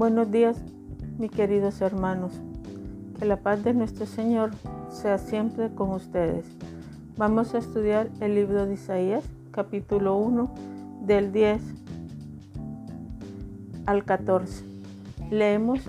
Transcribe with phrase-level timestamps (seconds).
[0.00, 0.56] Buenos días,
[1.18, 2.32] mis queridos hermanos.
[3.18, 4.50] Que la paz de nuestro Señor
[4.88, 6.46] sea siempre con ustedes.
[7.18, 10.54] Vamos a estudiar el libro de Isaías, capítulo 1,
[11.02, 11.60] del 10
[13.84, 14.64] al 14.
[15.30, 15.80] Leemos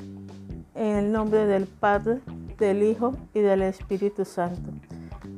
[0.75, 2.19] en el nombre del Padre,
[2.57, 4.71] del Hijo y del Espíritu Santo.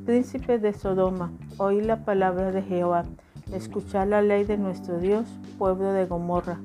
[0.04, 3.04] Príncipe de Sodoma, oí la palabra de Jehová,
[3.52, 5.28] escuchad la ley de nuestro Dios,
[5.58, 6.58] pueblo de Gomorra.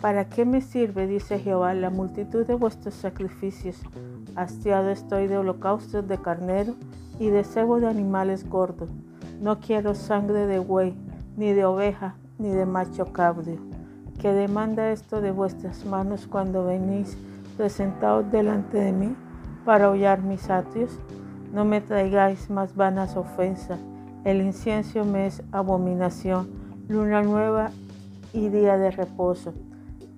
[0.00, 3.80] ¿Para qué me sirve, dice Jehová, la multitud de vuestros sacrificios?
[4.34, 6.74] Hastiado estoy de holocaustos de carnero
[7.18, 8.90] y de cebo de animales gordos.
[9.40, 10.94] No quiero sangre de buey,
[11.38, 13.58] ni de oveja, ni de macho cabrio.
[14.20, 17.16] ¿Qué demanda esto de vuestras manos cuando venís
[17.56, 19.16] presentados delante de mí
[19.64, 20.98] para hollar mis atrios?
[21.54, 23.80] No me traigáis más vanas ofensas.
[24.24, 26.48] El incienso me es abominación,
[26.86, 27.70] luna nueva
[28.34, 29.54] y día de reposo.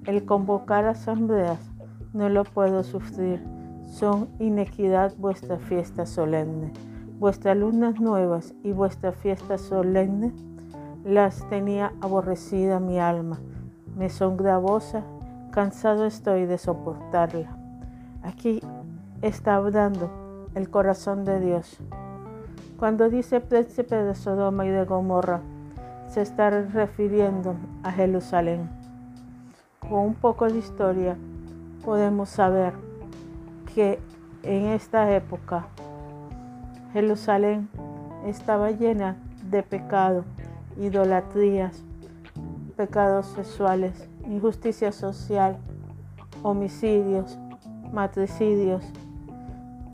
[0.06, 1.60] El convocar asambleas
[2.12, 3.44] no lo puedo sufrir.
[3.86, 6.72] Son inequidad vuestra fiesta solemne.
[7.18, 10.32] Vuestras lunas nuevas y vuestra fiesta solemne
[11.04, 13.40] las tenía aborrecida mi alma.
[13.96, 15.02] Me son gravosa,
[15.50, 17.56] cansado estoy de soportarla.
[18.22, 18.60] Aquí
[19.22, 20.10] está hablando
[20.54, 21.78] el corazón de Dios.
[22.78, 25.40] Cuando dice príncipe de Sodoma y de Gomorra,
[26.06, 28.77] se está refiriendo a Jerusalén.
[29.88, 31.16] Con un poco de historia
[31.82, 32.74] podemos saber
[33.74, 33.98] que
[34.42, 35.66] en esta época
[36.92, 37.70] Jerusalén
[38.26, 39.16] estaba llena
[39.50, 40.24] de pecado,
[40.76, 41.82] idolatrías,
[42.76, 45.56] pecados sexuales, injusticia social,
[46.42, 47.38] homicidios,
[47.90, 48.84] matricidios,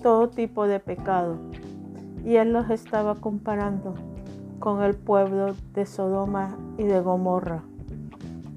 [0.03, 1.37] todo tipo de pecado.
[2.25, 3.95] Y él los estaba comparando
[4.59, 7.63] con el pueblo de Sodoma y de Gomorra.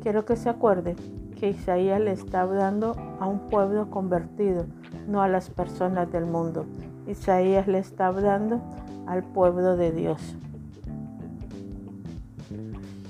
[0.01, 0.95] Quiero que se acuerde
[1.39, 4.65] que Isaías le está hablando a un pueblo convertido,
[5.07, 6.65] no a las personas del mundo.
[7.07, 8.59] Isaías le está hablando
[9.05, 10.35] al pueblo de Dios.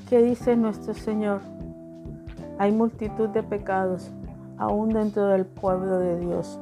[0.09, 1.41] ¿Qué dice nuestro Señor?
[2.59, 4.11] Hay multitud de pecados
[4.57, 6.59] aún dentro del pueblo de Dios.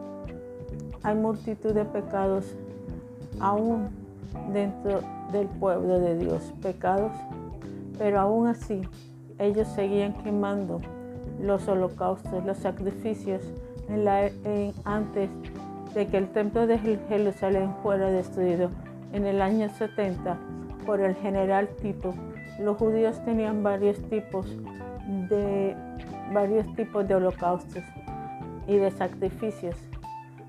[1.03, 2.55] Hay multitud de pecados
[3.39, 3.89] aún
[4.53, 6.53] dentro del pueblo de Dios.
[6.61, 7.11] Pecados,
[7.97, 8.81] pero aún así
[9.37, 10.81] ellos seguían quemando
[11.41, 13.41] los holocaustos, los sacrificios
[14.83, 15.29] antes
[15.93, 18.69] de que el templo de Jerusalén fuera destruido
[19.13, 20.37] en el año 70
[20.85, 22.13] por el general Tito.
[22.59, 24.47] Los judíos tenían varios tipos
[25.29, 25.75] de
[26.33, 27.83] varios tipos de holocaustos
[28.67, 29.75] y de sacrificios.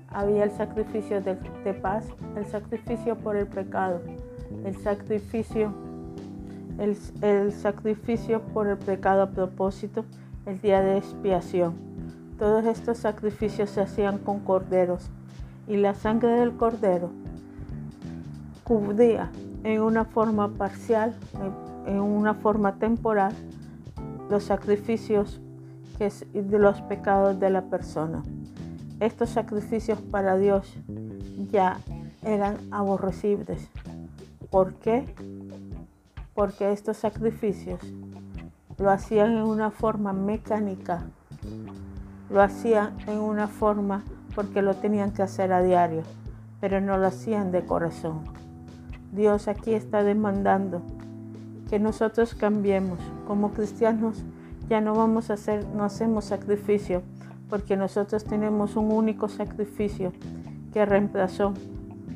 [0.09, 4.01] Había el sacrificio de, de paz, el sacrificio por el pecado,
[4.65, 5.71] el sacrificio
[6.79, 10.05] el, sacrificio por el pecado a propósito,
[10.47, 11.75] el día de expiación.
[12.39, 15.09] Todos estos sacrificios se hacían con corderos
[15.67, 17.11] y la sangre del cordero
[18.63, 19.29] cubría
[19.63, 21.15] en una forma parcial,
[21.85, 23.33] en una forma temporal,
[24.29, 25.41] los sacrificios
[25.99, 28.23] de los pecados de la persona.
[28.99, 30.73] Estos sacrificios para Dios
[31.51, 31.77] ya
[32.23, 33.69] eran aborrecibles.
[34.49, 35.05] ¿Por qué?
[36.37, 37.79] porque estos sacrificios
[38.77, 41.05] lo hacían en una forma mecánica,
[42.29, 44.03] lo hacían en una forma
[44.35, 46.03] porque lo tenían que hacer a diario,
[46.59, 48.21] pero no lo hacían de corazón.
[49.11, 50.81] Dios aquí está demandando
[51.69, 52.99] que nosotros cambiemos.
[53.25, 54.23] Como cristianos
[54.69, 57.01] ya no vamos a hacer, no hacemos sacrificio,
[57.49, 60.11] porque nosotros tenemos un único sacrificio
[60.73, 61.53] que reemplazó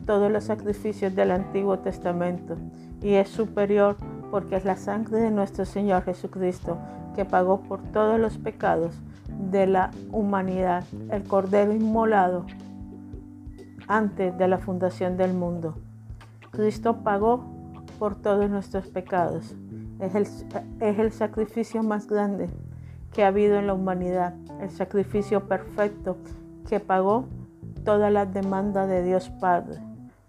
[0.06, 2.58] todos los sacrificios del Antiguo Testamento
[3.02, 3.96] y es superior
[4.32, 6.78] porque es la sangre de nuestro Señor Jesucristo
[7.16, 8.96] que pagó por todos los pecados
[9.52, 12.46] de la humanidad, el Cordero inmolado
[13.88, 15.76] antes de la fundación del mundo.
[16.52, 17.44] Cristo pagó
[18.00, 19.54] por todos nuestros pecados.
[20.00, 20.28] Es el,
[20.80, 22.50] es el sacrificio más grande
[23.14, 26.18] que ha habido en la humanidad, el sacrificio perfecto
[26.68, 27.26] que pagó
[27.84, 29.80] toda la demanda de Dios Padre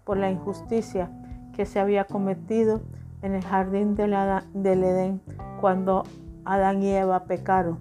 [0.03, 1.09] por la injusticia
[1.55, 2.81] que se había cometido
[3.23, 5.21] en el jardín del Edén
[5.59, 6.03] cuando
[6.45, 7.79] Adán y Eva pecaron.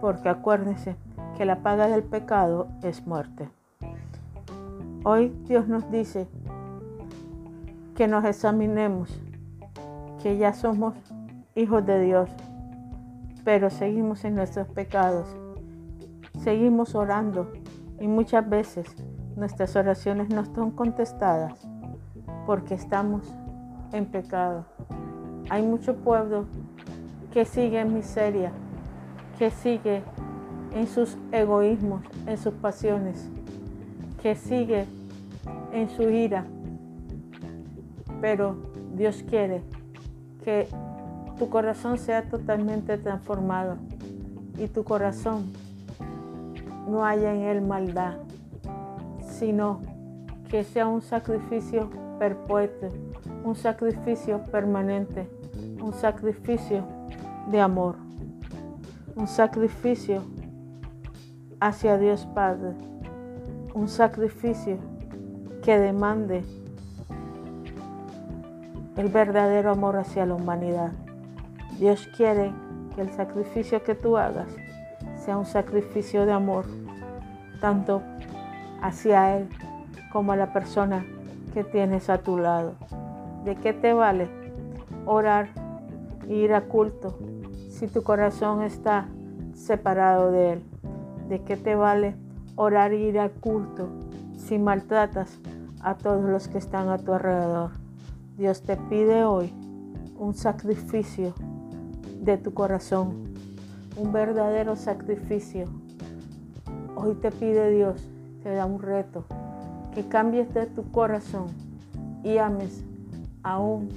[0.00, 0.96] Porque acuérdense
[1.36, 3.50] que la paga del pecado es muerte.
[5.04, 6.28] Hoy Dios nos dice
[7.96, 9.20] que nos examinemos,
[10.22, 10.94] que ya somos
[11.54, 12.30] hijos de Dios,
[13.44, 15.26] pero seguimos en nuestros pecados,
[16.42, 17.52] seguimos orando
[18.00, 18.86] y muchas veces
[19.36, 21.66] nuestras oraciones no son contestadas
[22.46, 23.22] porque estamos
[23.92, 24.64] en pecado.
[25.50, 26.46] Hay mucho pueblo
[27.32, 28.52] que sigue en miseria
[29.38, 30.02] que sigue
[30.72, 33.28] en sus egoísmos, en sus pasiones,
[34.22, 34.86] que sigue
[35.72, 36.44] en su ira.
[38.20, 38.56] Pero
[38.94, 39.62] Dios quiere
[40.44, 40.68] que
[41.38, 43.76] tu corazón sea totalmente transformado
[44.58, 45.52] y tu corazón
[46.88, 48.18] no haya en él maldad,
[49.20, 49.80] sino
[50.48, 52.90] que sea un sacrificio perpetuo,
[53.44, 55.28] un sacrificio permanente,
[55.82, 56.82] un sacrificio
[57.50, 57.96] de amor,
[59.14, 60.22] un sacrificio
[61.60, 62.72] hacia Dios Padre,
[63.74, 64.78] un sacrificio
[65.62, 66.42] que demande
[68.96, 70.92] el verdadero amor hacia la humanidad.
[71.78, 72.50] Dios quiere
[72.94, 74.48] que el sacrificio que tú hagas
[75.18, 76.64] sea un sacrificio de amor,
[77.60, 78.02] tanto
[78.80, 79.48] hacia Él
[80.12, 81.04] como a la persona
[81.52, 82.74] que tienes a tu lado.
[83.44, 84.30] ¿De qué te vale
[85.04, 85.48] orar
[86.30, 87.18] ir a culto
[87.68, 89.06] si tu corazón está
[89.52, 90.62] separado de Él?
[91.28, 92.16] ¿De qué te vale
[92.56, 93.90] orar ir al culto
[94.38, 95.38] si maltratas
[95.82, 97.72] a todos los que están a tu alrededor?
[98.38, 99.52] Dios te pide hoy
[100.18, 101.34] un sacrificio
[102.22, 103.34] de tu corazón,
[103.98, 105.66] un verdadero sacrificio.
[106.96, 108.08] Hoy te pide Dios,
[108.42, 109.26] te da un reto,
[109.94, 111.48] que cambies de tu corazón
[112.22, 112.82] y ames
[113.44, 113.88] aún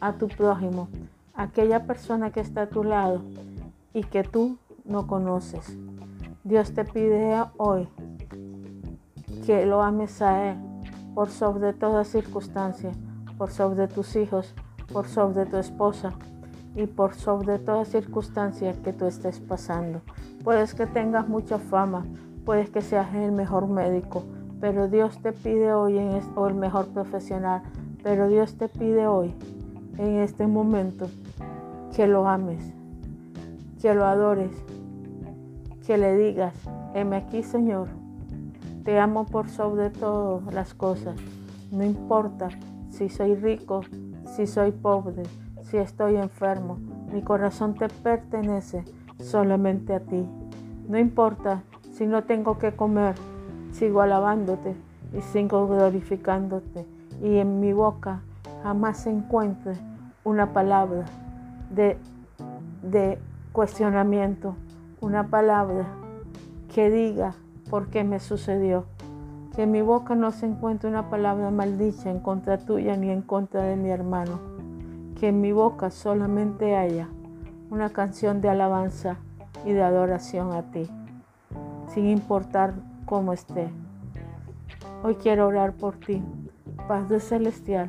[0.00, 0.88] a tu prójimo,
[1.34, 3.22] aquella persona que está a tu lado
[3.92, 5.76] y que tú no conoces.
[6.44, 7.88] Dios te pide hoy
[9.44, 10.56] que lo ames a Él
[11.14, 12.92] por sobre toda circunstancia,
[13.36, 14.54] por sobre tus hijos,
[14.92, 16.12] por sobre tu esposa,
[16.74, 20.00] y por sobre toda circunstancia que tú estés pasando.
[20.44, 22.04] Puedes que tengas mucha fama,
[22.44, 24.24] puedes que seas el mejor médico,
[24.60, 27.62] pero Dios te pide hoy, en o el mejor profesional,
[28.02, 29.34] pero Dios te pide hoy,
[29.98, 31.08] en este momento,
[31.94, 32.72] que lo ames,
[33.80, 34.52] que lo adores,
[35.86, 36.54] que le digas,
[36.94, 37.88] heme aquí Señor,
[38.84, 41.16] te amo por sobre todas las cosas,
[41.70, 42.48] no importa
[42.90, 43.82] si soy rico,
[44.26, 45.22] si soy pobre,
[45.62, 46.78] si estoy enfermo.
[47.12, 48.84] Mi corazón te pertenece
[49.18, 50.26] solamente a ti.
[50.88, 51.62] No importa
[51.92, 53.14] si no tengo que comer,
[53.72, 54.74] sigo alabándote
[55.16, 56.86] y sigo glorificándote.
[57.22, 58.20] Y en mi boca
[58.62, 59.74] jamás se encuentre
[60.24, 61.04] una palabra
[61.70, 61.98] de,
[62.82, 63.18] de
[63.52, 64.54] cuestionamiento,
[65.00, 65.86] una palabra
[66.74, 67.34] que diga
[67.68, 68.86] por qué me sucedió.
[69.54, 73.22] Que en mi boca no se encuentre una palabra maldicha en contra tuya ni en
[73.22, 74.50] contra de mi hermano
[75.20, 77.06] que en mi boca solamente haya
[77.68, 79.18] una canción de alabanza
[79.66, 80.88] y de adoración a ti,
[81.88, 82.72] sin importar
[83.04, 83.68] cómo esté.
[85.02, 86.22] Hoy quiero orar por ti,
[86.90, 87.88] Padre Celestial,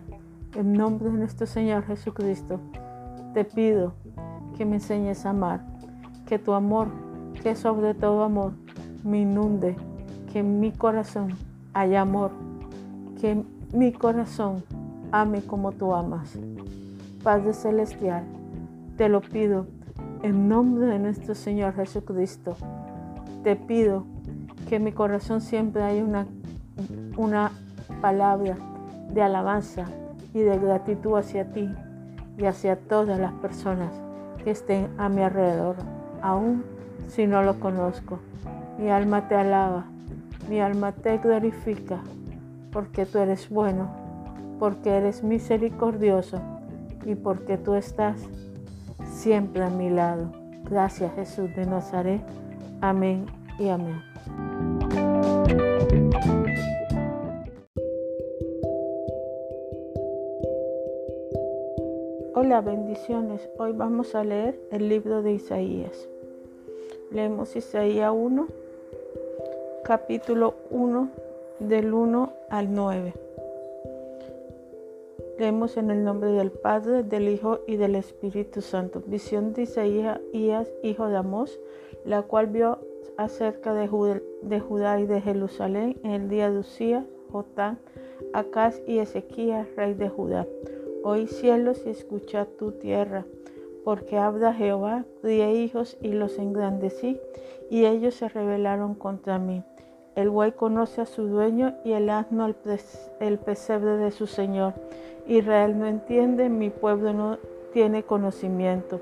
[0.53, 2.59] en nombre de nuestro Señor Jesucristo.
[3.33, 3.95] Te pido
[4.55, 5.65] que me enseñes a amar,
[6.27, 6.89] que tu amor,
[7.41, 8.53] que sobre todo amor,
[9.03, 9.75] me inunde,
[10.31, 11.33] que en mi corazón
[11.73, 12.29] haya amor,
[13.19, 13.43] que
[13.73, 14.63] mi corazón
[15.11, 16.37] ame como tú amas.
[17.23, 18.23] Padre Celestial,
[18.97, 19.65] te lo pido
[20.21, 22.55] en nombre de nuestro Señor Jesucristo.
[23.43, 24.05] Te pido
[24.69, 26.27] que en mi corazón siempre haya una,
[27.17, 27.51] una
[27.99, 28.57] palabra
[29.13, 29.85] de alabanza
[30.33, 31.69] y de gratitud hacia ti
[32.37, 33.91] y hacia todas las personas
[34.43, 35.75] que estén a mi alrededor,
[36.21, 36.63] aun
[37.07, 38.19] si no lo conozco.
[38.79, 39.85] Mi alma te alaba,
[40.49, 41.99] mi alma te glorifica,
[42.71, 43.89] porque tú eres bueno,
[44.59, 46.41] porque eres misericordioso
[47.05, 48.17] y porque tú estás
[49.05, 50.31] siempre a mi lado.
[50.69, 52.21] Gracias Jesús de Nazaret.
[52.81, 53.25] Amén
[53.59, 54.01] y amén.
[62.59, 63.49] Bendiciones.
[63.57, 66.09] Hoy vamos a leer el libro de Isaías.
[67.09, 68.47] Leemos Isaías 1,
[69.85, 71.09] capítulo 1,
[71.59, 73.13] del 1 al 9.
[75.39, 79.01] Leemos en el nombre del Padre, del Hijo y del Espíritu Santo.
[79.05, 80.19] Visión de Isaías,
[80.83, 81.57] hijo de Amós,
[82.03, 82.79] la cual vio
[83.15, 87.79] acerca de, Judá, y de Jerusalén en el día de Usías, Jotán,
[88.33, 90.45] Acaz y Ezequías, rey de Judá.
[91.03, 93.25] Oí cielos y escuchad tu tierra,
[93.83, 97.19] porque habla Jehová, crié hijos y los engrandecí,
[97.71, 99.63] y ellos se rebelaron contra mí.
[100.15, 102.53] El buey conoce a su dueño y el asno
[103.19, 104.73] el pesebre de su señor.
[105.25, 107.37] Israel no entiende, mi pueblo no
[107.73, 109.01] tiene conocimiento.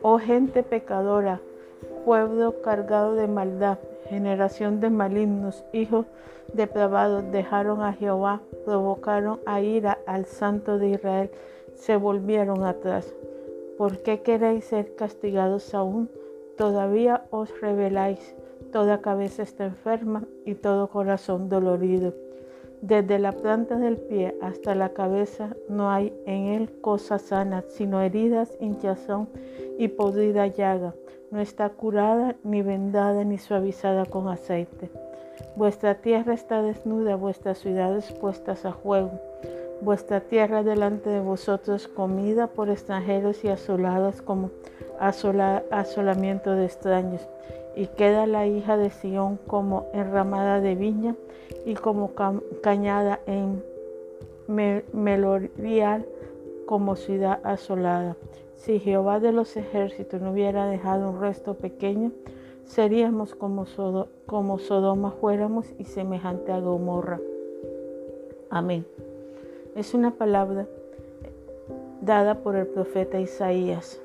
[0.00, 1.40] Oh gente pecadora,
[2.04, 3.78] pueblo cargado de maldad,
[4.08, 6.06] generación de malignos, hijos
[6.56, 11.30] depravados, dejaron a Jehová, provocaron a ira al santo de Israel,
[11.74, 13.14] se volvieron atrás.
[13.78, 16.08] ¿Por qué queréis ser castigados aún?
[16.56, 18.34] Todavía os reveláis,
[18.72, 22.14] toda cabeza está enferma y todo corazón dolorido.
[22.80, 28.00] Desde la planta del pie hasta la cabeza no hay en él cosa sana, sino
[28.00, 29.28] heridas, hinchazón
[29.78, 30.94] y podrida llaga.
[31.30, 34.90] No está curada, ni vendada, ni suavizada con aceite.
[35.56, 39.12] Vuestra tierra está desnuda, vuestras ciudades puestas a juego.
[39.80, 44.50] Vuestra tierra delante de vosotros comida por extranjeros y asoladas como
[45.00, 47.26] asolamiento de extraños.
[47.74, 51.14] Y queda la hija de Sión como enramada de viña
[51.64, 52.12] y como
[52.62, 53.62] cañada en
[54.92, 56.04] melorial
[56.66, 58.16] como ciudad asolada.
[58.56, 62.12] Si Jehová de los ejércitos no hubiera dejado un resto pequeño,
[62.66, 67.20] seríamos como, Sodoma fuéramos y semejante a Gomorra.
[68.50, 68.86] Amén.
[69.74, 70.66] Es una palabra
[72.00, 74.00] dada por el profeta Isaías.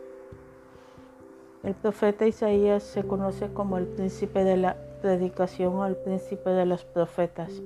[1.64, 6.66] El profeta Isaías se conoce como el príncipe de la predicación o el príncipe de
[6.66, 7.62] los profetas.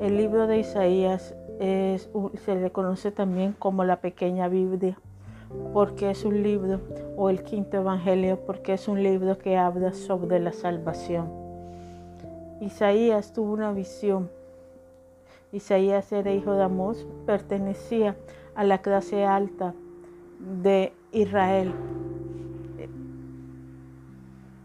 [0.00, 4.98] El libro de Isaías se le conoce también como la pequeña Biblia,
[5.72, 6.80] porque es un libro,
[7.16, 11.28] o el quinto evangelio, porque es un libro que habla sobre la salvación.
[12.60, 14.30] Isaías tuvo una visión.
[15.52, 18.16] Isaías era hijo de Amós, pertenecía
[18.54, 19.74] a la clase alta
[20.62, 21.72] de Israel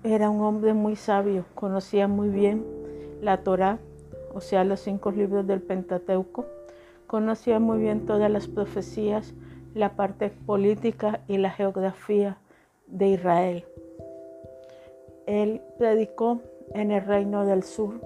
[0.04, 2.66] era un hombre muy sabio, conocía muy bien
[3.22, 3.80] la Torá,
[4.34, 6.46] o sea, los cinco libros del Pentateuco,
[7.08, 9.34] conocía muy bien todas las profecías,
[9.74, 12.38] la parte política y la geografía
[12.88, 13.66] de Israel.
[15.26, 16.42] Él predicó
[16.74, 18.02] en el reino del sur,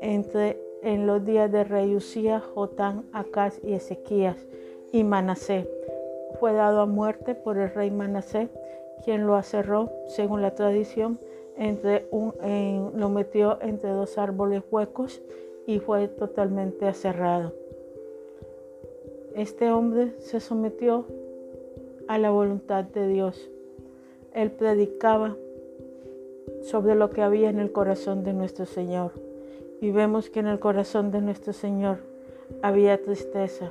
[0.00, 4.46] entre en los días de rey Usía, Jotán, Acaz y Ezequías
[4.92, 5.68] y Manasé.
[6.38, 8.48] Fue dado a muerte por el rey Manasé
[9.04, 11.18] quien lo acerró, según la tradición,
[11.56, 12.34] entre un,
[12.94, 15.22] lo metió entre dos árboles huecos
[15.66, 17.52] y fue totalmente aserrado.
[19.36, 21.04] Este hombre se sometió
[22.08, 23.50] a la voluntad de Dios.
[24.32, 25.36] Él predicaba
[26.62, 29.10] sobre lo que había en el corazón de nuestro Señor.
[29.82, 31.98] Y vemos que en el corazón de nuestro Señor
[32.62, 33.70] había tristeza.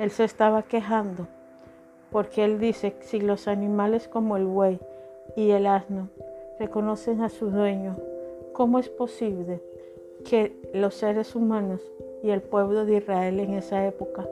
[0.00, 1.28] Él se estaba quejando
[2.10, 4.80] porque él dice, si los animales como el buey
[5.36, 6.08] y el asno
[6.58, 7.94] reconocen a su dueño,
[8.52, 9.62] ¿cómo es posible
[10.24, 11.80] que los seres humanos
[12.24, 14.26] y el pueblo de Israel en esa época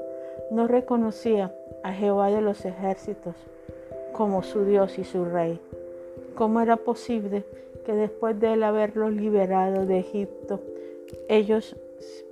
[0.53, 3.35] no reconocía a Jehová de los ejércitos
[4.13, 5.59] como su Dios y su Rey?
[6.35, 7.45] ¿Cómo era posible
[7.85, 10.61] que después de él haberlos liberado de Egipto,
[11.29, 11.77] ellos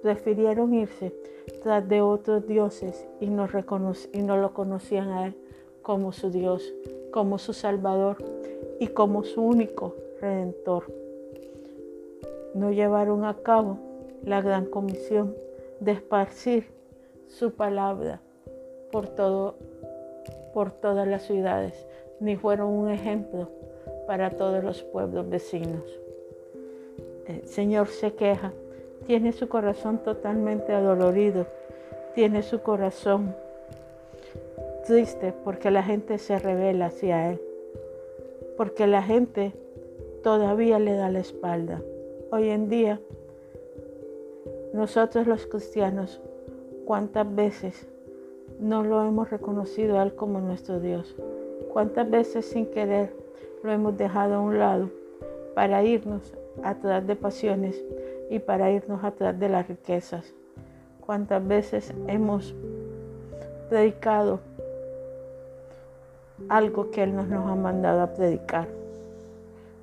[0.02, 1.12] prefirieron irse
[1.62, 3.48] tras de otros dioses y no,
[4.12, 5.34] y no lo conocían a Él
[5.82, 6.72] como su Dios,
[7.10, 8.16] como su Salvador
[8.78, 10.84] y como su único Redentor.
[12.54, 13.78] No llevaron a cabo
[14.22, 15.34] la gran comisión
[15.80, 16.66] de esparcir
[17.30, 18.20] su palabra
[18.92, 19.56] por, todo,
[20.52, 21.86] por todas las ciudades,
[22.20, 23.48] ni fueron un ejemplo
[24.06, 25.82] para todos los pueblos vecinos.
[27.26, 28.52] El Señor se queja
[29.06, 31.46] tiene su corazón totalmente adolorido,
[32.14, 33.34] tiene su corazón
[34.86, 37.40] triste porque la gente se revela hacia Él,
[38.56, 39.52] porque la gente
[40.22, 41.82] todavía le da la espalda.
[42.30, 43.00] Hoy en día,
[44.72, 46.20] nosotros los cristianos,
[46.86, 47.86] ¿cuántas veces
[48.58, 51.14] no lo hemos reconocido a Él como nuestro Dios?
[51.72, 53.14] ¿Cuántas veces sin querer
[53.62, 54.90] lo hemos dejado a un lado
[55.54, 57.76] para irnos atrás de pasiones
[58.30, 60.32] y para irnos atrás de las riquezas.
[61.04, 62.54] ¿Cuántas veces hemos
[63.68, 64.40] predicado
[66.48, 68.68] algo que Él nos, nos ha mandado a predicar?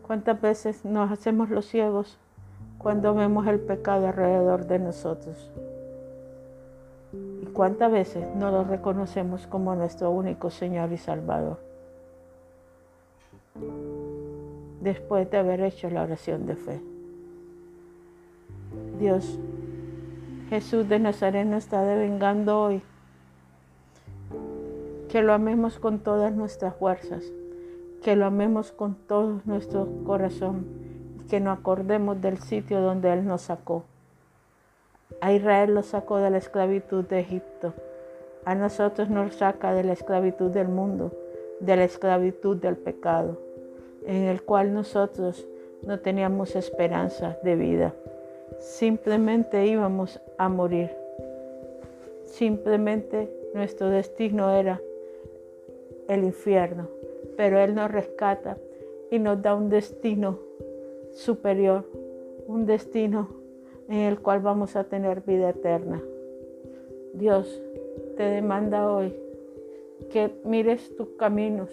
[0.06, 2.18] ¿Cuántas veces nos hacemos los ciegos
[2.78, 5.52] cuando vemos el pecado alrededor de nosotros?
[7.58, 11.58] ¿Y cuántas veces no lo reconocemos como nuestro único Señor y Salvador?
[14.80, 16.80] Después de haber hecho la oración de fe.
[19.00, 19.40] Dios,
[20.52, 22.84] Jesús de Nazaret está devengando hoy.
[25.10, 27.24] Que lo amemos con todas nuestras fuerzas,
[28.04, 30.68] que lo amemos con todo nuestro corazón
[31.28, 33.84] que nos acordemos del sitio donde Él nos sacó.
[35.22, 37.74] A Israel lo sacó de la esclavitud de Egipto.
[38.46, 41.12] A nosotros nos saca de la esclavitud del mundo,
[41.60, 43.38] de la esclavitud del pecado,
[44.06, 45.48] en el cual nosotros
[45.84, 47.94] no teníamos esperanza de vida.
[48.60, 50.92] Simplemente íbamos a morir.
[52.26, 54.82] Simplemente nuestro destino era
[56.08, 56.88] el infierno.
[57.36, 58.58] Pero Él nos rescata
[59.12, 60.40] y nos da un destino
[61.14, 61.86] superior,
[62.48, 63.37] un destino
[63.88, 66.02] en el cual vamos a tener vida eterna.
[67.14, 67.62] Dios
[68.16, 69.14] te demanda hoy
[70.12, 71.70] que mires tus caminos,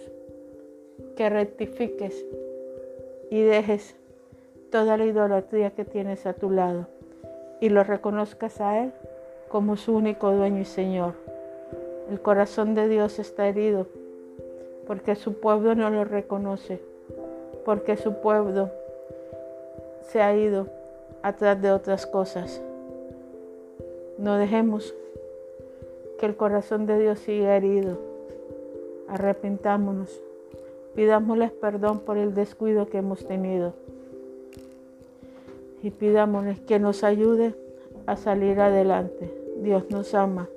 [1.15, 2.25] que rectifiques
[3.29, 3.95] y dejes
[4.71, 6.87] toda la idolatría que tienes a tu lado
[7.59, 8.91] y lo reconozcas a Él
[9.49, 11.13] como su único dueño y Señor.
[12.09, 13.87] El corazón de Dios está herido
[14.85, 16.79] porque su pueblo no lo reconoce,
[17.63, 18.69] porque su pueblo
[20.01, 20.67] se ha ido
[21.21, 22.61] atrás de otras cosas.
[24.17, 24.93] No dejemos
[26.19, 27.97] que el corazón de Dios siga herido.
[29.07, 30.21] Arrepintámonos.
[30.95, 33.73] Pidámosles perdón por el descuido que hemos tenido.
[35.83, 37.53] Y pidámosles que nos ayude
[38.05, 39.31] a salir adelante.
[39.57, 40.47] Dios nos ama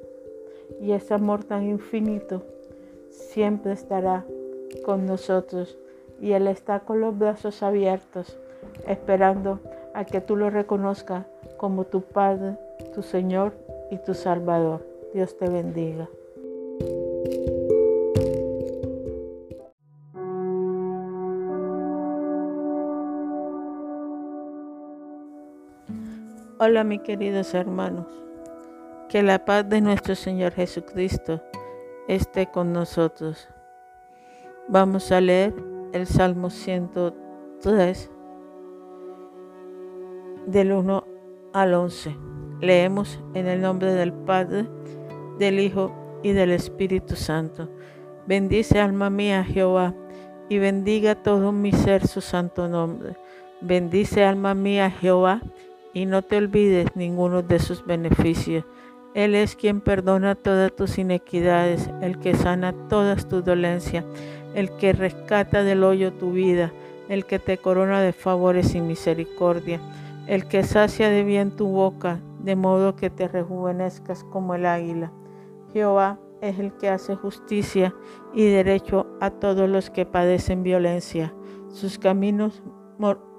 [0.81, 2.43] y ese amor tan infinito
[3.11, 4.25] siempre estará
[4.85, 5.79] con nosotros
[6.21, 8.37] y Él está con los brazos abiertos
[8.87, 9.61] esperando
[9.99, 11.27] a que tú lo reconozcas
[11.57, 12.57] como tu Padre,
[12.95, 13.53] tu Señor
[13.91, 14.87] y tu Salvador.
[15.13, 16.09] Dios te bendiga.
[26.61, 28.07] Hola mis queridos hermanos,
[29.09, 31.41] que la paz de nuestro Señor Jesucristo
[32.07, 33.49] esté con nosotros.
[34.69, 35.55] Vamos a leer
[35.93, 38.13] el Salmo 103
[40.49, 41.05] del 1
[41.53, 42.17] al 11.
[42.61, 44.67] Leemos en el nombre del Padre,
[45.39, 47.69] del Hijo y del Espíritu Santo.
[48.27, 49.95] Bendice alma mía Jehová,
[50.49, 53.15] y bendiga todo mi ser su santo nombre.
[53.61, 55.43] Bendice alma mía Jehová,
[55.93, 58.65] y no te olvides ninguno de sus beneficios.
[59.15, 64.05] Él es quien perdona todas tus inequidades, el que sana todas tus dolencias,
[64.55, 66.73] el que rescata del hoyo tu vida,
[67.11, 69.81] el que te corona de favores y misericordia
[70.29, 75.11] el que sacia de bien tu boca, de modo que te rejuvenezcas como el águila.
[75.73, 77.95] Jehová es el que hace justicia
[78.35, 81.35] y derecho a todos los que padecen violencia.
[81.71, 82.63] Sus caminos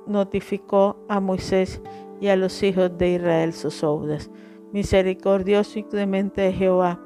[0.08, 1.80] notificó a Moisés
[2.20, 4.32] y a los hijos de Israel sus obras.
[4.74, 7.00] Misericordioso y clemente Jehová,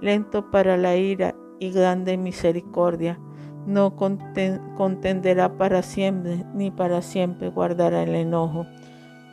[0.00, 3.20] lento para la ira y grande misericordia.
[3.66, 8.66] No contenderá para siempre, ni para siempre guardará el enojo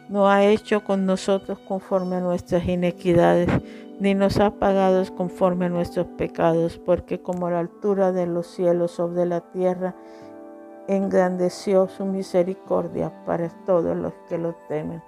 [0.10, 3.50] no ha hecho con nosotros conforme a nuestras inequidades,
[4.00, 8.92] ni nos ha pagado conforme a nuestros pecados, porque como la altura de los cielos
[8.92, 9.96] sobre la tierra,
[10.88, 15.02] engrandeció su misericordia para todos los que lo temen.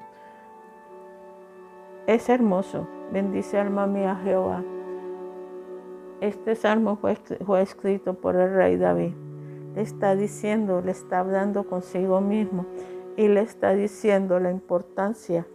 [2.08, 4.64] Es hermoso, bendice alma mía Jehová.
[6.22, 9.14] Este salmo fue, fue escrito por el rey David.
[9.76, 12.66] Le está diciendo, le está hablando consigo mismo
[13.18, 15.46] y le está diciendo la importancia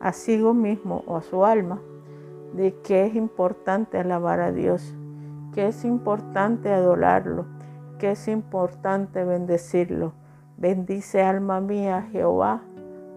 [0.00, 1.80] a sí mismo o a su alma
[2.52, 4.94] de que es importante alabar a Dios,
[5.54, 7.46] que es importante adorarlo,
[7.98, 10.12] que es importante bendecirlo.
[10.58, 12.62] Bendice alma mía a Jehová,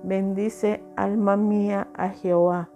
[0.04, 2.70] bendice alma mía a Jehová.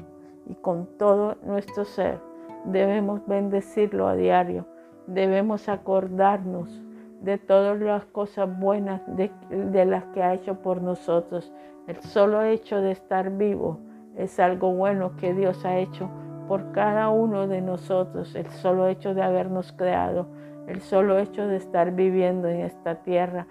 [0.47, 2.19] Y con todo nuestro ser
[2.65, 4.65] debemos bendecirlo a diario,
[5.05, 6.81] debemos acordarnos
[7.21, 9.31] de todas las cosas buenas de,
[9.85, 11.51] las que ha hecho por nosotros.
[11.87, 13.79] El solo hecho de estar vivo
[14.15, 16.09] es algo bueno que Dios ha hecho
[16.47, 18.35] por cada uno de nosotros.
[18.35, 20.27] El solo hecho de habernos creado,
[20.67, 23.47] el solo hecho de estar viviendo en esta tierra.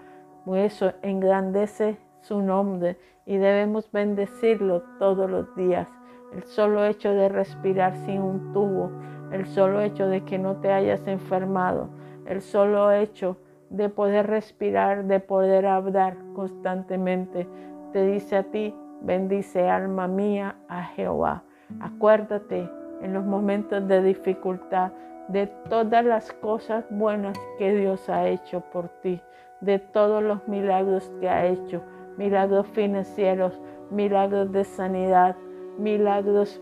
[0.55, 5.87] Eso engrandece su nombre y debemos bendecirlo todos los días.
[6.33, 8.91] El solo hecho de respirar sin un tubo,
[9.31, 11.89] el solo hecho de que no te hayas enfermado,
[12.25, 13.37] el solo hecho
[13.69, 17.47] de poder respirar, de poder hablar constantemente.
[17.93, 21.43] Te dice a ti, bendice alma mía a Jehová.
[21.79, 22.69] Acuérdate
[23.01, 24.91] en los momentos de dificultad
[25.27, 29.21] de todas las cosas buenas que Dios ha hecho por ti,
[29.61, 31.83] de todos los milagros que ha hecho,
[32.17, 33.59] milagros financieros,
[33.91, 35.35] milagros de sanidad,
[35.77, 36.59] milagros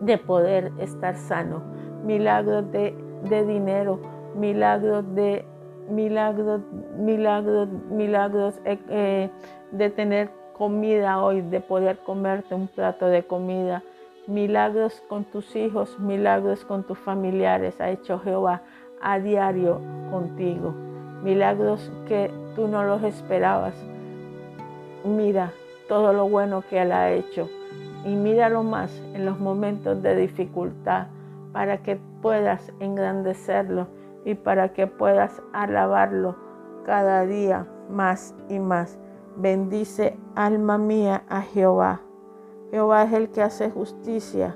[0.00, 1.62] de poder estar sano,
[2.04, 3.98] milagros de, de dinero,
[4.36, 5.46] milagros de
[5.88, 6.60] milagros,
[6.98, 9.30] milagros, milagros eh, eh,
[9.72, 13.82] de tener comida hoy, de poder comerte un plato de comida,
[14.26, 18.62] milagros con tus hijos, milagros con tus familiares, ha hecho Jehová
[19.02, 20.72] a diario contigo,
[21.22, 23.74] milagros que tú no los esperabas.
[25.04, 25.52] Mira
[25.88, 27.50] todo lo bueno que Él ha hecho
[28.04, 31.08] y míralo más en los momentos de dificultad
[31.52, 33.86] para que puedas engrandecerlo
[34.24, 36.36] y para que puedas alabarlo
[36.84, 38.98] cada día más y más.
[39.36, 42.00] Bendice alma mía a Jehová.
[42.70, 44.54] Jehová es el que hace justicia.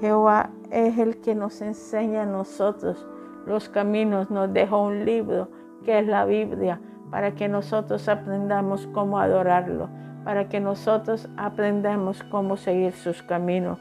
[0.00, 3.06] Jehová es el que nos enseña a nosotros
[3.46, 4.30] los caminos.
[4.30, 5.48] Nos deja un libro
[5.84, 9.88] que es la Biblia para que nosotros aprendamos cómo adorarlo,
[10.24, 13.78] para que nosotros aprendamos cómo seguir sus caminos.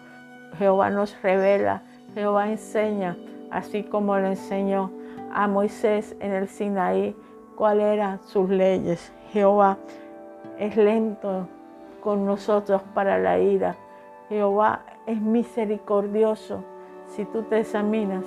[0.57, 3.17] Jehová nos revela, Jehová enseña,
[3.51, 4.91] así como le enseñó
[5.31, 7.15] a Moisés en el Sinaí
[7.55, 9.13] cuáles eran sus leyes.
[9.31, 9.77] Jehová
[10.59, 11.47] es lento
[12.01, 13.75] con nosotros para la ira.
[14.29, 16.63] Jehová es misericordioso.
[17.07, 18.25] Si tú te examinas,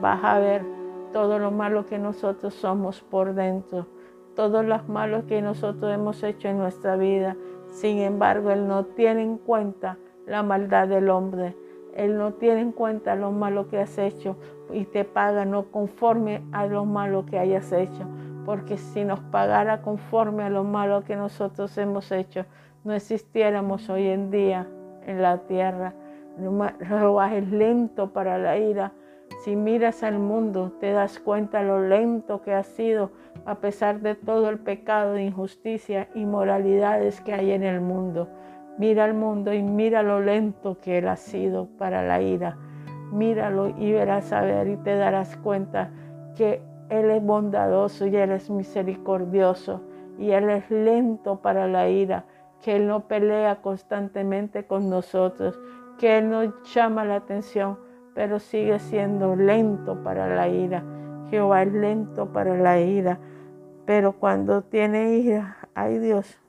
[0.00, 0.64] vas a ver
[1.12, 3.86] todo lo malo que nosotros somos por dentro,
[4.34, 7.36] todos los malos que nosotros hemos hecho en nuestra vida.
[7.68, 11.56] Sin embargo, Él no tiene en cuenta la maldad del hombre.
[11.96, 14.36] Él no tiene en cuenta lo malo que has hecho
[14.72, 18.06] y te paga no conforme a lo malo que hayas hecho.
[18.44, 22.44] Porque si nos pagara conforme a lo malo que nosotros hemos hecho,
[22.84, 24.66] no existiéramos hoy en día
[25.06, 25.94] en la tierra.
[26.80, 28.92] Jehová es lento para la ira.
[29.44, 33.10] Si miras al mundo, te das cuenta lo lento que ha sido
[33.44, 38.28] a pesar de todo el pecado, injusticia y moralidades que hay en el mundo.
[38.78, 42.56] Mira al mundo y mira lo lento que Él ha sido para la ira.
[43.12, 45.90] Míralo y verás a ver y te darás cuenta
[46.36, 49.82] que Él es bondadoso y Él es misericordioso
[50.18, 52.24] y Él es lento para la ira,
[52.62, 55.60] que Él no pelea constantemente con nosotros,
[55.98, 57.78] que Él no llama la atención,
[58.14, 60.82] pero sigue siendo lento para la ira.
[61.30, 63.18] Jehová es lento para la ira,
[63.86, 66.41] pero cuando tiene ira, ay Dios,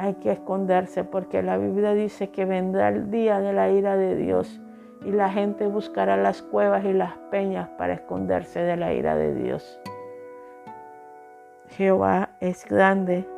[0.00, 4.16] hay que esconderse porque la Biblia dice que vendrá el día de la ira de
[4.16, 4.58] Dios
[5.04, 9.34] y la gente buscará las cuevas y las peñas para esconderse de la ira de
[9.34, 9.78] Dios.
[11.68, 13.28] Jehová es grande.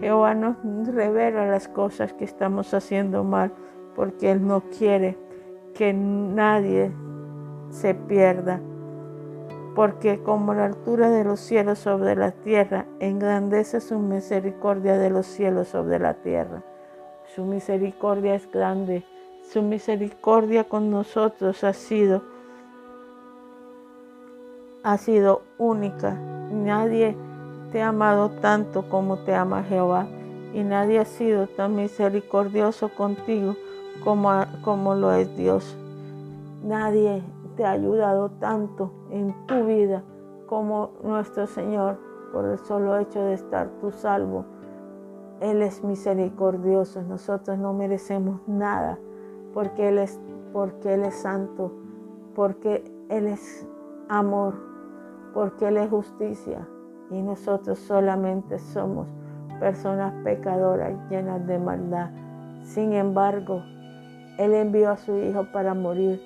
[0.00, 0.56] Jehová nos
[0.88, 3.52] revela las cosas que estamos haciendo mal
[3.94, 5.18] porque Él no quiere
[5.74, 6.90] que nadie
[7.68, 8.60] se pierda
[9.78, 15.24] porque como la altura de los cielos sobre la tierra, engrandece su misericordia de los
[15.24, 16.64] cielos sobre la tierra.
[17.36, 19.04] Su misericordia es grande,
[19.52, 22.24] su misericordia con nosotros ha sido
[24.82, 26.12] ha sido única.
[26.50, 27.16] Nadie
[27.70, 30.08] te ha amado tanto como te ama Jehová
[30.54, 33.54] y nadie ha sido tan misericordioso contigo
[34.02, 35.76] como, como lo es Dios.
[36.64, 37.22] Nadie
[37.56, 40.02] te ha ayudado tanto en tu vida
[40.46, 41.98] como nuestro Señor
[42.32, 44.44] por el solo hecho de estar tú salvo.
[45.40, 48.98] Él es misericordioso, nosotros no merecemos nada
[49.54, 50.20] porque Él es,
[50.52, 51.72] porque Él es santo,
[52.34, 53.66] porque Él es
[54.08, 54.54] amor,
[55.32, 56.66] porque Él es justicia
[57.10, 59.08] y nosotros solamente somos
[59.60, 62.10] personas pecadoras llenas de maldad.
[62.62, 63.62] Sin embargo,
[64.38, 66.20] Él envió a su Hijo para morir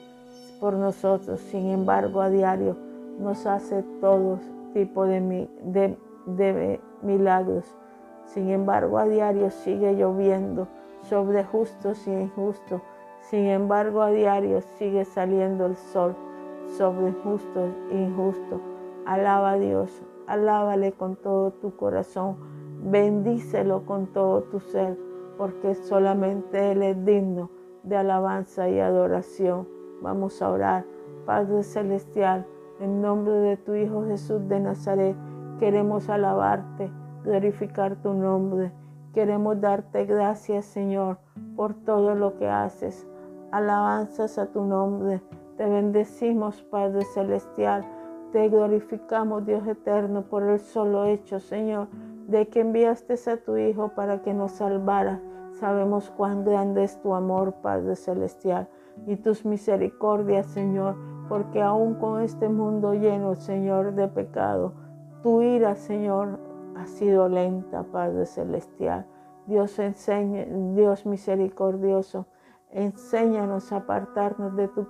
[0.62, 1.40] por nosotros.
[1.40, 2.77] Sin embargo, a diario
[3.18, 4.38] nos hace todo
[4.72, 5.48] tipo de,
[7.03, 7.77] milagros.
[8.27, 10.68] Sin embargo, a diario sigue lloviendo
[11.03, 12.81] sobre justos y injustos.
[13.22, 16.14] Sin embargo, a diario sigue saliendo el sol
[16.68, 18.61] sobre justos e injustos.
[19.05, 19.90] Alaba a Dios,
[20.29, 22.37] alábale con todo tu corazón,
[22.85, 24.96] bendícelo con todo tu ser,
[25.37, 27.51] porque solamente Él es digno
[27.83, 29.71] de alabanza y adoración.
[30.02, 30.84] Vamos a orar.
[31.26, 32.44] Padre Celestial,
[32.80, 35.16] en nombre de tu Hijo Jesús de Nazaret,
[35.60, 36.90] queremos alabarte,
[37.22, 38.72] glorificar tu nombre.
[39.14, 41.18] Queremos darte gracias, Señor,
[41.54, 43.06] por todo lo que haces.
[43.52, 45.22] Alabanzas a tu nombre.
[45.56, 47.84] Te bendecimos, Padre Celestial.
[48.32, 51.86] Te glorificamos, Dios eterno, por el solo hecho, Señor,
[52.26, 55.20] de que enviaste a tu Hijo para que nos salvara.
[55.60, 58.68] Sabemos cuán grande es tu amor, Padre Celestial
[59.07, 60.96] y tus misericordias, Señor,
[61.28, 64.74] porque aún con este mundo lleno, Señor, de pecado,
[65.22, 66.40] tu ira, Señor,
[66.76, 69.07] ha sido lenta, Padre Celestial.
[69.46, 72.26] Dios enseña, Dios misericordioso,
[72.70, 74.87] enséñanos a apartarnos de tu,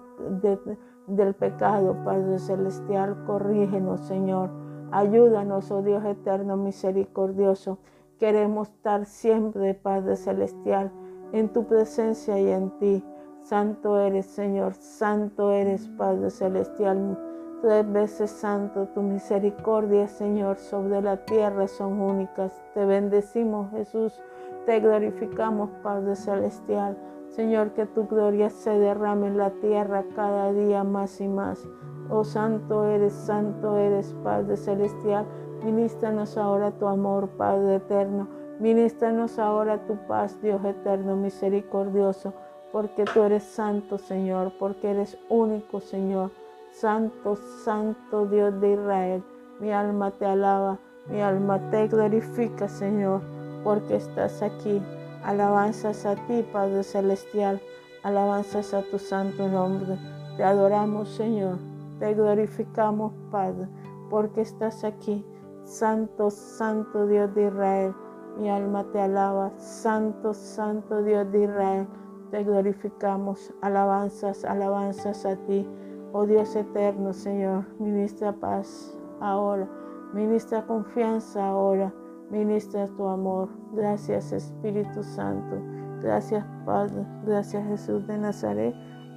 [1.06, 3.24] del pecado, Padre Celestial.
[3.26, 4.50] Corrígenos, Señor.
[4.90, 7.78] Ayúdanos, oh Dios eterno, misericordioso.
[8.18, 10.92] Queremos estar siempre, Padre Celestial,
[11.32, 13.04] en tu presencia y en ti.
[13.42, 17.18] Santo eres, Señor, santo eres, Padre Celestial.
[17.60, 22.62] Tres veces santo, tu misericordia, Señor, sobre la tierra son únicas.
[22.72, 24.20] Te bendecimos, Jesús.
[24.64, 26.96] Te glorificamos, Padre Celestial.
[27.30, 31.66] Señor, que tu gloria se derrame en la tierra cada día más y más.
[32.10, 35.26] Oh, santo eres, santo eres, Padre Celestial.
[35.64, 38.28] Ministranos ahora tu amor, Padre eterno.
[38.60, 42.32] Ministranos ahora tu paz, Dios eterno, misericordioso,
[42.72, 46.30] porque tú eres santo, Señor, porque eres único, Señor.
[46.72, 49.22] Santo, santo Dios de Israel.
[49.60, 53.20] Mi alma te alaba, mi alma te glorifica, Señor,
[53.62, 54.82] porque estás aquí.
[55.22, 57.60] Alabanzas a ti, Padre Celestial.
[58.02, 59.98] Alabanzas a tu santo nombre.
[60.36, 61.58] Te adoramos, Señor.
[62.00, 63.68] Te glorificamos, Padre,
[64.08, 65.24] porque estás aquí.
[65.64, 67.94] Santo, santo Dios de Israel.
[68.38, 69.52] Mi alma te alaba.
[69.58, 71.86] Santo, santo Dios de Israel.
[72.32, 73.52] Te glorificamos.
[73.60, 75.68] Alabanzas, alabanzas a ti.
[76.14, 77.66] Oh Dios eterno, Señor.
[77.78, 79.68] Ministra paz ahora.
[80.14, 81.92] Ministra confianza ahora.
[82.30, 83.50] Ministra tu amor.
[83.74, 85.56] Gracias Espíritu Santo.
[86.00, 87.04] Gracias Padre.
[87.26, 88.74] Gracias Jesús de Nazaret.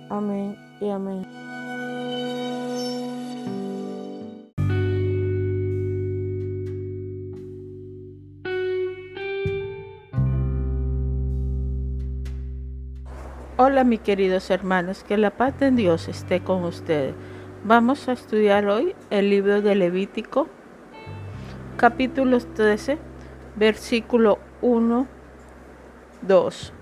[0.10, 1.55] Amén y amén.
[13.58, 17.16] Hola mis queridos hermanos, que la paz de Dios esté con ustedes.
[17.64, 20.50] Vamos a estudiar hoy el libro de Levítico,
[21.78, 22.98] capítulo 13,
[23.56, 25.08] versículo 1,
[26.24, 26.74] 2.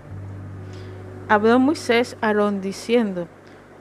[1.30, 3.28] Habló Moisés a Aarón diciendo,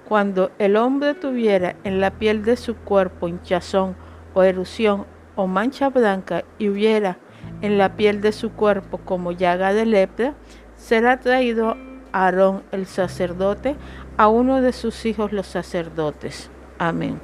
[0.06, 3.96] cuando el hombre tuviera en la piel de su cuerpo hinchazón
[4.34, 7.16] o erupción o mancha blanca y hubiera
[7.62, 10.34] en la piel de su cuerpo como llaga de lepra,
[10.76, 11.74] será traído
[12.12, 13.76] Aarón el sacerdote
[14.16, 16.50] a uno de sus hijos los sacerdotes.
[16.78, 17.20] Amén.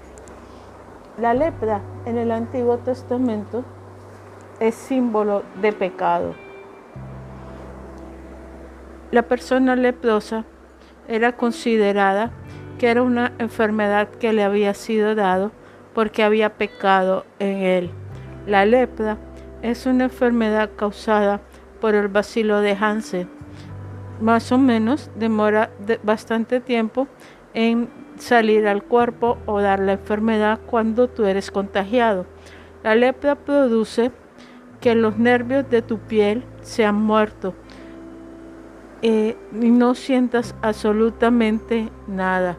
[1.19, 3.65] La lepra en el Antiguo Testamento
[4.61, 6.35] es símbolo de pecado.
[9.11, 10.45] La persona leprosa
[11.09, 12.31] era considerada
[12.79, 15.51] que era una enfermedad que le había sido dado
[15.95, 17.91] porque había pecado en él.
[18.47, 19.17] La lepra
[19.63, 21.41] es una enfermedad causada
[21.81, 23.38] por el bacilo de Hansen
[24.21, 25.71] más o menos demora
[26.03, 27.09] bastante tiempo
[27.55, 32.27] en salir al cuerpo o dar la enfermedad cuando tú eres contagiado.
[32.83, 34.13] La lepra produce
[34.81, 37.55] que los nervios de tu piel se han muerto
[39.03, 42.57] eh, y no sientas absolutamente nada.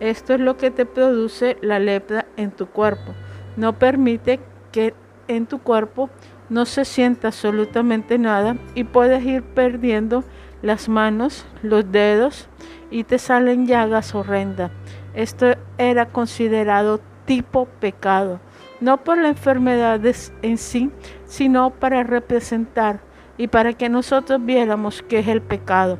[0.00, 3.14] Esto es lo que te produce la lepra en tu cuerpo.
[3.56, 4.40] No permite
[4.72, 4.94] que
[5.28, 6.10] en tu cuerpo
[6.48, 10.24] no se sienta absolutamente nada y puedes ir perdiendo
[10.62, 12.48] las manos, los dedos
[12.90, 14.70] y te salen llagas horrendas.
[15.14, 18.40] Esto era considerado tipo pecado,
[18.80, 20.00] no por la enfermedad
[20.42, 20.90] en sí,
[21.26, 23.00] sino para representar
[23.36, 25.98] y para que nosotros viéramos qué es el pecado.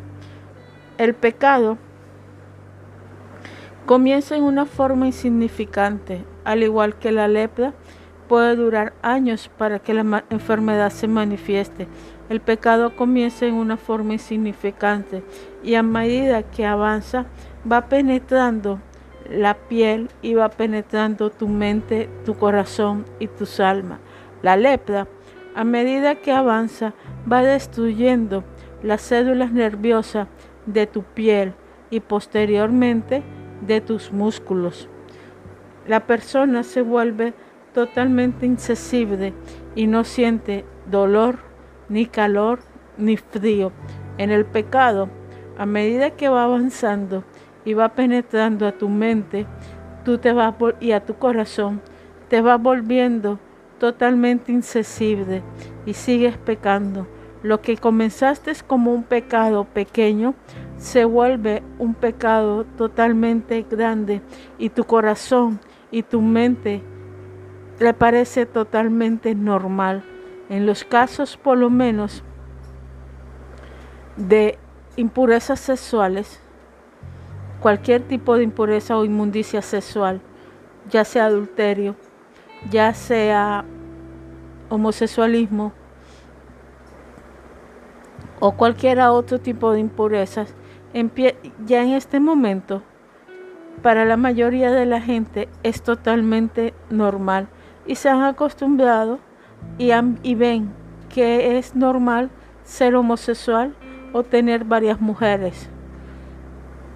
[0.99, 1.79] El pecado
[3.87, 7.75] comienza en una forma insignificante, al igual que la lepra
[8.29, 11.89] puede durar años para que la enfermedad se manifieste
[12.31, 15.25] el pecado comienza en una forma insignificante
[15.65, 17.27] y a medida que avanza
[17.71, 18.79] va penetrando
[19.29, 23.99] la piel y va penetrando tu mente, tu corazón y tu alma.
[24.43, 25.09] La lepra,
[25.57, 26.95] a medida que avanza,
[27.31, 28.45] va destruyendo
[28.81, 30.29] las células nerviosas
[30.67, 31.55] de tu piel
[31.91, 33.25] y posteriormente
[33.61, 34.89] de tus músculos.
[35.89, 37.35] La persona se vuelve
[37.75, 39.35] totalmente insensible
[39.75, 41.50] y no siente dolor
[41.91, 42.61] ni calor,
[42.97, 43.73] ni frío.
[44.17, 45.11] En el pecado,
[45.59, 47.25] a medida que va avanzando
[47.67, 49.47] y va penetrando a tu mente,
[50.05, 51.83] tú te vas y a tu corazón,
[52.29, 53.39] te vas volviendo
[53.79, 55.43] totalmente insensible
[55.85, 57.07] y sigues pecando.
[57.43, 60.35] Lo que comenzaste como un pecado pequeño
[60.77, 64.21] se vuelve un pecado totalmente grande
[64.59, 65.59] y tu corazón
[65.91, 66.83] y tu mente
[67.79, 70.05] le parece totalmente normal.
[70.51, 72.25] En los casos, por lo menos,
[74.17, 74.59] de
[74.97, 76.41] impurezas sexuales,
[77.61, 80.21] cualquier tipo de impureza o inmundicia sexual,
[80.91, 81.95] ya sea adulterio,
[82.69, 83.65] ya sea
[84.71, 85.73] homosexualismo
[88.41, 90.53] o cualquier otro tipo de impurezas,
[91.65, 92.83] ya en este momento,
[93.83, 97.47] para la mayoría de la gente es totalmente normal
[97.87, 99.21] y se han acostumbrado
[99.79, 100.73] y, ven
[101.09, 102.31] que es normal
[102.65, 103.75] ser homosexual
[104.13, 105.71] o tener varias mujeres.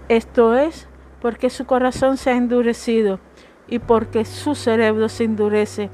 [0.09, 0.87] Esto es
[1.23, 3.21] porque su corazón se ha endurecido
[3.67, 5.91] y porque su cerebro se endurece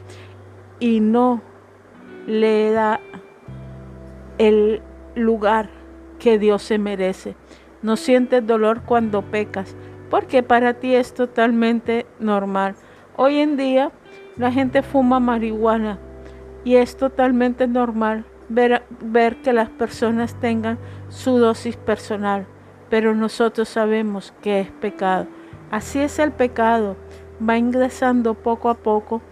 [0.81, 1.43] y no
[2.27, 3.01] le da
[4.39, 4.83] el
[5.15, 5.71] lugar
[6.19, 7.37] que Dios se merece.
[7.83, 9.77] No sientes dolor cuando pecas,
[10.11, 12.75] porque para ti es totalmente normal.
[13.17, 13.93] Hoy en día
[14.37, 15.99] la gente fuma marihuana
[16.65, 22.47] Y es totalmente normal ver, ver que las personas tengan su dosis personal,
[22.91, 25.27] pero nosotros sabemos que es pecado.
[25.71, 26.97] Así es el pecado,
[27.47, 29.23] va ingresando poco a poco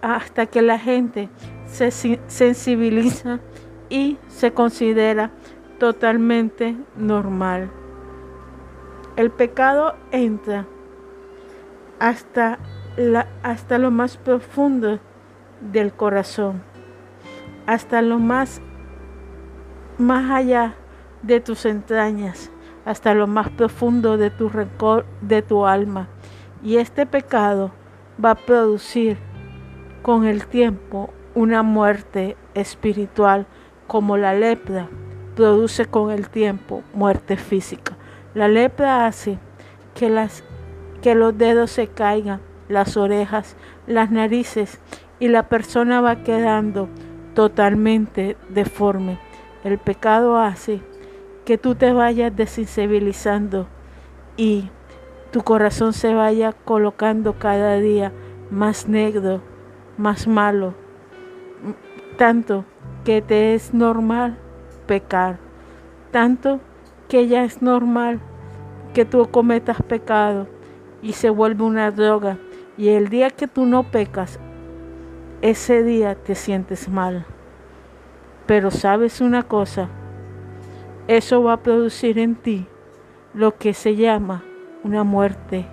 [0.00, 1.28] hasta que la gente
[1.66, 3.40] se sensibiliza
[3.88, 5.30] y se considera
[5.78, 7.70] totalmente normal.
[9.16, 10.66] El pecado entra
[11.98, 12.58] hasta,
[12.96, 14.98] la, hasta lo más profundo
[15.60, 16.62] del corazón,
[17.66, 18.60] hasta lo más,
[19.98, 20.74] más allá
[21.22, 22.50] de tus entrañas,
[22.84, 26.08] hasta lo más profundo de tu rencor, de tu alma.
[26.62, 27.72] Y este pecado
[28.22, 29.18] va a producir
[30.02, 33.46] con el tiempo una muerte espiritual
[33.86, 34.88] como la lepra
[35.36, 37.96] produce con el tiempo muerte física.
[38.34, 39.38] La lepra hace
[39.94, 40.42] que, las,
[41.02, 43.54] que los dedos se caigan, las orejas,
[43.86, 44.80] las narices
[45.18, 46.88] y la persona va quedando
[47.34, 49.18] totalmente deforme.
[49.64, 50.80] El pecado hace
[51.44, 53.66] que tú te vayas desensibilizando
[54.36, 54.68] y
[55.30, 58.12] tu corazón se vaya colocando cada día
[58.50, 59.42] más negro,
[59.96, 60.74] más malo,
[62.16, 62.64] tanto
[63.04, 64.38] que te es normal
[64.86, 65.38] pecar,
[66.10, 66.60] tanto
[67.08, 68.20] que ya es normal
[68.94, 70.48] que tú cometas pecado
[71.02, 72.38] y se vuelve una droga.
[72.78, 74.38] Y el día que tú no pecas,
[75.50, 77.24] ese día te sientes mal.
[78.46, 79.88] Pero sabes una cosa,
[81.06, 82.66] eso va a producir en ti
[83.32, 84.42] lo que se llama
[84.82, 85.66] una muerte,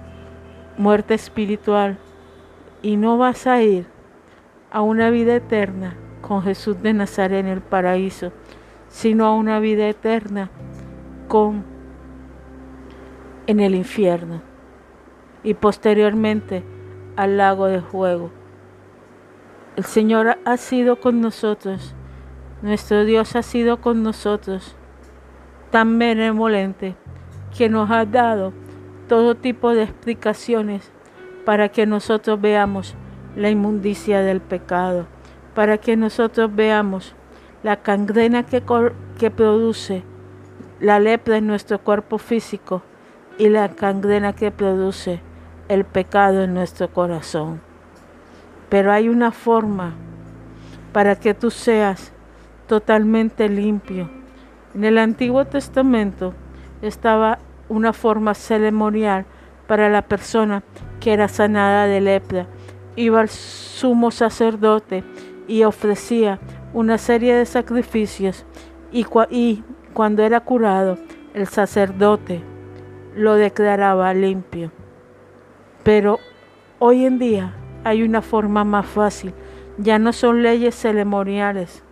[0.78, 1.98] muerte espiritual.
[2.84, 3.88] Y no vas a ir
[4.72, 8.32] a una vida eterna con Jesús de Nazaret en el paraíso,
[8.90, 10.52] sino a una vida eterna
[11.28, 11.64] con
[13.48, 14.42] en el infierno
[15.44, 16.64] y posteriormente
[17.16, 18.43] al lago de fuego.
[19.76, 21.96] El Señor ha sido con nosotros,
[22.62, 24.76] nuestro Dios ha sido con nosotros,
[25.72, 26.96] tan benevolente
[27.58, 28.54] que nos ha dado
[29.08, 30.92] todo tipo de explicaciones
[31.44, 32.94] para que nosotros veamos
[33.36, 35.08] la inmundicia del pecado,
[35.56, 37.16] para que nosotros veamos
[37.64, 38.62] la cangrena que,
[39.32, 40.04] produce
[40.82, 42.84] la lepra en nuestro cuerpo físico
[43.40, 45.20] y la cangrena que produce
[45.68, 47.73] el pecado en nuestro corazón.
[48.74, 49.94] Pero hay una forma
[50.94, 52.12] para que tú seas
[52.66, 54.10] totalmente limpio.
[54.74, 56.34] En el Antiguo Testamento
[56.82, 57.38] estaba
[57.70, 59.28] una forma ceremonial
[59.68, 60.64] para la persona
[61.00, 62.48] que era sanada de lepra.
[62.96, 65.04] Iba al sumo sacerdote
[65.48, 66.40] y ofrecía
[66.74, 68.44] una serie de sacrificios
[68.92, 70.98] y, y cuando era curado,
[71.36, 72.42] el sacerdote
[73.16, 74.72] lo declaraba limpio.
[75.84, 76.18] Pero
[76.80, 79.34] hoy en día hay una forma más fácil.
[79.78, 81.84] Ya no son leyes ceremoniales,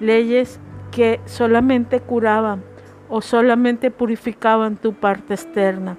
[0.00, 2.62] leyes que solamente curaban
[3.08, 5.96] o solamente purificaban tu parte externa.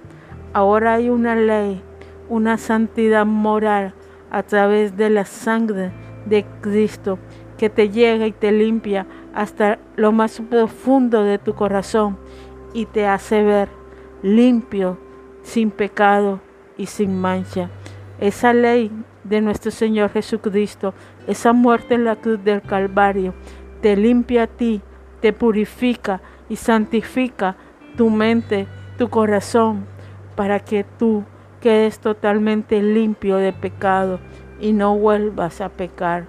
[0.53, 1.81] Ahora hay una ley,
[2.29, 3.93] una santidad moral
[4.29, 5.91] a través de la sangre
[6.25, 7.19] de Cristo
[7.57, 12.17] que te llega y te limpia hasta lo más profundo de tu corazón
[12.73, 13.69] y te hace ver
[14.21, 14.97] limpio,
[15.43, 16.39] sin pecado
[16.77, 17.69] y sin mancha.
[18.19, 18.91] Esa ley
[19.23, 20.93] de nuestro Señor Jesucristo,
[21.27, 23.33] esa muerte en la cruz del Calvario,
[23.81, 24.81] te limpia a ti,
[25.21, 27.55] te purifica y santifica
[27.97, 29.85] tu mente, tu corazón,
[30.35, 31.23] para que tú
[31.59, 34.19] quedes totalmente limpio de pecado
[34.59, 36.25] y no vuelvas a pecar.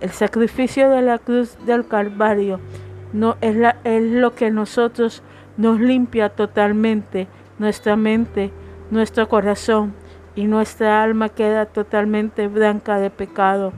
[0.00, 2.60] El sacrificio de la cruz del Calvario
[3.12, 5.22] no es, es lo que nosotros
[5.56, 8.50] nos limpia totalmente nuestra mente,
[8.90, 9.94] nuestro corazón
[10.34, 13.72] y nuestra alma queda totalmente blanca de pecado,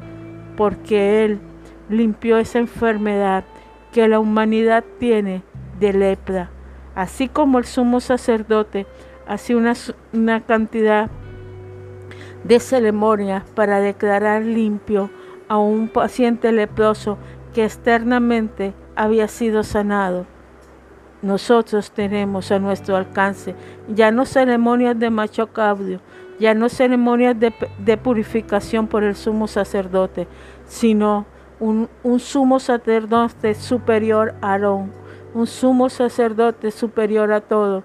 [0.57, 1.41] porque Él
[1.88, 3.45] limpió esa enfermedad
[3.93, 5.43] que la humanidad tiene
[5.79, 6.51] de lepra,
[6.95, 8.87] así como el sumo sacerdote
[9.27, 9.75] hace una,
[10.13, 11.11] una cantidad
[12.44, 15.11] de ceremonias para declarar limpio
[15.48, 17.19] a un paciente leproso
[17.55, 20.27] que externamente había sido sanado.
[21.21, 23.55] Nosotros tenemos a nuestro alcance
[23.88, 26.00] ya no ceremonias de macho cabrio,
[26.43, 30.27] ya no ceremonias de, purificación por el sumo sacerdote,
[30.65, 31.25] sino
[31.61, 31.88] un,
[32.19, 34.93] sumo sacerdote superior a Aarón,
[35.35, 37.85] un sumo sacerdote superior a todo,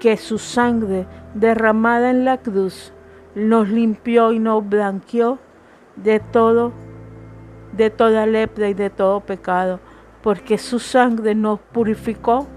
[0.00, 2.92] que su sangre derramada en la cruz
[3.36, 5.38] nos limpió y nos blanqueó
[5.94, 6.72] de todo
[7.70, 9.78] de toda lepra y de todo pecado,
[10.24, 12.48] porque su sangre nos purificó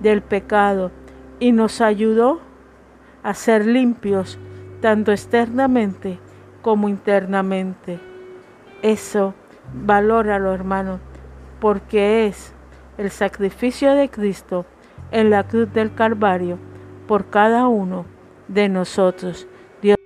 [0.00, 0.90] del pecado
[1.38, 2.40] y nos ayudó
[3.22, 4.36] a ser limpios
[4.84, 6.18] tanto externamente
[6.60, 7.98] como internamente.
[8.82, 9.32] Eso
[9.72, 11.00] Valóralo, hermano,
[11.58, 12.52] porque es
[12.98, 14.66] el sacrificio de Cristo
[15.10, 16.58] en la cruz del Calvario
[17.08, 18.04] por cada uno
[18.46, 19.48] de nosotros.
[19.80, 19.96] Dios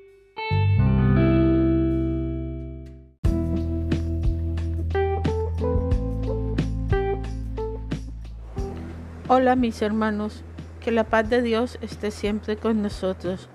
[9.27, 10.45] Hola mis hermanos,
[10.81, 13.51] que la paz de Dios esté siempre con nosotros.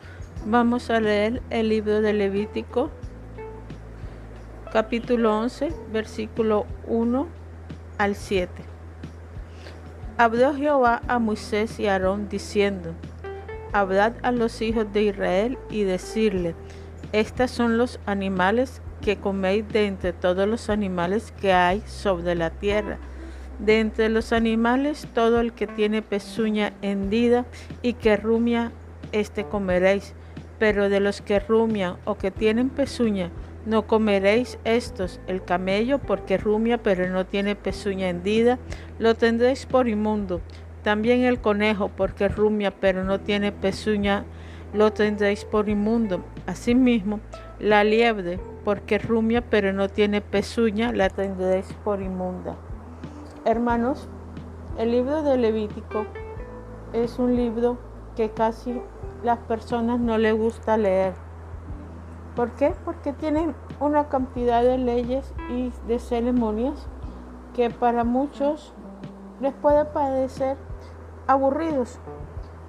[0.45, 2.91] Vamos a leer el libro de Levítico,
[4.73, 7.27] capítulo 11, versículo 1
[7.97, 8.51] al 7.
[10.17, 12.93] Habló Jehová a Moisés y a Aarón diciendo,
[13.71, 16.55] Hablad a los hijos de Israel y decirle,
[17.13, 22.49] Estos son los animales que coméis de entre todos los animales que hay sobre la
[22.49, 22.97] tierra.
[23.59, 27.45] De entre los animales, todo el que tiene pezuña hendida
[27.81, 28.73] y que rumia,
[29.13, 30.13] este comeréis
[30.63, 33.31] pero de los que rumian o que tienen pezuña,
[33.65, 38.59] no comeréis estos, el camello, porque rumia, pero no tiene pezuña hendida,
[38.97, 40.39] lo tendréis por inmundo.
[40.81, 44.23] También el conejo, porque rumia, pero no tiene pezuña,
[44.73, 46.23] lo tendréis por inmundo.
[46.47, 47.19] Asimismo,
[47.59, 52.55] la liebre, porque rumia, pero no tiene pezuña, la tendréis por inmunda.
[53.43, 54.07] Hermanos,
[54.77, 56.05] el libro de Levítico
[56.93, 57.77] es un libro
[58.15, 58.81] que casi
[59.23, 61.13] las personas no les gusta leer.
[62.35, 62.75] ¿Por qué?
[62.83, 66.87] Porque tienen una cantidad de leyes y de ceremonias
[67.53, 68.73] que para muchos
[69.39, 70.57] les puede parecer
[71.27, 71.99] aburridos.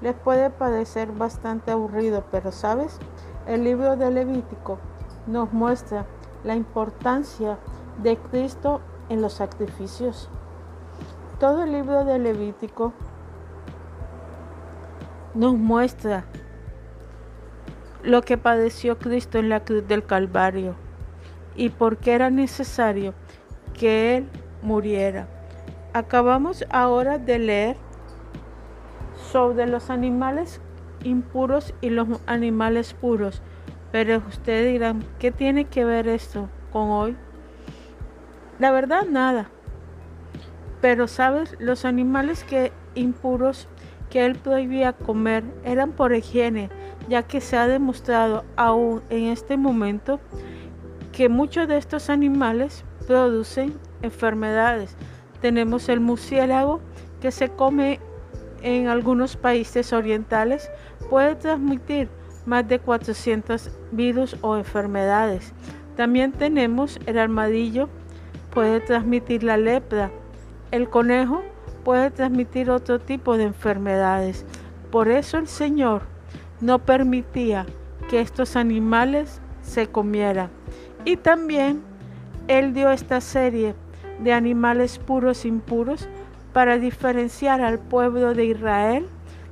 [0.00, 2.98] Les puede parecer bastante aburrido, pero sabes,
[3.46, 4.78] el libro de Levítico
[5.26, 6.06] nos muestra
[6.44, 7.58] la importancia
[8.02, 10.28] de Cristo en los sacrificios.
[11.40, 12.92] Todo el libro de Levítico
[15.34, 16.24] nos muestra
[18.04, 20.76] lo que padeció Cristo en la cruz del Calvario
[21.56, 23.14] y por qué era necesario
[23.72, 24.28] que Él
[24.62, 25.26] muriera.
[25.94, 27.76] Acabamos ahora de leer
[29.30, 30.60] sobre los animales
[31.02, 33.42] impuros y los animales puros,
[33.90, 37.16] pero ustedes dirán, ¿qué tiene que ver esto con hoy?
[38.58, 39.48] La verdad, nada.
[40.80, 43.68] Pero sabes, los animales que impuros
[44.10, 46.70] que él prohibía comer eran por higiene,
[47.08, 50.20] ya que se ha demostrado aún en este momento
[51.12, 54.96] que muchos de estos animales producen enfermedades.
[55.40, 56.80] Tenemos el murciélago
[57.20, 58.00] que se come
[58.62, 60.70] en algunos países orientales,
[61.10, 62.08] puede transmitir
[62.46, 65.52] más de 400 virus o enfermedades.
[65.96, 67.88] También tenemos el armadillo,
[68.52, 70.10] puede transmitir la lepra.
[70.70, 71.42] El conejo
[71.84, 74.44] puede transmitir otro tipo de enfermedades.
[74.90, 76.13] Por eso el Señor
[76.64, 77.66] no permitía
[78.08, 80.48] que estos animales se comieran.
[81.04, 81.82] Y también
[82.48, 83.74] Él dio esta serie
[84.20, 86.08] de animales puros e impuros
[86.54, 89.06] para diferenciar al pueblo de Israel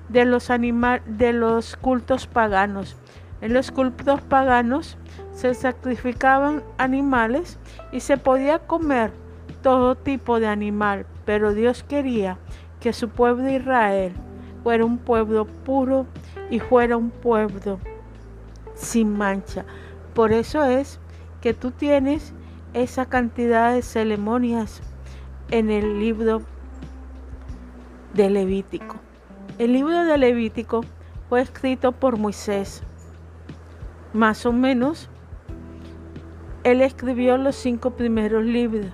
[0.08, 2.96] de los, de los cultos paganos.
[3.42, 4.96] En los cultos paganos
[5.32, 7.58] se sacrificaban animales
[7.90, 9.12] y se podía comer
[9.62, 12.38] todo tipo de animal, pero Dios quería
[12.80, 14.12] que su pueblo Israel
[14.62, 16.06] fuera un pueblo puro
[16.52, 17.80] y fuera un pueblo
[18.74, 19.64] sin mancha.
[20.12, 21.00] Por eso es
[21.40, 22.34] que tú tienes
[22.74, 24.82] esa cantidad de ceremonias
[25.50, 26.42] en el libro
[28.12, 28.96] de Levítico.
[29.58, 30.84] El libro de Levítico
[31.30, 32.82] fue escrito por Moisés.
[34.12, 35.08] Más o menos,
[36.64, 38.88] él escribió los cinco primeros libros.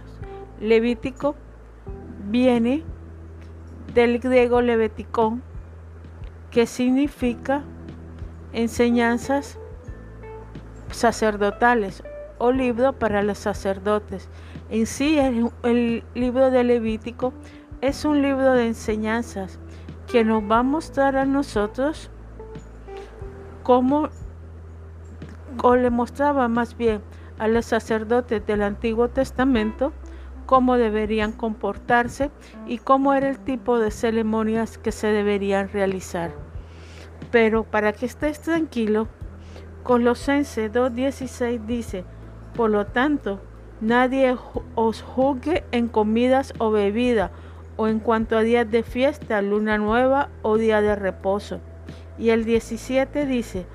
[0.60, 1.34] Levítico
[2.30, 2.84] viene
[3.94, 5.42] del griego leviticón,
[6.58, 7.62] que significa
[8.52, 9.60] enseñanzas
[10.90, 12.02] sacerdotales
[12.38, 14.28] o libro para los sacerdotes.
[14.68, 17.32] En sí, el, libro de Levítico
[17.80, 19.60] es un libro de enseñanzas
[20.08, 22.10] que nos va a mostrar a nosotros
[23.62, 24.08] cómo,
[25.62, 27.02] o le mostraba más bien
[27.38, 29.92] a los sacerdotes del Antiguo Testamento,
[30.46, 32.32] cómo deberían comportarse
[32.66, 36.47] y cómo era el tipo de ceremonias que se deberían realizar.
[37.30, 39.08] Pero para que estés tranquilo,
[39.82, 42.04] Colosense 2.16 dice,
[42.54, 43.40] por lo tanto,
[43.80, 44.36] nadie
[44.74, 47.30] os juzgue en comidas o bebida,
[47.76, 51.60] o en cuanto a días de fiesta, luna nueva o día de reposo.
[52.18, 53.66] Y el 17 dice,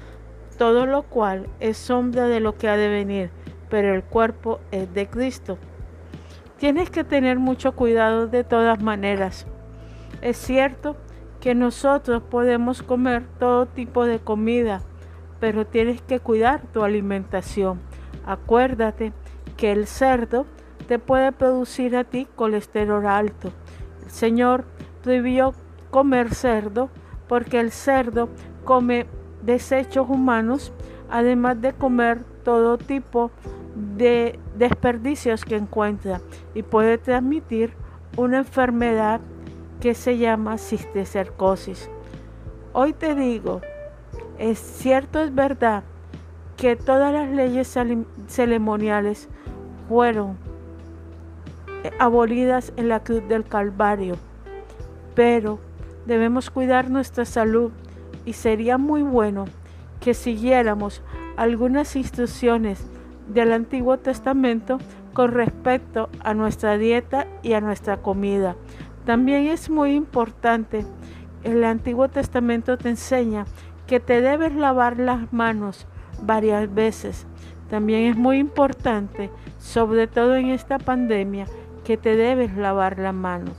[0.57, 3.29] todo lo cual es sombra de lo que ha de venir,
[3.69, 5.57] pero el cuerpo es de Cristo.
[6.57, 9.47] Tienes que tener mucho cuidado de todas maneras.
[10.21, 10.95] Es cierto
[11.43, 14.81] que nosotros podemos comer todo tipo de comida,
[15.41, 17.81] pero tienes que cuidar tu alimentación.
[18.25, 19.11] Acuérdate
[19.57, 20.45] que el cerdo
[20.87, 23.51] te puede producir a ti colesterol alto.
[24.05, 24.63] El Señor
[25.03, 25.53] prohibió
[25.91, 26.89] comer cerdo
[27.27, 28.29] porque el cerdo
[28.63, 29.05] come
[29.41, 30.71] desechos humanos,
[31.09, 33.31] además de comer todo tipo
[33.75, 36.21] de desperdicios que encuentra
[36.53, 37.73] y puede transmitir
[38.15, 39.19] una enfermedad
[39.83, 41.89] que se llama cisticercosis.
[42.71, 43.59] Hoy te digo,
[44.39, 45.83] es cierto, es verdad
[46.55, 47.77] que todas las leyes
[48.29, 49.27] ceremoniales
[49.89, 50.37] fueron
[51.83, 54.15] eh, abolidas en la cruz del Calvario,
[55.15, 55.59] pero
[56.05, 57.73] debemos cuidar nuestra salud
[58.23, 59.47] y sería muy bueno
[59.99, 61.01] que siguiéramos
[61.35, 62.85] algunas instrucciones
[63.27, 64.77] del Antiguo Testamento
[65.11, 68.55] con respecto a nuestra dieta y a nuestra comida.
[69.05, 70.85] También es muy importante,
[71.43, 73.45] el Antiguo Testamento te enseña
[73.85, 75.85] que te debes lavar las manos
[76.21, 77.27] varias veces.
[77.69, 79.29] También es muy importante,
[79.59, 81.47] sobre todo en esta pandemia,
[81.83, 83.55] que te debes lavar las manos.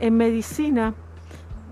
[0.00, 0.94] En medicina,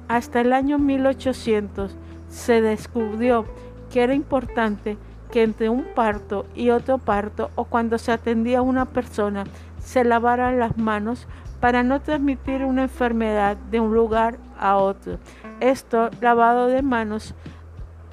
[0.07, 1.97] hasta el año 1800
[2.29, 3.47] se descubrió
[3.91, 4.97] que era importante
[5.33, 9.45] que entre un parto y otro parto o cuando se atendía a una persona
[9.79, 11.27] se lavaran las manos
[11.63, 15.21] para no transmitir una enfermedad de un lugar a otro.
[15.61, 17.37] Esto, lavado de manos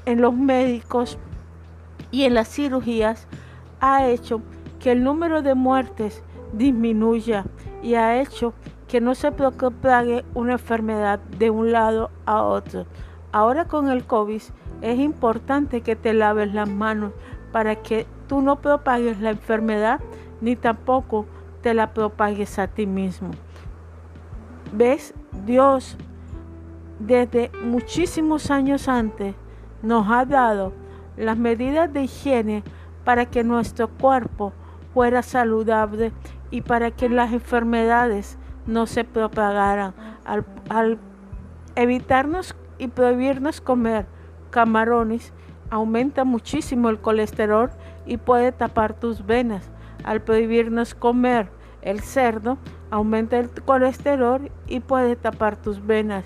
[0.05, 1.17] en los médicos
[2.11, 3.27] y en las cirugías,
[3.81, 4.43] ha hecho
[4.79, 6.21] que el número de muertes
[6.53, 7.43] disminuya
[7.81, 8.53] y ha hecho
[8.87, 12.85] que no se propague una enfermedad de un lado a otro.
[13.31, 14.43] Ahora con el COVID
[14.83, 17.13] es importante que te laves las manos
[17.51, 20.01] para que tú no propagues la enfermedad
[20.39, 21.25] ni tampoco
[21.61, 23.31] te la propagues a ti mismo.
[24.71, 25.13] ¿Ves?
[25.45, 25.97] Dios
[26.99, 29.33] desde muchísimos años antes
[29.81, 30.73] nos ha dado
[31.17, 32.63] las medidas de higiene
[33.03, 34.53] para que nuestro cuerpo
[34.93, 36.11] fuera saludable
[36.51, 39.93] y para que las enfermedades no se propagaran.
[40.69, 40.99] Al,
[41.75, 44.05] evitarnos y prohibirnos comer
[44.49, 45.33] camarones,
[45.69, 47.69] aumenta muchísimo el colesterol
[48.05, 49.69] y puede tapar tus venas.
[50.03, 51.49] Al prohibirnos comer
[51.81, 52.57] el cerdo,
[52.91, 56.25] aumenta el colesterol y puede tapar tus venas.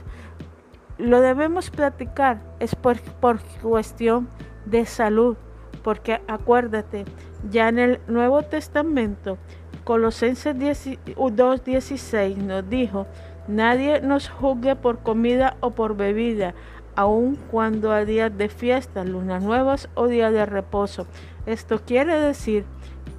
[0.97, 4.29] Lo debemos practicar, es por, por cuestión
[4.65, 5.37] de salud,
[5.83, 7.05] porque acuérdate,
[7.49, 9.37] ya en el Nuevo Testamento,
[9.83, 13.05] Colosenses 2.16 nos dijo,
[13.47, 16.53] nadie nos juzgue por comida o por bebida,
[16.95, 21.05] aun cuando a días de fiesta, lunas nuevas o días de reposo.
[21.45, 22.65] Esto quiere decir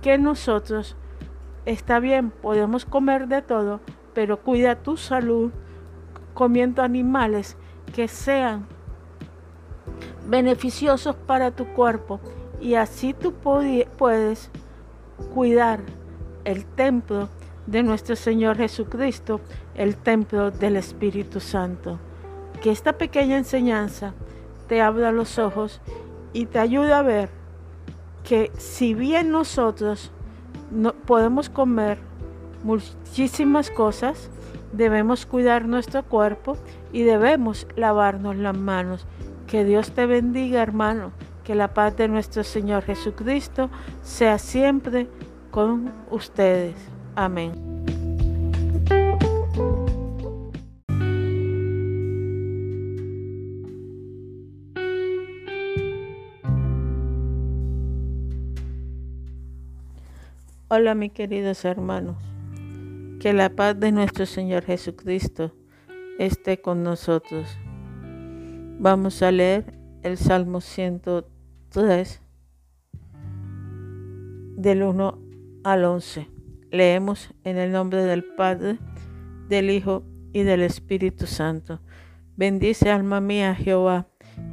[0.05, 0.97] que nosotros,
[1.65, 3.81] está bien, podemos comer de todo,
[4.13, 5.51] pero cuida tu salud
[6.35, 7.57] comiendo animales
[7.95, 8.67] que sean
[10.29, 12.21] beneficiosos para tu cuerpo.
[12.61, 14.51] Y así tú puedes
[15.33, 15.81] cuidar
[16.45, 17.31] el templo
[17.67, 19.41] de nuestro Señor Jesucristo,
[19.75, 21.99] el templo del Espíritu Santo.
[22.63, 24.13] Que esta pequeña enseñanza
[24.69, 25.81] te abra los ojos
[26.35, 27.43] y te ayude a ver
[28.25, 30.11] que si bien nosotros
[30.70, 31.99] no podemos comer
[32.64, 34.31] muchísimas cosas,
[34.72, 36.57] debemos cuidar nuestro cuerpo
[36.93, 39.07] y debemos lavarnos las manos.
[39.47, 41.12] Que Dios te bendiga, hermano.
[41.45, 43.68] Que la paz de nuestro Señor Jesucristo
[44.03, 45.09] sea siempre
[45.51, 46.75] con ustedes.
[47.14, 47.74] Amén.
[60.77, 62.16] Hola mis queridos hermanos,
[63.20, 65.53] que la paz de nuestro Señor Jesucristo
[66.18, 67.47] esté con nosotros.
[68.81, 72.20] Vamos a leer el Salmo 103
[74.57, 75.18] del 1
[75.62, 76.29] al 11.
[76.72, 78.79] Leemos en el nombre del Padre,
[79.49, 80.03] del Hijo
[80.33, 81.83] y del Espíritu Santo.
[82.35, 84.09] Bendice alma mía Jehová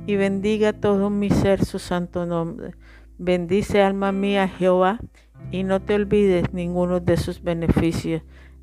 [0.06, 2.76] y bendiga todo mi ser su santo nombre.
[3.18, 5.00] Bendice alma mía Jehová
[5.50, 8.22] y no te olvides ninguno de sus beneficios.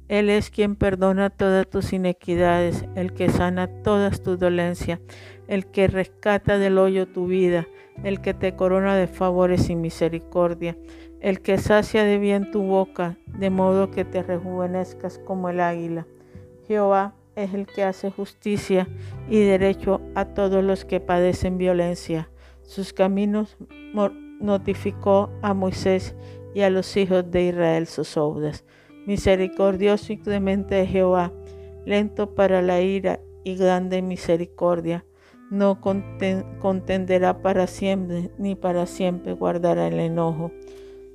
[0.09, 5.01] Él es quien perdona todas tus inequidades, el que sana todas tus dolencias,
[5.49, 7.67] el que rescata del hoyo tu vida,
[8.05, 10.79] el que te corona de favores y misericordia,
[11.21, 16.07] el que sacia de bien tu boca, de modo que te rejuvenezcas como el águila.
[16.67, 18.89] Jehová es el que hace justicia
[19.29, 22.31] y derecho a todos los que padecen violencia.
[22.63, 23.57] Sus caminos
[24.41, 26.15] notificó a Moisés
[26.55, 28.65] y a los hijos de Israel sus obras.
[29.07, 31.33] Misericordioso y clemente Jehová,
[31.87, 35.05] lento para la ira y grande misericordia.
[35.51, 40.51] No contenderá para siempre, ni para siempre guardará el enojo.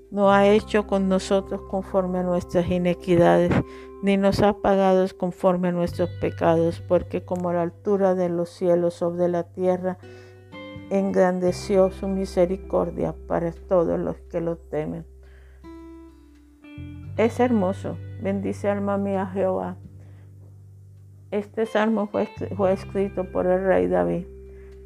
[0.09, 3.51] no ha hecho con nosotros conforme a nuestras inequidades,
[4.03, 8.93] ni nos ha pagado conforme a nuestros pecados, porque como la altura de los cielos
[8.93, 9.97] sobre la tierra,
[10.91, 15.12] engrandeció su misericordia para todos los que lo temen.
[17.15, 19.75] Es hermoso, bendice alma mía Jehová.
[21.29, 22.27] Este salmo fue,
[22.73, 24.25] escrito por el rey David.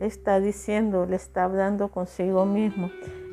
[0.01, 2.91] Le está diciendo, le está hablando consigo mismo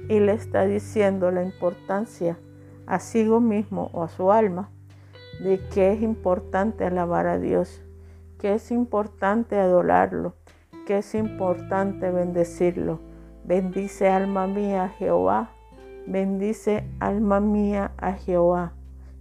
[0.09, 2.38] y le está diciendo la importancia
[2.86, 4.70] a sí mismo o a su alma
[5.40, 7.82] de que es importante alabar a Dios,
[8.38, 10.36] que es importante adorarlo,
[10.86, 13.01] que es importante bendecirlo.
[13.45, 15.51] Bendice alma mía a Jehová,
[16.07, 18.72] bendice alma mía a Jehová.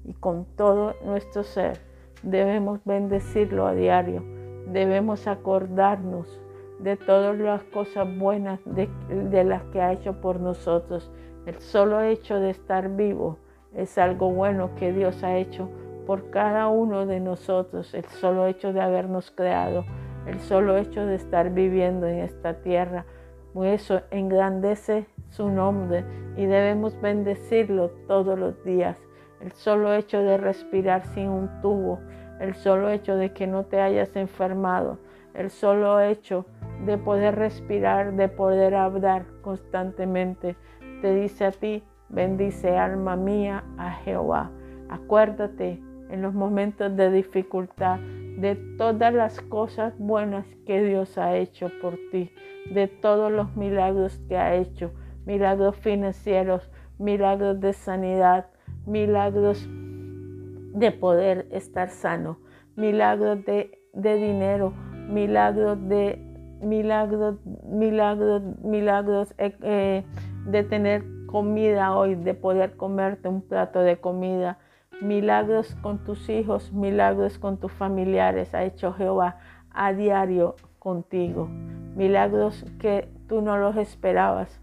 [0.06, 1.80] Y con todo nuestro ser
[2.24, 4.24] debemos bendecirlo a diario,
[4.68, 6.40] debemos acordarnos
[6.80, 11.12] de todas las cosas buenas de, las que ha hecho por nosotros.
[11.46, 13.38] El solo hecho de estar vivo
[13.74, 15.70] es algo bueno que Dios ha hecho
[16.06, 17.94] por cada uno de nosotros.
[17.94, 19.86] El solo hecho de habernos creado,
[20.28, 23.06] el solo hecho de estar viviendo en esta tierra.
[23.54, 26.04] Pues eso engrandece su nombre
[26.36, 28.98] y debemos bendecirlo todos los días.
[29.44, 32.00] El solo hecho de respirar sin un tubo,
[32.40, 35.00] el solo hecho de que no te hayas enfermado,
[35.34, 36.46] el solo hecho
[36.86, 40.56] de poder respirar, de poder hablar constantemente.
[41.02, 44.50] Te dice a ti, bendice alma mía a Jehová.
[44.88, 51.70] Acuérdate en los momentos de dificultad de todas las cosas buenas que Dios ha hecho
[51.82, 52.32] por ti,
[52.72, 54.94] de todos los milagros que ha hecho,
[55.26, 58.46] milagros financieros, milagros de sanidad,
[58.86, 62.40] milagros de poder estar sano,
[62.76, 64.74] milagros de, de dinero,
[65.08, 66.20] milagros de
[66.64, 70.04] milagros, milagros, milagros eh, eh,
[70.46, 74.60] de tener comida hoy, de poder comerte un plato de comida,
[75.02, 79.38] milagros con tus hijos, milagros con tus familiares, ha hecho Jehová
[79.72, 81.48] a diario contigo,
[81.96, 84.60] milagros que tú no los esperabas.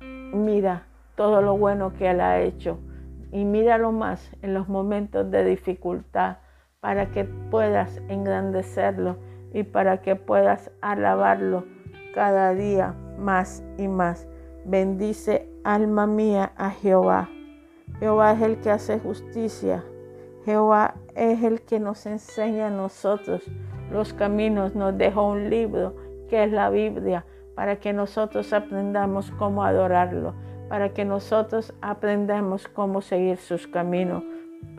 [0.00, 0.84] Mira
[1.16, 2.78] todo lo bueno que Él ha hecho
[3.32, 6.38] y míralo más en los momentos de dificultad
[6.80, 9.16] para que puedas engrandecerlo
[9.52, 11.64] y para que puedas alabarlo
[12.14, 14.26] cada día más y más.
[14.64, 17.28] Bendice alma mía a Jehová.
[17.98, 19.84] Jehová es el que hace justicia.
[20.44, 23.42] Jehová es el que nos enseña a nosotros
[23.90, 24.74] los caminos.
[24.74, 25.96] Nos dejó un libro
[26.28, 27.24] que es la Biblia
[27.54, 30.34] para que nosotros aprendamos cómo adorarlo,
[30.68, 34.22] para que nosotros aprendamos cómo seguir sus caminos.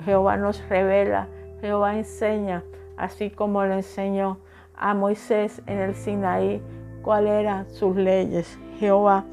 [0.03, 1.27] Jehová nos revela,
[1.61, 2.63] Jehová enseña,
[2.97, 4.37] así como le enseñó
[4.75, 6.61] a Moisés en el Sinaí
[7.01, 8.59] cuáles eran sus leyes.
[8.77, 9.25] Jehová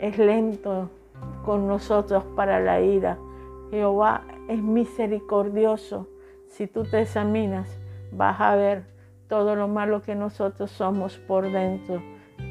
[0.00, 0.90] es lento
[1.44, 3.18] con nosotros para la ira.
[3.70, 6.08] Jehová es misericordioso.
[6.48, 7.68] Si tú te examinas,
[8.12, 8.84] vas a ver
[9.28, 12.02] todo lo malo que nosotros somos por dentro,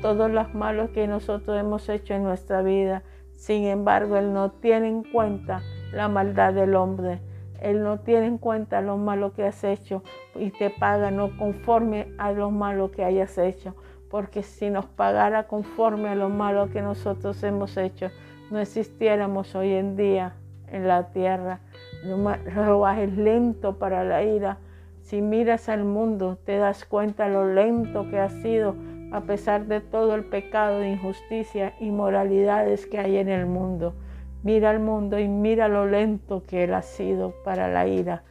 [0.01, 3.03] todos los malos que nosotros hemos hecho en nuestra vida.
[3.36, 5.61] Sin embargo, Él no tiene en cuenta
[5.91, 7.19] la maldad del hombre.
[7.61, 10.03] Él no tiene en cuenta lo malo que has hecho
[10.36, 13.75] y te paga no conforme a lo malo que hayas hecho.
[14.09, 18.09] Porque si nos pagara conforme a lo malo que nosotros hemos hecho,
[18.51, 20.34] no existiéramos hoy en día
[20.67, 21.59] en la tierra.
[22.03, 24.57] Jehová es lento para la ira.
[25.01, 28.75] Si miras al mundo, te das cuenta lo lento que ha sido
[29.14, 33.93] a pesar de todo el pecado de injusticia y moralidades que hay en el mundo.
[34.41, 38.24] Mira al mundo y mira lo lento que Él ha sido para la ira.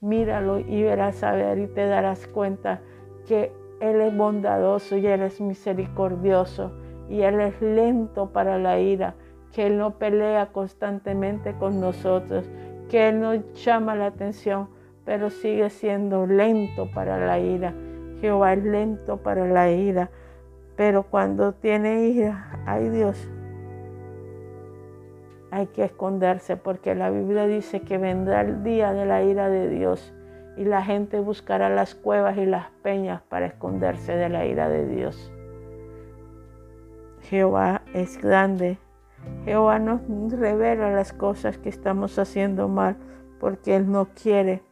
[0.00, 2.80] Míralo y verás a ver y te darás cuenta
[3.26, 6.70] que Él es bondadoso y Él es misericordioso
[7.08, 9.16] y Él es lento para la ira,
[9.52, 12.48] que Él no pelea constantemente con nosotros,
[12.88, 14.68] que Él no llama la atención,
[15.04, 17.74] pero sigue siendo lento para la ira.
[18.20, 20.10] Jehová es lento para la ira,
[20.78, 23.28] pero cuando tiene ira, ay Dios,
[25.50, 29.68] hay que esconderse porque la Biblia dice que vendrá el día de la ira de
[29.68, 30.14] Dios
[30.56, 34.86] y la gente buscará las cuevas y las peñas para esconderse de la ira de
[34.86, 35.32] Dios.
[37.22, 38.78] Jehová es grande.
[39.44, 40.00] Jehová nos
[40.30, 42.96] revela las cosas que estamos haciendo mal
[43.40, 44.62] porque Él no quiere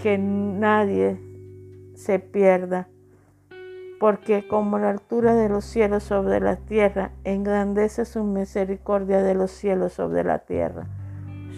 [0.00, 1.20] que nadie
[1.94, 2.86] se pierda
[3.98, 9.50] porque como la altura de los cielos sobre la tierra, engrandece su misericordia de los
[9.50, 10.86] cielos sobre la tierra.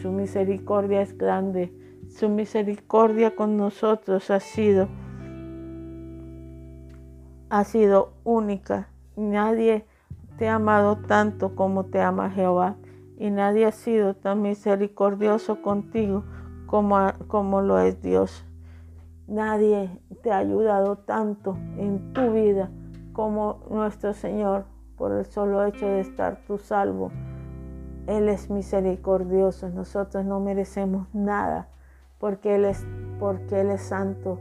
[0.01, 1.73] Su misericordia es grande,
[2.09, 4.89] su misericordia con nosotros ha sido
[7.51, 8.89] ha sido única.
[9.17, 9.85] Nadie
[10.39, 12.77] te ha amado tanto como te ama Jehová
[13.19, 16.25] y nadie ha sido tan misericordioso contigo
[16.67, 18.47] como, como lo es Dios.
[19.31, 19.89] Nadie
[20.25, 22.69] te ha ayudado tanto en tu vida
[23.13, 24.65] como nuestro Señor
[24.99, 27.13] por el solo hecho de estar tú salvo.
[28.09, 31.69] Él es misericordioso, nosotros no merecemos nada
[32.19, 32.85] porque Él es,
[33.21, 34.41] porque Él es santo,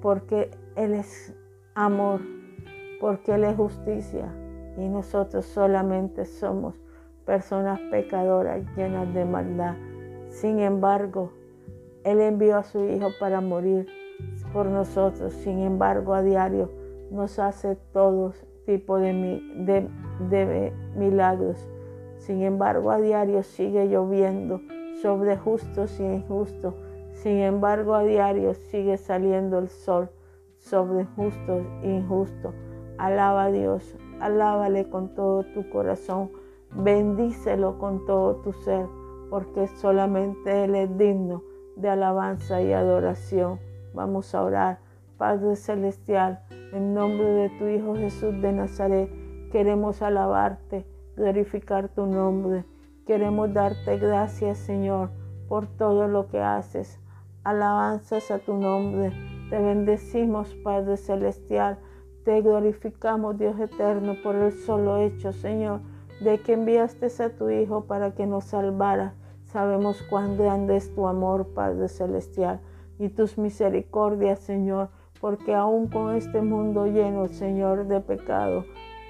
[0.00, 1.34] porque Él es
[1.74, 2.20] amor,
[3.00, 4.32] porque Él es justicia
[4.76, 6.76] y nosotros solamente somos
[7.26, 9.74] personas pecadoras llenas de maldad.
[10.28, 11.32] Sin embargo,
[12.04, 13.88] Él envió a su Hijo para morir
[14.52, 15.32] por nosotros.
[15.32, 16.70] Sin embargo, a diario
[17.10, 18.32] nos hace todo
[18.66, 19.42] tipo de,
[20.96, 21.68] milagros.
[22.16, 24.60] Sin embargo, a diario sigue lloviendo
[25.02, 26.74] sobre justos y injustos.
[27.12, 30.10] Sin embargo, a diario sigue saliendo el sol
[30.58, 32.54] sobre justos e injustos.
[32.98, 36.30] Alaba a Dios, alábale con todo tu corazón,
[36.74, 38.86] bendícelo con todo tu ser,
[39.30, 41.42] porque solamente Él es digno
[41.76, 43.58] de alabanza y adoración.
[43.94, 44.78] Vamos a orar.
[45.18, 46.40] Padre Celestial,
[46.72, 49.10] en nombre de tu Hijo Jesús de Nazaret,
[49.52, 50.86] queremos alabarte,
[51.16, 52.64] glorificar tu nombre.
[53.06, 55.10] Queremos darte gracias, Señor,
[55.48, 56.98] por todo lo que haces.
[57.44, 59.12] Alabanzas a tu nombre.
[59.50, 61.78] Te bendecimos, Padre Celestial
[62.24, 65.80] te glorificamos, Dios eterno, por el solo hecho, Señor,
[66.20, 69.14] de que enviaste a tu Hijo para que nos salvara.
[69.44, 72.60] Sabemos cuán grande es tu amor, Padre Celestial,
[73.00, 74.90] y tus misericordias, Señor,
[75.22, 78.66] porque aún con este mundo lleno, Señor, de pecado,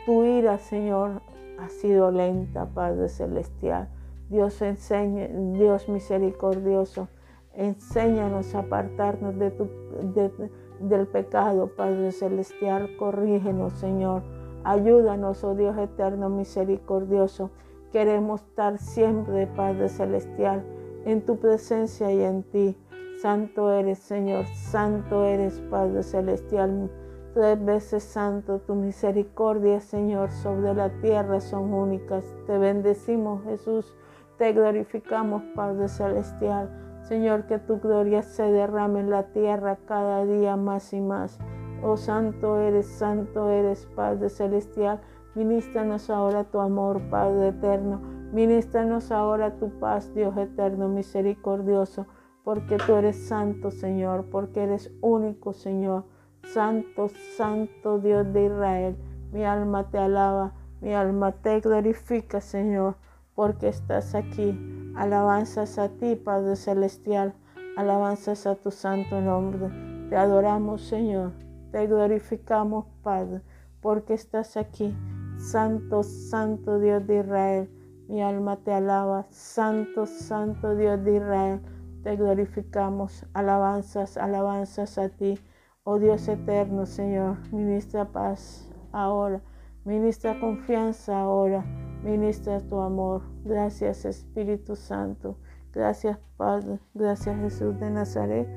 [0.06, 1.22] tu ira, Señor,
[1.58, 3.88] ha sido lenta, Padre Celestial.
[4.28, 7.08] Dios enseña, Dios misericordioso,
[7.52, 9.68] enséñanos a apartarnos de tu,
[10.14, 10.30] de,
[10.78, 12.96] del pecado, Padre Celestial.
[12.96, 14.22] Corrígenos, Señor.
[14.62, 17.50] Ayúdanos, oh Dios eterno, misericordioso.
[17.90, 20.64] Queremos estar siempre, Padre Celestial,
[21.04, 22.76] en tu presencia y en ti.
[23.20, 24.46] Santo eres, Señor.
[24.46, 26.90] Santo eres, Padre Celestial.
[27.34, 32.24] Tres veces santo, tu misericordia, Señor, sobre la tierra son únicas.
[32.46, 33.94] Te bendecimos, Jesús.
[34.38, 36.70] Te glorificamos, Padre Celestial.
[37.02, 41.38] Señor, que tu gloria se derrame en la tierra cada día más y más.
[41.82, 44.98] Oh Santo eres, Santo eres, Padre Celestial.
[45.34, 48.00] Ministranos ahora tu amor, Padre eterno.
[48.32, 52.06] Ministranos ahora tu paz, Dios eterno, misericordioso.
[52.44, 56.04] Porque tú eres santo, Señor, porque eres único, Señor.
[56.52, 58.96] Santo, santo Dios de Israel.
[59.32, 62.96] Mi alma te alaba, mi alma te glorifica, Señor,
[63.34, 64.58] porque estás aquí
[64.96, 67.32] Alabanzas a ti, Padre Celestial.
[67.76, 69.70] Alabanzas a tu santo nombre.
[70.10, 71.32] Te adoramos, Señor.
[71.70, 73.40] Te glorificamos, Padre,
[73.80, 74.94] porque estás aquí.
[75.38, 77.70] Santo, santo Dios de Israel.
[78.08, 79.26] Mi alma te alaba.
[79.30, 81.60] Santo, santo Dios de Israel.
[82.02, 83.26] Te glorificamos.
[83.34, 85.38] Alabanzas, alabanzas a ti.
[85.84, 87.38] Oh Dios eterno, Señor.
[87.52, 89.42] Ministra paz ahora.
[89.84, 91.64] Ministra confianza ahora.
[92.02, 93.22] Ministra tu amor.
[93.44, 95.38] Gracias Espíritu Santo.
[95.72, 96.80] Gracias Padre.
[96.94, 98.48] Gracias Jesús de Nazaret.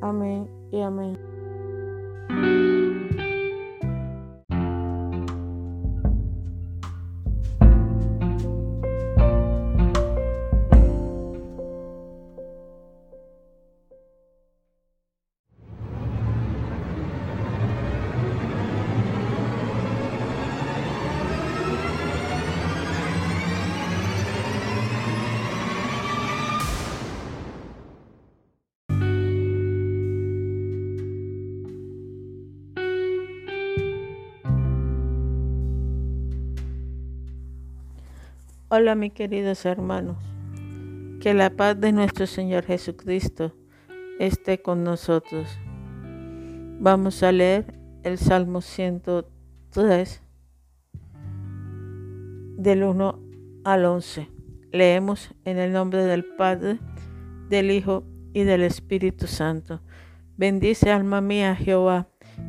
[0.00, 1.21] Amén y amén.
[38.74, 40.16] Hola mis queridos hermanos,
[41.20, 43.54] que la paz de nuestro Señor Jesucristo
[44.18, 45.46] esté con nosotros.
[46.80, 47.66] Vamos a leer
[48.02, 50.22] el Salmo 103
[52.56, 53.20] del 1
[53.64, 54.30] al 11.
[54.72, 56.78] Leemos en el nombre del Padre,
[57.50, 59.82] del Hijo y del Espíritu Santo.
[60.38, 62.08] Bendice alma mía Jehová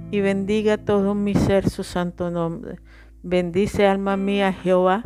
[0.09, 2.79] y bendiga todo mi ser su santo nombre.
[3.23, 5.03] Bendice alma mía Jehová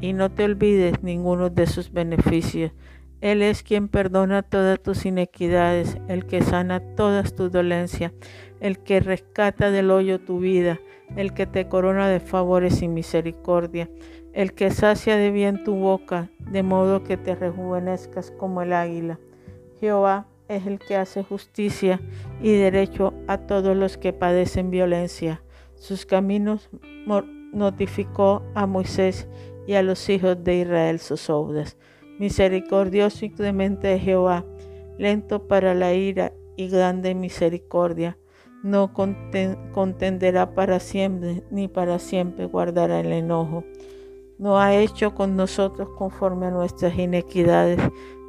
[0.00, 2.72] y no te olvides ninguno de sus beneficios.
[3.20, 8.12] Él es quien perdona todas tus inequidades, el que sana todas tus dolencias,
[8.60, 10.78] el que rescata del hoyo tu vida,
[11.16, 13.90] el que te corona de favores y misericordia,
[14.32, 19.18] el que sacia de bien tu boca, de modo que te rejuvenezcas como el águila.
[19.80, 22.00] Jehová es el que hace justicia
[22.40, 25.42] y derecho a todos los que padecen violencia.
[25.74, 26.70] Sus caminos
[27.52, 29.28] notificó a Moisés
[29.68, 31.76] y a los hijos de Israel sus obras.
[32.18, 34.46] Misericordioso y clemente es Jehová,
[34.96, 38.16] lento para la ira y grande misericordia.
[38.64, 43.62] No contenderá para siempre, ni para siempre guardará el enojo.
[44.38, 47.78] No ha hecho con nosotros conforme a nuestras inequidades,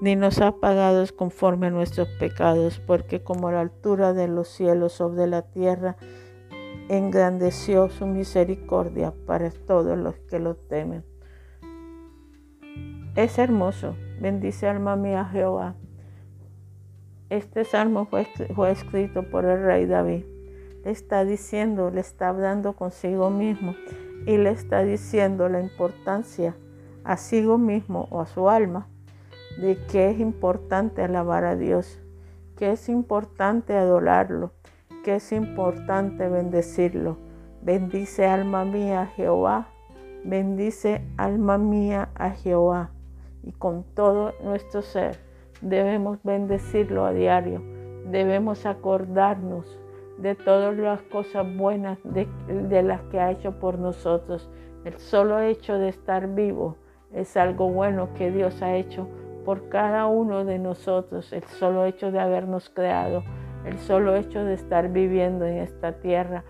[0.02, 4.92] ni nos ha pagado conforme a nuestros pecados, porque como la altura de los cielos
[4.92, 5.96] sobre la tierra,
[6.90, 11.09] engrandeció su misericordia para todos los que lo temen.
[13.20, 15.76] Es hermoso, bendice alma mía Jehová.
[17.30, 18.26] Este salmo fue,
[18.72, 20.24] escrito por el rey David.
[20.86, 23.76] Le está diciendo, le está hablando consigo mismo
[24.26, 26.56] y le está diciendo la importancia
[27.04, 28.88] a sí mismo o a su alma
[29.60, 32.00] de que es importante alabar a Dios,
[32.56, 34.54] que es importante adorarlo,
[35.04, 37.18] que es importante bendecirlo.
[37.62, 39.68] Bendice alma mía a Jehová,
[40.24, 42.92] bendice alma mía a Jehová.
[43.44, 45.18] Y con todo nuestro ser
[45.62, 47.62] debemos bendecirlo a diario,
[48.06, 49.80] debemos acordarnos
[50.18, 52.28] de todas las cosas buenas de,
[52.84, 54.50] las que ha hecho por nosotros.
[54.84, 56.76] El solo hecho de estar vivo
[57.14, 59.08] es algo bueno que Dios ha hecho
[59.46, 63.24] por cada uno de nosotros, el solo hecho de habernos creado,
[63.66, 66.44] el solo hecho de estar viviendo en esta tierra.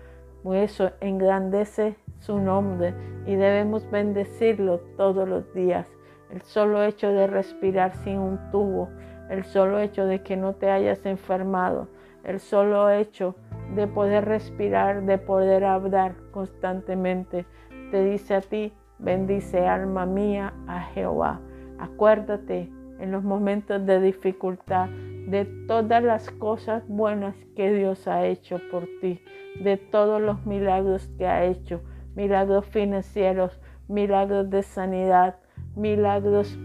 [0.52, 2.94] Eso engrandece su nombre
[3.26, 5.86] y debemos bendecirlo todos los días.
[6.32, 8.88] El solo hecho de respirar sin un tubo,
[9.28, 11.88] el solo hecho de que no te hayas enfermado,
[12.24, 13.34] el solo hecho
[13.74, 17.46] de poder respirar, de poder hablar constantemente,
[17.90, 21.40] te dice a ti, bendice alma mía a Jehová.
[21.78, 28.60] Acuérdate en los momentos de dificultad de todas las cosas buenas que Dios ha hecho
[28.70, 29.22] por ti,
[29.62, 31.80] de todos los milagros que ha hecho,
[32.14, 35.36] milagros financieros, milagros de sanidad,
[35.76, 36.58] milagros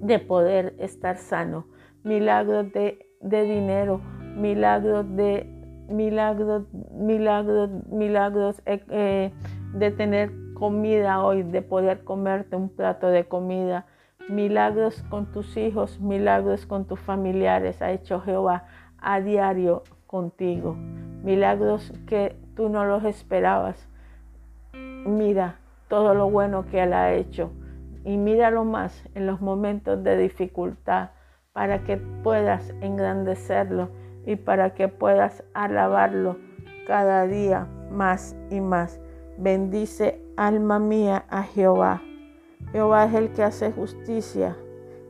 [0.00, 1.66] de poder estar sano,
[2.04, 4.00] milagros de, dinero,
[4.36, 5.46] milagros de
[5.88, 9.32] milagros, milagros, milagros eh, eh,
[9.74, 13.86] de tener comida hoy, de poder comerte un plato de comida,
[14.28, 18.64] milagros con tus hijos, milagros con tus familiares ha hecho Jehová
[18.98, 20.74] a diario contigo.
[21.22, 23.88] Milagros que tú no los esperabas.
[24.72, 25.56] Mira
[25.88, 27.50] todo lo bueno que Él ha hecho
[28.08, 31.10] y míralo más en los momentos de dificultad
[31.52, 33.90] para que puedas engrandecerlo
[34.26, 36.38] y para que puedas alabarlo
[36.88, 39.00] cada día más y más.
[39.36, 42.02] Bendice alma mía a Jehová
[42.72, 44.56] Jehová es el que hace justicia.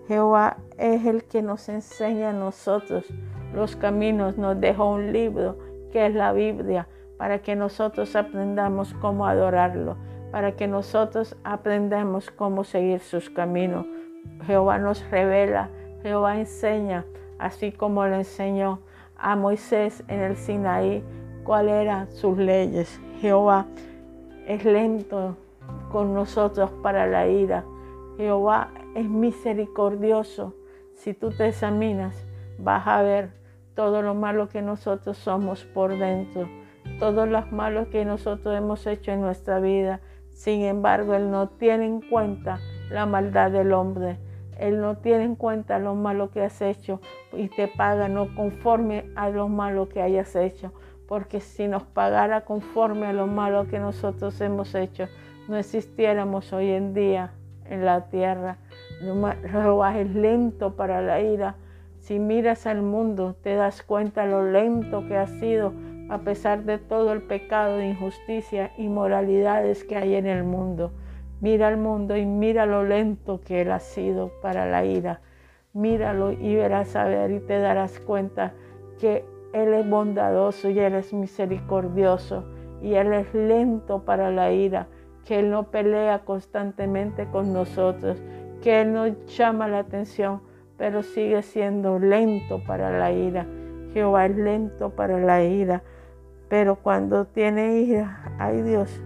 [0.06, 3.04] Jehová es el que nos enseña a nosotros
[3.52, 4.38] los caminos.
[4.38, 5.58] Nos deja un libro
[5.92, 6.86] que es la Biblia
[7.16, 9.96] para que nosotros aprendamos cómo adorarlo,
[10.30, 13.86] para que nosotros aprendamos cómo seguir sus caminos.
[14.46, 15.70] Jehová nos revela,
[16.02, 17.04] Jehová enseña,
[17.38, 18.80] así como le enseñó
[19.16, 21.02] a Moisés en el Sinaí
[21.44, 23.00] cuáles eran sus leyes.
[23.20, 23.66] Jehová
[24.46, 25.36] es lento
[25.90, 27.64] con nosotros para la ira.
[28.16, 30.54] Jehová es misericordioso.
[30.94, 32.26] Si tú te examinas,
[32.58, 33.30] vas a ver
[33.74, 36.48] todo lo malo que nosotros somos por dentro,
[36.98, 40.00] todos los malos que nosotros hemos hecho en nuestra vida.
[40.38, 42.60] Sin embargo, Él no tiene en cuenta
[42.90, 44.18] la maldad del hombre.
[44.56, 47.00] Él no tiene en cuenta lo malo que has hecho
[47.32, 50.72] y te paga no conforme a lo malo que hayas hecho.
[51.08, 55.08] Porque si nos pagara conforme a lo malo que nosotros hemos hecho,
[55.48, 57.32] no existiéramos hoy en día
[57.64, 58.58] en la tierra.
[59.42, 61.56] Jehová es lento para la ira.
[61.98, 65.72] Si miras al mundo, te das cuenta lo lento que ha sido
[66.08, 70.92] a pesar de todo el pecado, injusticia y moralidades que hay en el mundo.
[71.40, 75.20] Mira al mundo y mira lo lento que él ha sido para la ira.
[75.72, 78.54] Míralo y verás a ver y te darás cuenta
[78.98, 82.44] que Él es bondadoso y Él es misericordioso
[82.82, 84.88] y Él es lento para la ira
[85.28, 88.16] que Él no pelea constantemente con nosotros,
[88.62, 90.40] que Él no llama la atención,
[90.78, 93.46] pero sigue siendo lento para la ira.
[93.92, 95.82] Jehová es lento para la ira,
[96.48, 99.02] pero cuando tiene ira, ay Dios,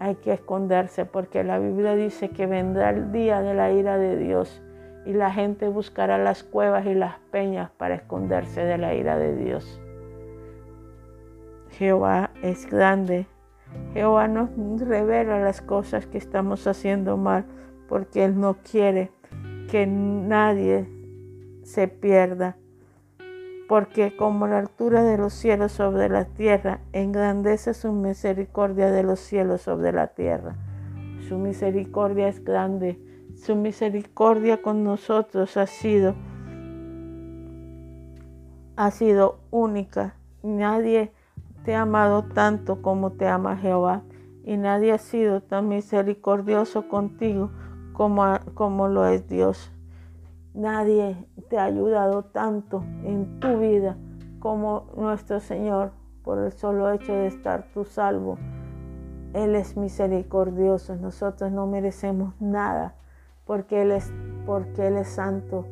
[0.00, 4.16] hay que esconderse porque la Biblia dice que vendrá el día de la ira de
[4.16, 4.62] Dios
[5.06, 9.34] y la gente buscará las cuevas y las peñas para esconderse de la ira de
[9.36, 9.80] Dios.
[11.70, 13.26] Jehová es grande
[13.92, 14.50] Jehová nos
[14.80, 17.44] revela las cosas que estamos haciendo mal
[17.88, 19.10] porque Él no quiere
[19.70, 20.88] que nadie
[21.62, 22.56] se pierda.
[23.68, 29.20] Porque como la altura de los cielos sobre la tierra, engrandece su misericordia de los
[29.20, 30.56] cielos sobre la tierra.
[31.28, 33.00] Su misericordia es grande.
[33.36, 36.14] Su misericordia con nosotros ha sido,
[38.76, 40.14] ha sido única.
[40.42, 41.12] Nadie
[41.64, 44.02] te ha amado tanto como te ama Jehová
[44.44, 47.50] y nadie ha sido tan misericordioso contigo
[47.94, 49.72] como, como lo es Dios.
[50.52, 53.96] Nadie te ha ayudado tanto en tu vida
[54.40, 55.92] como nuestro Señor
[56.24, 58.38] por el solo hecho de estar tú salvo.
[59.34, 60.96] Él es misericordioso.
[60.96, 62.96] Nosotros no merecemos nada
[63.44, 64.12] porque Él es,
[64.46, 65.64] porque Él es santo,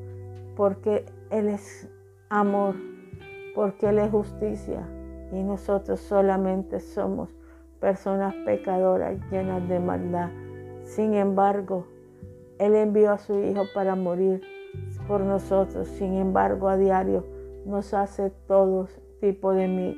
[0.54, 1.90] porque Él es
[2.28, 2.76] amor,
[3.56, 4.86] porque Él es justicia.
[5.32, 7.28] Y nosotros solamente somos
[7.80, 10.30] personas pecadoras llenas de maldad.
[10.84, 11.88] Sin embargo,
[12.60, 14.42] Él envió a su Hijo para morir
[15.06, 15.88] por nosotros.
[15.88, 17.24] Sin embargo, a diario
[17.64, 18.88] nos hace todo
[19.20, 19.96] tipo de,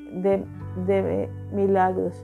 [1.53, 2.15] milagros.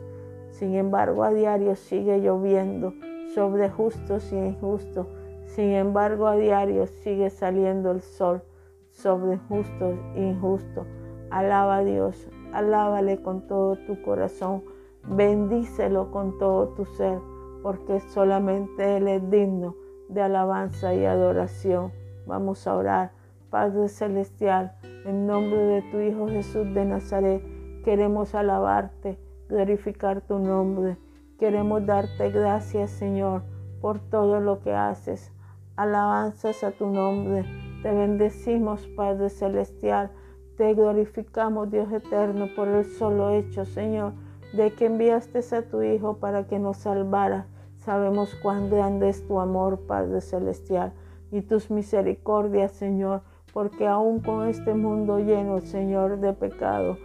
[0.50, 2.92] Sin embargo, a diario sigue lloviendo
[3.34, 5.06] sobre justos y injustos.
[5.46, 8.42] Sin embargo, a diario sigue saliendo el sol
[8.90, 10.86] sobre justos e injustos.
[11.30, 14.64] Alaba a Dios, alábale con todo tu corazón,
[15.04, 17.18] bendícelo con todo tu ser,
[17.62, 19.76] porque solamente Él es digno
[20.08, 21.92] de alabanza y adoración.
[22.26, 23.12] Vamos a orar.
[23.50, 24.72] Padre Celestial,
[25.04, 27.42] en nombre de tu Hijo Jesús de Nazaret,
[27.84, 29.18] queremos alabarte,
[29.48, 30.96] glorificar tu nombre.
[31.36, 33.42] Queremos darte gracias, Señor,
[33.80, 35.32] por todo lo que haces.
[35.74, 37.44] Alabanzas a tu nombre.
[37.82, 40.12] Te bendecimos, Padre Celestial.
[40.56, 44.12] Te glorificamos, Dios eterno, por el solo hecho, Señor,
[44.52, 47.46] de que enviaste a tu Hijo para que nos salvara.
[47.78, 50.92] Sabemos cuán grande es tu amor, Padre Celestial
[51.30, 53.22] y tus misericordias, Señor,
[53.52, 56.96] porque aún con este mundo lleno, Señor, de pecado,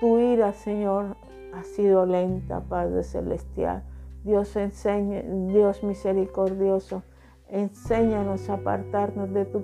[0.00, 1.16] tu ira, Señor,
[1.52, 3.84] ha sido lenta, Padre Celestial.
[4.24, 7.02] Dios enseña, Dios misericordioso,
[7.48, 9.62] enséñanos a apartarnos de tu,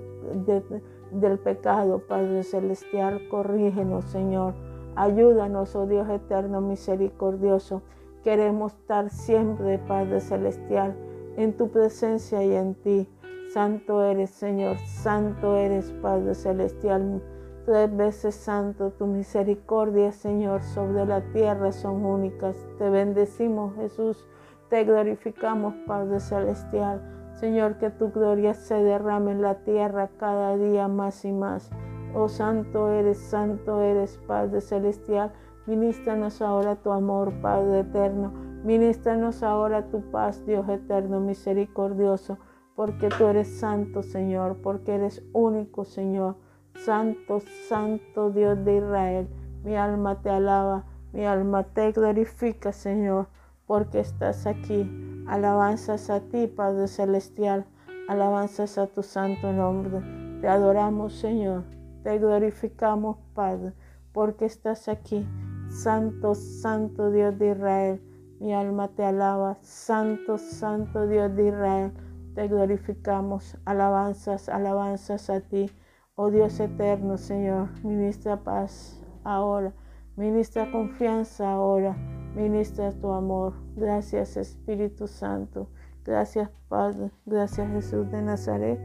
[1.11, 3.27] del pecado, Padre Celestial.
[3.29, 4.53] Corrígenos, Señor.
[4.95, 7.81] Ayúdanos, oh Dios eterno, misericordioso.
[8.23, 10.95] Queremos estar siempre, Padre Celestial,
[11.37, 13.07] en tu presencia y en ti.
[13.53, 17.19] Santo eres, Señor, santo eres, Padre Celestial.
[17.65, 22.55] Tres veces santo, tu misericordia, Señor, sobre la tierra son únicas.
[22.77, 24.27] Te bendecimos, Jesús.
[24.69, 27.01] Te glorificamos, Padre Celestial.
[27.33, 31.71] Señor, que tu gloria se derrame en la tierra cada día más y más.
[32.13, 35.31] Oh, santo eres, santo eres, Padre Celestial.
[35.65, 38.31] Ministranos ahora tu amor, Padre eterno.
[38.63, 42.37] Ministranos ahora tu paz, Dios eterno, misericordioso
[42.79, 46.37] porque tú eres santo, Señor, porque eres único, Señor.
[46.85, 49.27] Santo, santo Dios de Israel.
[49.65, 53.27] Mi alma te alaba, mi alma te glorifica, Señor,
[53.67, 54.89] porque estás aquí.
[55.27, 57.65] Alabanzas a ti, Padre Celestial.
[58.07, 59.99] Alabanzas a tu santo nombre.
[60.39, 61.65] Te adoramos, Señor.
[62.03, 63.73] Te glorificamos, Padre,
[64.13, 65.27] porque estás aquí.
[65.67, 68.01] Santo, santo Dios de Israel.
[68.39, 69.57] Mi alma te alaba.
[69.63, 71.91] Santo, santo Dios de Israel.
[72.39, 75.69] Te glorificamos, alabanzas, alabanzas a ti,
[76.15, 77.67] oh Dios eterno, Señor.
[77.83, 79.73] Ministra paz ahora,
[80.15, 81.97] ministra confianza ahora,
[82.37, 83.55] ministra tu amor.
[83.75, 85.69] Gracias Espíritu Santo,
[86.05, 88.79] gracias Padre, gracias Jesús de Nazaret.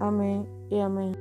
[0.00, 1.16] Amén y amén.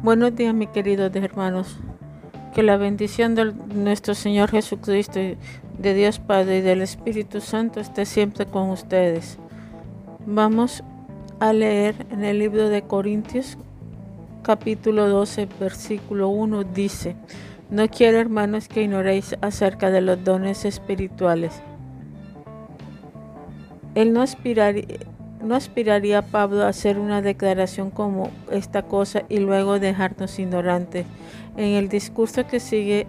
[0.00, 1.80] Buenos días, mis queridos hermanos.
[2.54, 5.18] Que la bendición de nuestro Señor Jesucristo,
[5.78, 9.38] de Dios Padre y del Espíritu Santo esté siempre con ustedes.
[10.26, 10.84] Vamos
[11.40, 13.56] a leer en el libro de Corintios
[14.42, 17.16] capítulo 12 versículo 1 dice,
[17.70, 21.62] no quiero hermanos que ignoréis acerca de los dones espirituales.
[23.94, 24.84] Él no aspiraría,
[25.42, 31.06] no aspiraría Pablo a hacer una declaración como esta cosa y luego dejarnos ignorantes
[31.56, 33.06] en el discurso que sigue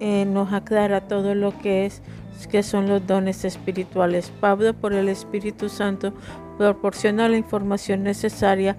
[0.00, 2.02] eh, nos aclara todo lo que es
[2.50, 4.30] que son los dones espirituales.
[4.40, 6.12] Pablo por el Espíritu Santo
[6.58, 8.76] proporciona la información necesaria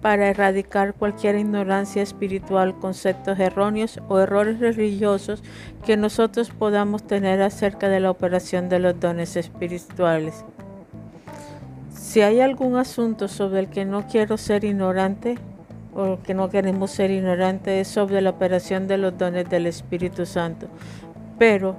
[0.00, 5.42] para erradicar cualquier ignorancia espiritual, conceptos erróneos o errores religiosos
[5.84, 10.44] que nosotros podamos tener acerca de la operación de los dones espirituales.
[11.90, 15.38] Si hay algún asunto sobre el que no quiero ser ignorante,
[15.92, 20.66] porque no queremos ser ignorantes sobre la operación de los dones del Espíritu Santo.
[21.38, 21.76] Pero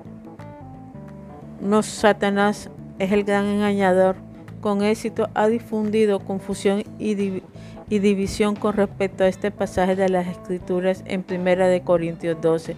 [1.61, 4.15] no Satanás es el gran engañador.
[4.61, 7.41] Con éxito ha difundido confusión y,
[7.89, 12.75] y división con respecto a este pasaje de las Escrituras en 1 de Corintios 12.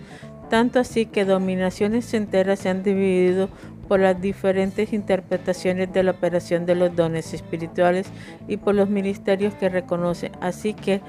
[0.49, 3.49] tanto así que dominaciones enteras se han dividido
[3.87, 8.07] por las diferentes interpretaciones de la operación de los dones espirituales
[8.47, 10.31] y por los ministerios que reconoce.
[10.41, 11.01] Así que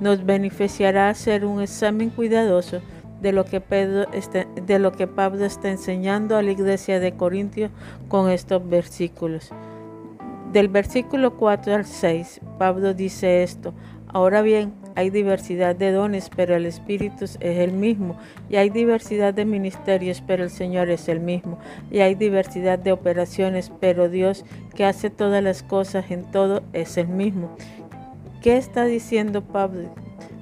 [0.00, 2.80] nos beneficiará hacer un examen cuidadoso
[3.20, 7.14] de lo, que Pedro está, de lo que Pablo está enseñando a la iglesia de
[7.14, 7.70] Corintios
[8.08, 9.50] con estos versículos.
[10.52, 13.72] Del versículo 4 al 6, Pablo dice esto.
[14.08, 18.16] Ahora bien, hay diversidad de dones, pero el Espíritu es el mismo.
[18.48, 21.58] Y hay diversidad de ministerios, pero el Señor es el mismo.
[21.90, 26.96] Y hay diversidad de operaciones, pero Dios que hace todas las cosas en todo es
[26.96, 27.56] el mismo.
[28.42, 29.88] ¿Qué está diciendo Pablo?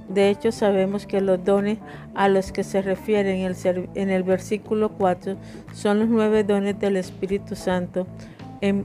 [0.08, 1.78] De hecho, sabemos que los dones
[2.14, 5.36] a los que se refiere en el, en el versículo 4
[5.72, 8.06] son los nueve dones del Espíritu Santo.
[8.60, 8.84] En,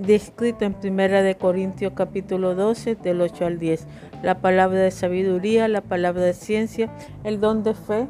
[0.00, 3.86] descrito en Primera de Corintios capítulo 12 del 8 al 10.
[4.22, 6.90] La palabra de sabiduría, la palabra de ciencia,
[7.22, 8.08] el don de fe,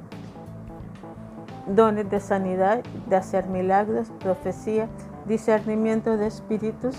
[1.66, 4.88] dones de sanidad, de hacer milagros, profecía,
[5.26, 6.97] discernimiento de espíritus,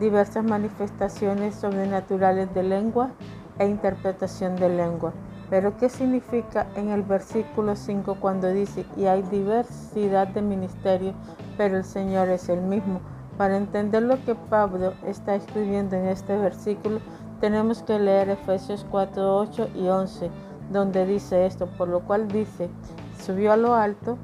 [0.00, 3.10] diversas manifestaciones sobrenaturales de lengua
[3.58, 5.12] e interpretación de lengua.
[5.50, 11.14] Pero ¿qué significa en el versículo 5 cuando dice, y hay diversidad de ministerios,
[11.58, 13.00] pero el Señor es el mismo?
[13.38, 16.98] Para entender lo que Pablo está escribiendo en este versículo,
[17.40, 20.28] tenemos que leer Efesios 4, 8 y 11,
[20.72, 22.68] donde dice esto, por lo cual dice,
[23.24, 24.18] subió a lo alto,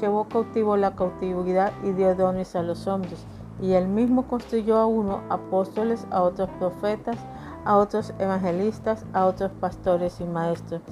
[0.00, 3.24] llevó cautivo la cautividad y dio dones a los hombres,
[3.62, 7.18] y él mismo construyó a uno apóstoles, a otros profetas,
[7.64, 10.82] a otros evangelistas, a otros pastores y maestros.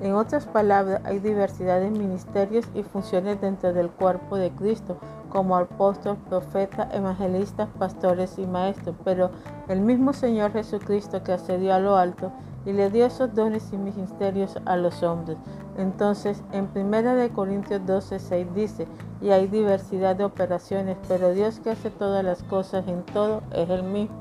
[0.00, 5.56] En otras palabras, hay diversidad de ministerios y funciones dentro del cuerpo de Cristo, como
[5.56, 9.30] apóstol, profeta, evangelistas, pastores y maestros, pero
[9.68, 12.32] el mismo Señor Jesucristo que ascendió a lo alto
[12.66, 15.36] y le dio esos dones y ministerios a los hombres.
[15.76, 18.86] Entonces, en 1 Corintios 12, 6 dice,
[19.20, 23.68] y hay diversidad de operaciones, pero Dios que hace todas las cosas en todo es
[23.70, 24.16] el mismo.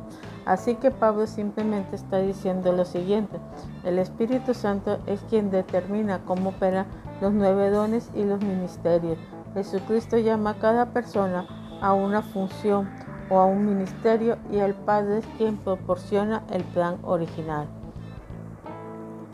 [0.46, 3.40] Así que Pablo simplemente está diciendo lo siguiente,
[3.84, 6.86] el Espíritu Santo es quien determina cómo operan
[7.22, 9.18] los nueve dones y los ministerios.
[9.54, 11.48] Jesucristo llama a cada persona
[11.82, 12.90] a una función
[13.30, 17.68] o a un ministerio y el Padre es quien proporciona el plan original.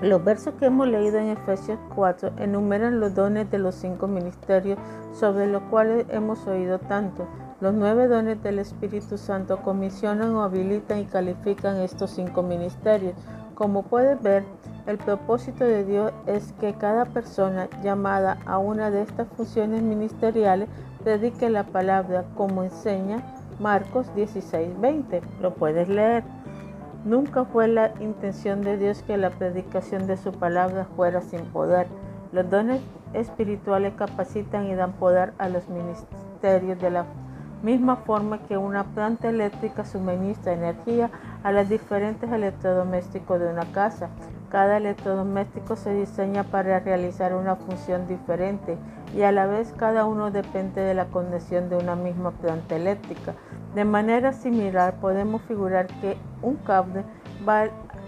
[0.01, 4.79] Los versos que hemos leído en Efesios 4 enumeran los dones de los cinco ministerios
[5.11, 7.27] sobre los cuales hemos oído tanto.
[7.61, 13.15] Los nueve dones del Espíritu Santo comisionan o habilitan y califican estos cinco ministerios.
[13.53, 14.45] Como puedes ver,
[14.87, 20.69] el propósito de Dios es que cada persona llamada a una de estas funciones ministeriales
[21.03, 23.21] dedique la palabra como enseña
[23.59, 25.21] Marcos 16:20.
[25.41, 26.23] Lo puedes leer.
[27.03, 31.87] Nunca fue la intención de Dios que la predicación de su palabra fuera sin poder.
[32.31, 32.81] Los dones
[33.13, 37.05] espirituales capacitan y dan poder a los ministerios de la
[37.61, 41.09] misma forma que una planta eléctrica suministra energía
[41.43, 44.09] a los diferentes electrodomésticos de una casa.
[44.49, 48.77] Cada electrodoméstico se diseña para realizar una función diferente
[49.15, 53.35] y a la vez cada uno depende de la conexión de una misma planta eléctrica.
[53.75, 57.03] De manera similar podemos figurar que un cable
[57.47, 57.65] va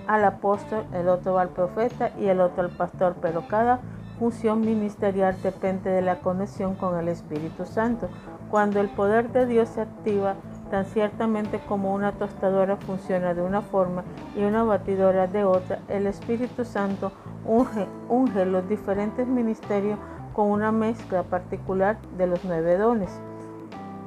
[0.08, 3.80] al apóstol, el otro va al profeta y el otro al pastor, pero cada
[4.18, 8.10] función ministerial depende de la conexión con el Espíritu Santo.
[8.52, 10.36] Cuando el poder de Dios se activa,
[10.70, 14.04] tan ciertamente como una tostadora funciona de una forma
[14.36, 17.14] y una batidora de otra, el Espíritu Santo
[17.46, 19.98] unge, los diferentes ministerios
[20.34, 23.22] con una mezcla particular de los nueve dones.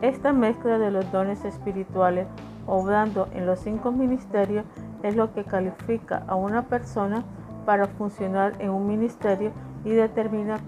[0.03, 2.27] Esta mezcla de los dones espirituales,
[2.67, 4.67] obrando en los cinco ministerios,
[5.03, 7.25] es lo que califica a una persona
[7.65, 9.53] para funcionar en un ministerio
[9.87, 10.59] y determina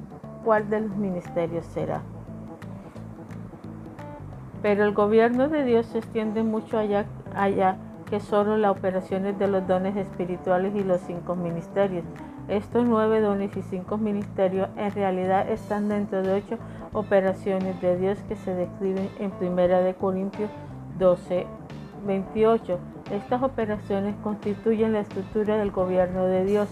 [0.46, 2.00] cuál de los ministerios será.
[4.62, 7.76] Pero el gobierno de Dios se extiende mucho allá,
[8.08, 12.04] que solo las operaciones de los dones espirituales y los cinco ministerios.
[12.48, 16.58] Estos nueve dones y cinco ministerios en realidad están dentro de ocho
[16.92, 20.50] operaciones de Dios que se describen en 1 Corintios
[20.98, 21.46] 12,
[22.06, 22.78] 28.
[23.10, 26.68] Estas operaciones constituyen la estructura del gobierno de Dios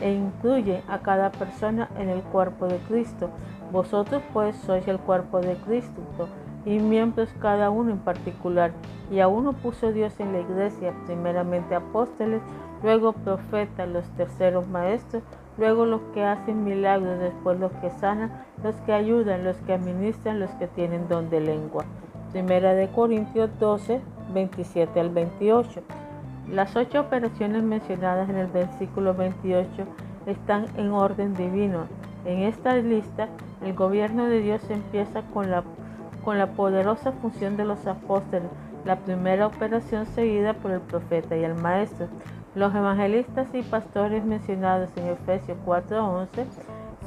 [0.00, 3.28] e incluyen a cada persona en el cuerpo de Cristo.
[3.70, 6.00] Vosotros pues sois el cuerpo de Cristo
[6.68, 8.72] y miembros cada uno en particular.
[9.10, 12.42] Y a uno puso Dios en la iglesia, primeramente apóstoles,
[12.82, 15.22] luego profetas, los terceros maestros,
[15.56, 20.40] luego los que hacen milagros, después los que sanan, los que ayudan, los que administran,
[20.40, 21.86] los que tienen don de lengua.
[22.32, 24.02] Primera de Corintios 12,
[24.34, 25.80] 27 al 28.
[26.50, 29.84] Las ocho operaciones mencionadas en el versículo 28
[30.26, 31.86] están en orden divino
[32.26, 33.28] En esta lista,
[33.64, 35.64] el gobierno de Dios empieza con la,
[36.28, 38.50] con la poderosa función de los apóstoles,
[38.84, 42.06] la primera operación seguida por el profeta y el maestro.
[42.54, 46.44] Los evangelistas y pastores mencionados en Efesios 4:11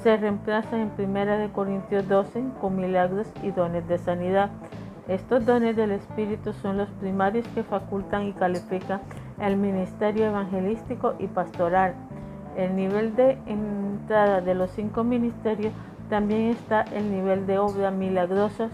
[0.01, 4.49] se reemplazan en 1 Corintios 12 con milagros y dones de sanidad.
[5.07, 9.01] Estos dones del Espíritu son los primarios que facultan y califican
[9.39, 11.93] el ministerio evangelístico y pastoral.
[12.57, 15.73] El nivel de entrada de los cinco ministerios
[16.09, 18.71] también está el nivel de obras milagrosas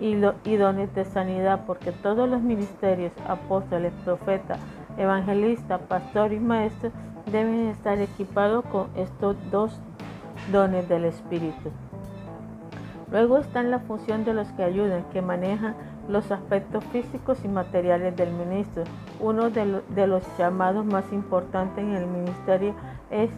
[0.00, 4.58] y, dones de sanidad, porque todos los ministerios, apóstoles, profetas,
[4.98, 6.90] evangelistas, pastor y maestro
[7.30, 9.80] deben estar equipados con estos dos
[10.52, 11.70] dones del Espíritu.
[13.10, 15.74] Luego están la función de los que ayudan, que manejan
[16.08, 18.84] los aspectos físicos y materiales del ministro.
[19.20, 22.74] Uno de, los llamados más importantes en el ministerio
[23.10, 23.30] es,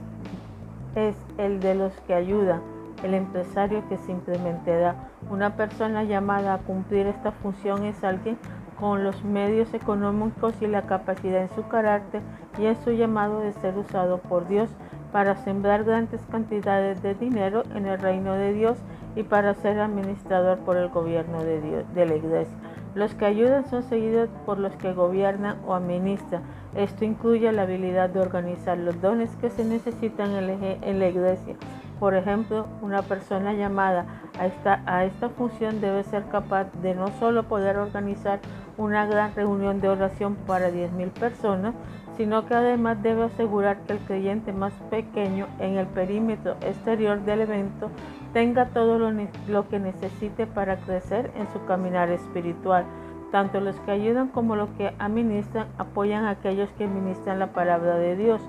[0.95, 2.63] es el de los que ayudan,
[3.03, 4.95] el empresario que simplemente da.
[5.31, 8.39] Una persona llamada a cumplir esta función es alguien
[8.79, 12.23] con los medios económicos y la capacidad en su carácter
[12.59, 14.71] y en su llamado de ser usado por Dios
[15.13, 18.79] para sembrar grandes cantidades de dinero en el reino de Dios
[19.15, 22.55] y para ser administrador por el gobierno de, Dios, de la iglesia.
[22.95, 26.43] Los que ayudan son seguidos por los que gobiernan o administran.
[26.75, 31.57] Esto incluye la habilidad de organizar los dones que se necesitan en la iglesia.
[32.01, 34.07] Por ejemplo, una persona llamada
[34.39, 38.41] a esta, a esta función debe ser capaz de no solo poder organizar
[38.77, 41.75] una gran reunión de oración para 10.000 personas,
[42.17, 47.43] sino que además debe asegurar que el creyente más pequeño en el perímetro exterior del
[47.43, 47.91] evento
[48.33, 52.85] tenga todo lo, que necesite para crecer en su caminar espiritual.
[53.33, 57.97] Tanto los que ayudan como los que administran apoyan a aquellos que ministran la palabra
[57.97, 58.41] de Dios,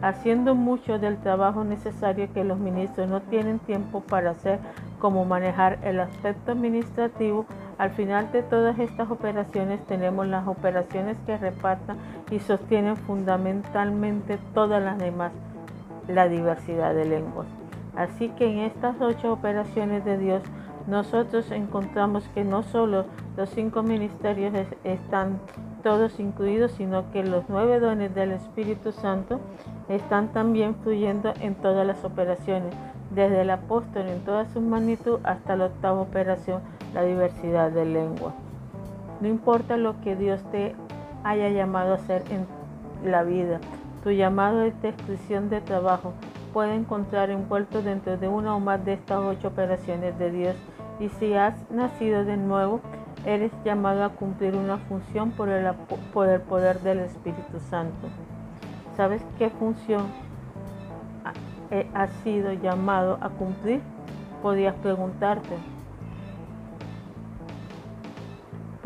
[0.00, 4.58] haciendo mucho del trabajo necesario que los ministros no tienen tiempo para hacer,
[4.98, 7.46] como manejar el aspecto administrativo,
[7.78, 11.98] al final de todas estas operaciones tenemos las operaciones que repartan
[12.30, 15.32] y sostienen fundamentalmente todas las demás,
[16.08, 17.46] la diversidad de lenguas.
[17.94, 20.42] Así que en estas ocho operaciones de Dios,
[20.86, 23.06] nosotros encontramos que no solo
[23.36, 24.54] los cinco ministerios
[24.84, 25.40] están
[25.86, 29.38] todos incluidos, sino que los nueve dones del Espíritu Santo
[29.88, 32.74] están también fluyendo en todas las operaciones,
[33.14, 36.60] desde el apóstol en toda su magnitud hasta la octava operación
[36.92, 38.34] la diversidad de lengua.
[39.20, 40.74] No importa lo que Dios te
[41.22, 42.48] haya llamado a hacer en
[43.08, 43.60] la vida,
[44.02, 46.14] tu llamado de descripción de trabajo
[46.52, 50.56] puede encontrar envuelto dentro de una o más de estas ocho operaciones de Dios.
[50.98, 52.80] Y si has nacido de nuevo,
[53.26, 55.70] eres llamado a cumplir una función por el,
[56.14, 58.08] por poder del Espíritu Santo.
[58.96, 60.06] ¿Sabes qué función
[61.92, 63.80] has sido llamado a cumplir?
[64.42, 65.56] Podías preguntarte.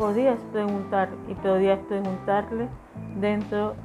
[0.01, 2.67] podías preguntar y podías preguntarle
[3.19, 3.75] dentro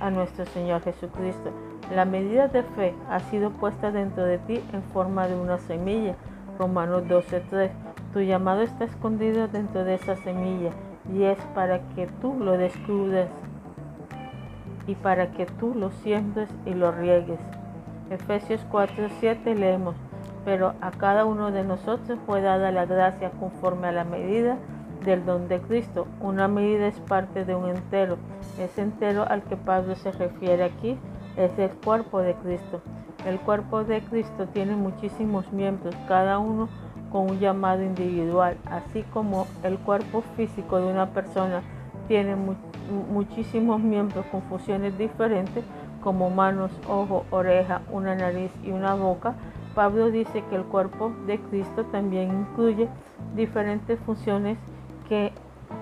[0.00, 1.52] a nuestro Señor Jesucristo.
[1.94, 6.16] La medida de fe ha sido puesta dentro de ti en forma de una semilla.
[6.58, 7.70] Romanos 12:3.
[8.12, 10.70] Tu llamado está escondido dentro de esa semilla
[11.14, 13.28] y es para que tú lo descubres
[14.88, 17.38] y para que tú lo siembres y lo riegues.
[18.10, 19.94] Efesios 4:7 leemos,
[20.44, 24.58] pero a cada uno de nosotros fue dada la gracia conforme a la medida
[25.04, 26.08] del don de Cristo.
[26.20, 28.16] Una medida es parte de un entero.
[28.58, 30.98] Ese entero al que Pablo se refiere aquí
[31.36, 32.80] es el cuerpo de Cristo.
[33.24, 36.68] El cuerpo de Cristo tiene muchísimos miembros, cada uno
[37.10, 41.62] con un llamado individual, así como el cuerpo físico de una persona
[42.08, 42.36] tiene
[43.10, 45.64] muchísimos miembros con funciones diferentes
[46.02, 49.34] como manos, ojos, oreja, una nariz y una boca.
[49.74, 52.88] Pablo dice que el cuerpo de Cristo también incluye
[53.34, 54.58] diferentes funciones
[55.08, 55.32] que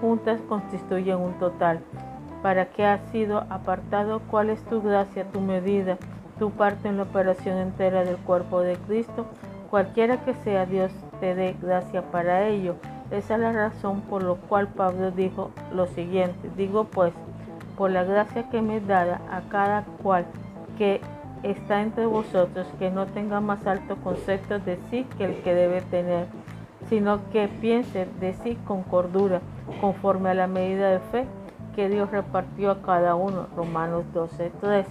[0.01, 1.81] juntas constituyen un total.
[2.43, 4.21] ¿Para qué has sido apartado?
[4.31, 5.99] ¿Cuál es tu gracia, tu medida,
[6.39, 9.27] tu parte en la operación entera del cuerpo de Cristo?
[9.71, 10.91] Cualquiera que sea Dios
[11.21, 12.77] te dé gracia para ello.
[13.11, 16.51] Esa es la razón por la cual Pablo dijo lo siguiente.
[16.57, 17.13] Digo pues,
[17.77, 20.27] por la gracia que me dada a cada cual
[20.77, 21.01] que
[21.43, 25.81] está entre vosotros, que no tenga más alto concepto de sí que el que debe
[25.83, 26.27] tener
[26.89, 29.41] sino que piense de sí con cordura,
[29.81, 31.27] conforme a la medida de fe
[31.75, 33.47] que Dios repartió a cada uno.
[33.57, 34.87] Romanos 12, 3.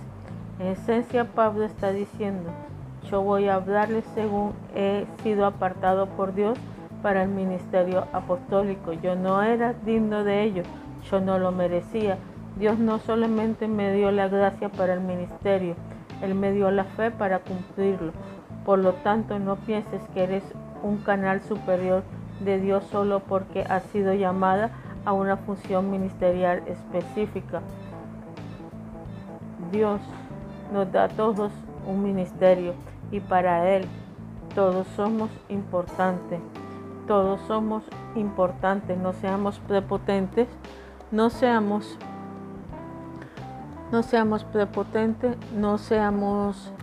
[0.59, 2.49] En esencia, Pablo está diciendo,
[3.09, 6.57] yo voy a hablarles según he sido apartado por Dios
[7.01, 8.93] para el ministerio apostólico.
[8.93, 10.63] Yo no era digno de ello,
[11.09, 12.17] yo no lo merecía.
[12.57, 15.75] Dios no solamente me dio la gracia para el ministerio,
[16.21, 18.11] Él me dio la fe para cumplirlo
[18.65, 20.43] Por lo tanto, no pienses que eres
[20.81, 22.03] un canal superior
[22.39, 24.71] de Dios solo porque has sido llamada
[25.05, 27.61] a una función ministerial específica.
[29.71, 30.01] Dios
[30.73, 31.51] nos da a todos
[31.87, 32.73] un ministerio
[33.11, 33.85] y para Él
[34.55, 36.39] todos somos importantes.
[37.07, 37.83] Todos somos
[38.15, 40.47] importantes, no seamos prepotentes,
[41.11, 41.97] no seamos
[43.91, 46.73] no seamos prepotentes, no seamos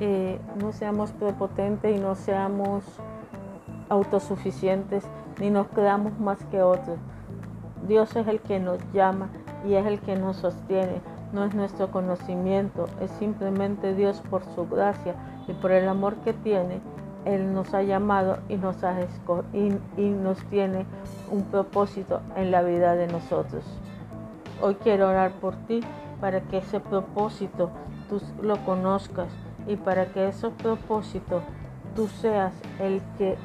[0.00, 2.84] eh, no seamos prepotentes y no seamos
[3.88, 5.04] autosuficientes
[5.38, 6.98] ni nos creamos más que otros.
[7.86, 9.28] Dios es el que nos llama
[9.66, 11.00] y es el que nos sostiene.
[11.32, 15.14] No es nuestro conocimiento, es simplemente Dios por su gracia
[15.52, 16.80] y por el amor que tiene.
[17.24, 18.96] Él nos ha llamado y nos, ha
[19.52, 20.86] y, y nos tiene
[21.30, 23.64] un propósito en la vida de nosotros.
[24.60, 25.82] Hoy quiero orar por ti
[26.20, 27.70] para que ese propósito
[28.08, 29.28] tú lo conozcas
[29.68, 31.42] y para que ese propósito
[31.94, 33.36] tú seas el que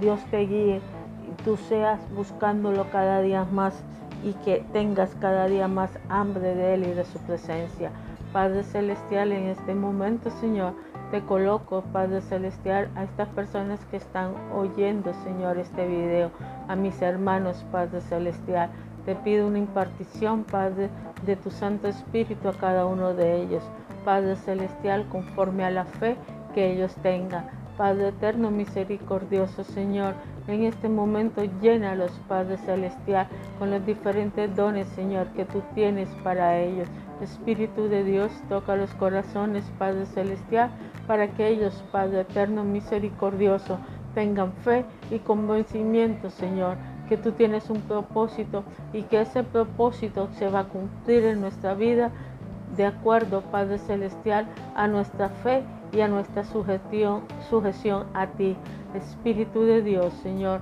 [0.00, 0.82] Dios te guíe
[1.30, 3.82] y tú seas buscándolo cada día más
[4.22, 7.90] y que tengas cada día más hambre de Él y de su presencia.
[8.34, 10.74] Padre Celestial, en este momento, Señor,
[11.10, 16.30] te coloco, Padre Celestial, a estas personas que están oyendo, Señor, este video,
[16.68, 18.70] a mis hermanos, Padre Celestial.
[19.04, 20.90] Te pido una impartición, Padre,
[21.24, 23.62] de tu Santo Espíritu a cada uno de ellos.
[24.04, 26.16] Padre Celestial, conforme a la fe
[26.54, 27.46] que ellos tengan.
[27.76, 30.14] Padre eterno, misericordioso Señor,
[30.46, 33.26] en este momento llénalos, Padre Celestial,
[33.58, 36.88] con los diferentes dones, Señor, que tú tienes para ellos.
[37.20, 40.70] Espíritu de Dios, toca los corazones, Padre Celestial,
[41.06, 43.78] para que ellos, Padre eterno, misericordioso,
[44.14, 46.76] tengan fe y convencimiento, Señor,
[47.08, 51.74] que tú tienes un propósito y que ese propósito se va a cumplir en nuestra
[51.74, 52.10] vida
[52.76, 55.62] de acuerdo, Padre Celestial, a nuestra fe
[55.92, 58.56] y a nuestra sujeción, sujeción a ti.
[58.94, 60.60] Espíritu de Dios, Señor,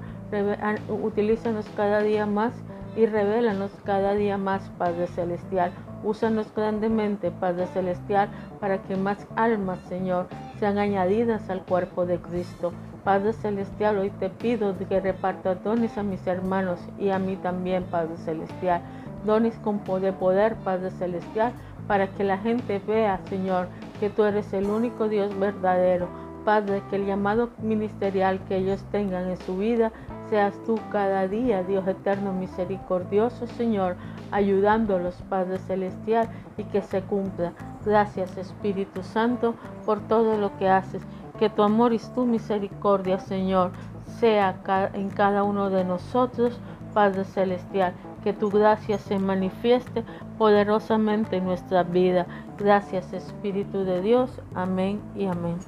[0.89, 2.53] utilízanos cada día más
[2.97, 5.73] y revélanos cada día más, Padre Celestial.
[6.05, 8.29] Úsanos grandemente, Padre Celestial,
[8.61, 10.27] para que más almas, Señor,
[10.59, 12.73] sean añadidas al cuerpo de Cristo.
[13.05, 17.85] Padre Celestial, hoy te pido que repartas dones a mis hermanos y a mí también,
[17.85, 18.81] Padre Celestial.
[19.25, 21.53] Dones con poder, poder, Padre Celestial,
[21.87, 23.69] para que la gente vea, Señor,
[24.01, 26.09] que tú eres el único Dios verdadero.
[26.45, 29.93] Padre, que el llamado ministerial que ellos tengan en su vida
[30.33, 33.97] seas tú cada día, Dios eterno, misericordioso, Señor,
[34.31, 37.53] ayudándolos, Padre Celestial, y que se cumpla.
[37.85, 39.55] Gracias, Espíritu Santo,
[39.85, 41.03] por todo lo que haces.
[41.39, 43.73] Que tu amor y tu misericordia, Señor,
[44.07, 44.57] sea
[44.95, 46.59] en cada uno de nosotros,
[46.95, 47.93] Padre Celestial
[48.25, 50.05] que tu gracia se manifieste
[50.39, 52.25] poderosamente en nuestra vida.
[52.57, 54.31] Gracias Espíritu de Dios.
[54.55, 55.59] Amén y amén.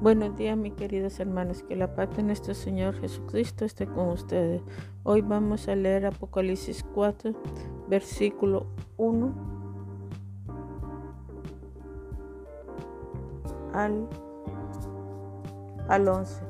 [0.00, 1.64] Buenos días, mis queridos hermanos.
[1.64, 4.62] Que la paz de nuestro Señor Jesucristo esté con ustedes.
[5.02, 7.32] Hoy vamos a leer Apocalipsis 4,
[7.88, 9.34] versículo 1
[13.74, 14.08] al,
[15.88, 16.42] al 11.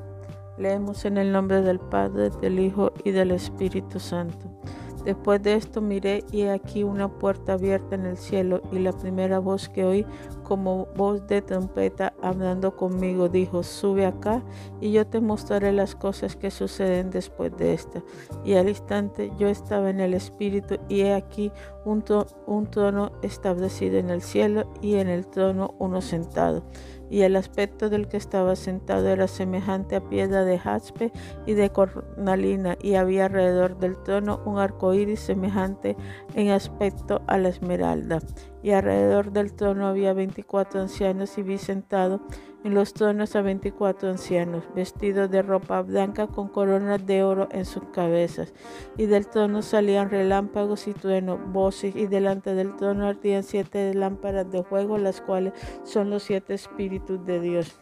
[0.59, 4.47] Leemos en el nombre del Padre, del Hijo y del Espíritu Santo.
[5.05, 9.39] Después de esto miré y aquí una puerta abierta en el cielo y la primera
[9.39, 10.05] voz que oí
[10.43, 14.43] como voz de trompeta hablando conmigo dijo, sube acá
[14.81, 18.03] y yo te mostraré las cosas que suceden después de esta.
[18.43, 21.51] Y al instante yo estaba en el Espíritu y he aquí
[21.85, 22.03] un,
[22.47, 26.63] un trono establecido en el cielo y en el trono uno sentado
[27.09, 31.11] y el aspecto del que estaba sentado era semejante a piedra de jaspe
[31.45, 35.95] y de cornalina, y había alrededor del trono un arco iris semejante
[36.35, 38.19] en aspecto a la esmeralda.
[38.61, 42.21] Y alrededor del trono había veinticuatro ancianos y vi sentado
[42.63, 47.65] en los tronos a veinticuatro ancianos, vestidos de ropa blanca con coronas de oro en
[47.65, 48.53] sus cabezas.
[48.97, 54.51] Y del trono salían relámpagos y truenos, voces, y delante del trono ardían siete lámparas
[54.51, 55.53] de fuego, las cuales
[55.83, 57.79] son los siete espíritus de Dios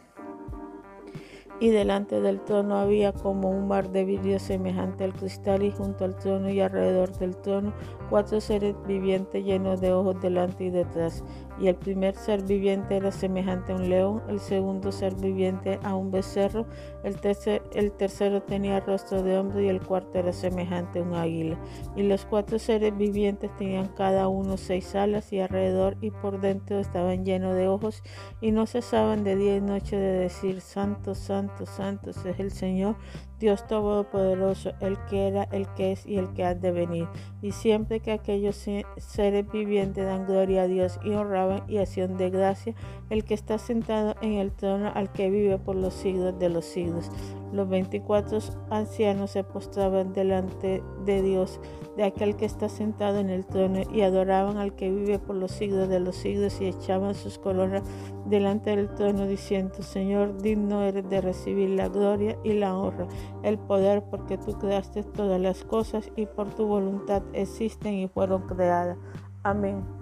[1.60, 6.04] y delante del trono había como un mar de vidrio semejante al cristal y junto
[6.04, 7.72] al trono y alrededor del trono
[8.10, 11.24] cuatro seres vivientes llenos de ojos delante y detrás
[11.60, 15.94] y el primer ser viviente era semejante a un león, el segundo ser viviente a
[15.94, 16.66] un becerro,
[17.04, 17.62] el, tercer,
[17.98, 21.58] tercero tenía rostro de hombre y el cuarto era semejante a un águila.
[21.96, 26.78] Y los cuatro seres vivientes tenían cada uno seis alas y alrededor y por dentro
[26.78, 28.02] estaban llenos de ojos
[28.40, 32.96] y no cesaban de día y noche de decir, Santo, Santo, Santo es el Señor
[33.38, 37.06] Dios Todopoderoso, el que era, el que es y el que ha de venir.
[37.40, 42.30] Y siempre que aquellos seres vivientes dan gloria a Dios y honraban y hacían de
[42.30, 42.74] gracia,
[43.10, 46.64] el que está sentado en el trono al que vive por los siglos de los
[46.64, 47.10] siglos.
[47.52, 51.60] Los veinticuatro ancianos se postraban delante de Dios,
[51.96, 55.52] de aquel que está sentado en el trono, y adoraban al que vive por los
[55.52, 57.82] siglos de los siglos y echaban sus coronas
[58.26, 63.08] delante del trono diciendo, Señor, digno eres de recibir la gloria y la honra,
[63.42, 68.42] el poder, porque tú creaste todas las cosas y por tu voluntad existen y fueron
[68.42, 68.98] creadas.
[69.42, 69.97] Amén.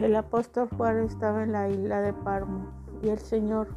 [0.00, 2.68] El apóstol Juan estaba en la isla de Parmo
[3.02, 3.68] y el Señor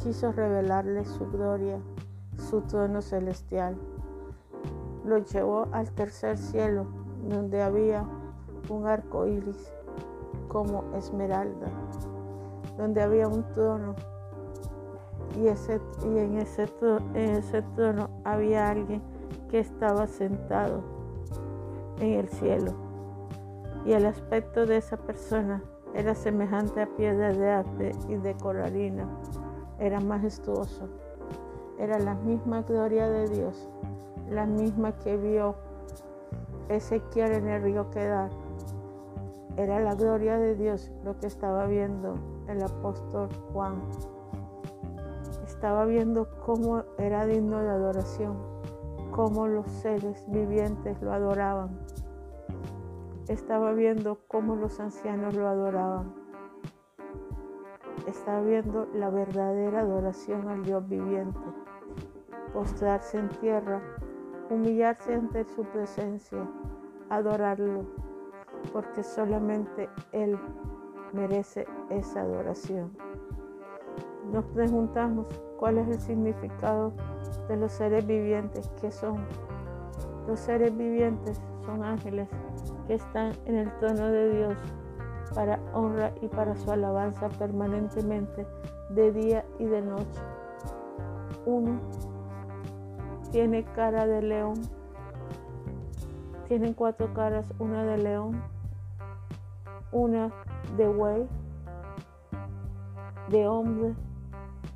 [0.00, 1.80] quiso revelarle su gloria,
[2.38, 3.74] su trono celestial.
[5.04, 6.86] Lo llevó al tercer cielo,
[7.28, 8.06] donde había
[8.68, 9.72] un arco iris
[10.46, 11.66] como esmeralda,
[12.78, 13.96] donde había un trono
[15.34, 15.54] y, en,
[16.38, 16.70] ese,
[17.14, 19.02] en ese trono había alguien
[19.50, 20.84] que estaba sentado
[21.98, 22.83] en el cielo.
[23.84, 25.62] Y el aspecto de esa persona
[25.94, 29.08] era semejante a piedra de arte y de coralina.
[29.78, 30.88] Era majestuoso.
[31.78, 33.68] Era la misma gloria de Dios,
[34.30, 35.56] la misma que vio
[36.68, 38.30] Ezequiel en el río Quedar
[39.56, 42.16] era la gloria de Dios lo que estaba viendo
[42.48, 43.82] el apóstol Juan.
[45.46, 48.36] Estaba viendo cómo era digno de adoración,
[49.12, 51.78] cómo los seres vivientes lo adoraban.
[53.28, 56.14] Estaba viendo cómo los ancianos lo adoraban.
[58.06, 61.40] Estaba viendo la verdadera adoración al Dios viviente.
[62.52, 63.80] Postrarse en tierra,
[64.50, 66.46] humillarse ante su presencia,
[67.08, 67.84] adorarlo
[68.72, 70.38] porque solamente Él
[71.12, 72.96] merece esa adoración.
[74.32, 75.26] Nos preguntamos
[75.58, 76.92] cuál es el significado
[77.48, 79.24] de los seres vivientes que son.
[80.26, 82.28] Los seres vivientes son ángeles
[82.86, 84.58] que están en el trono de Dios
[85.34, 88.46] para honra y para su alabanza permanentemente
[88.90, 90.20] de día y de noche.
[91.46, 91.80] Uno
[93.30, 94.54] tiene cara de león,
[96.46, 98.42] tienen cuatro caras, una de león,
[99.90, 100.30] una
[100.76, 101.26] de buey,
[103.28, 103.94] de hombre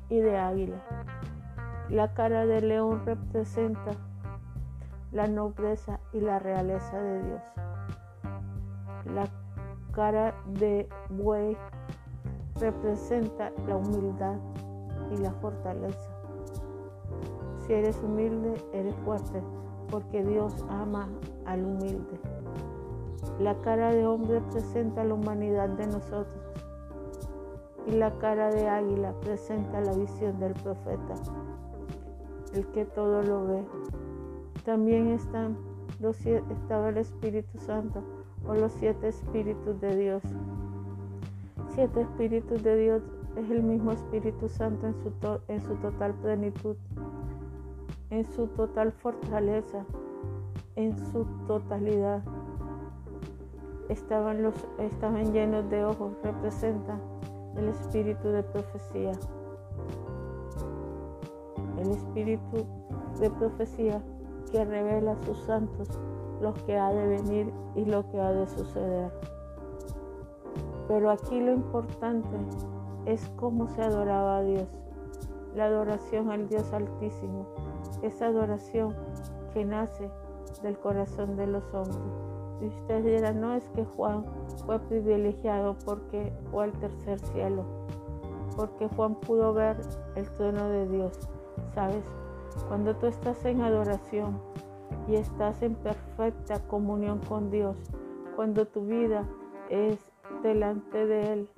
[0.09, 0.77] y de águila.
[1.89, 3.91] La cara de león representa
[5.11, 7.41] la nobleza y la realeza de Dios.
[9.13, 9.27] La
[9.91, 11.57] cara de buey
[12.59, 14.37] representa la humildad
[15.11, 16.11] y la fortaleza.
[17.59, 19.41] Si eres humilde, eres fuerte,
[19.89, 21.09] porque Dios ama
[21.45, 22.19] al humilde.
[23.39, 26.39] La cara de hombre presenta la humanidad de nosotros
[27.87, 31.15] y la cara de águila presenta la visión del profeta,
[32.53, 33.65] el que todo lo ve.
[34.65, 35.57] También están
[35.99, 38.03] los, estaba el Espíritu Santo
[38.47, 40.23] o los siete espíritus de Dios.
[41.75, 43.03] Siete espíritus de Dios
[43.35, 45.11] es el mismo Espíritu Santo en su,
[45.47, 46.75] en su total plenitud,
[48.09, 49.85] en su total fortaleza,
[50.75, 52.23] en su totalidad
[53.89, 56.97] estaban, los, estaban llenos de ojos, representa
[57.57, 59.11] el espíritu de profecía.
[61.77, 62.65] El espíritu
[63.19, 64.01] de profecía
[64.51, 65.87] que revela a sus santos
[66.41, 69.11] lo que ha de venir y lo que ha de suceder.
[70.87, 72.35] Pero aquí lo importante
[73.05, 74.67] es cómo se adoraba a Dios.
[75.55, 77.45] La adoración al Dios Altísimo,
[78.01, 78.95] esa adoración
[79.53, 80.09] que nace
[80.63, 81.97] del corazón de los hombres.
[82.61, 84.25] Y ustedes dirán, no es que Juan
[84.65, 87.63] fue privilegiado porque fue al tercer cielo,
[88.55, 89.77] porque Juan pudo ver
[90.15, 91.29] el trono de Dios.
[91.73, 92.03] ¿Sabes?
[92.67, 94.39] Cuando tú estás en adoración
[95.07, 97.77] y estás en perfecta comunión con Dios,
[98.35, 99.25] cuando tu vida
[99.69, 100.11] es
[100.43, 101.49] delante de Él,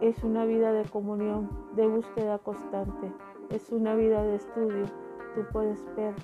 [0.00, 3.12] es una vida de comunión, de búsqueda constante,
[3.50, 4.84] es una vida de estudio,
[5.34, 6.14] tú puedes ver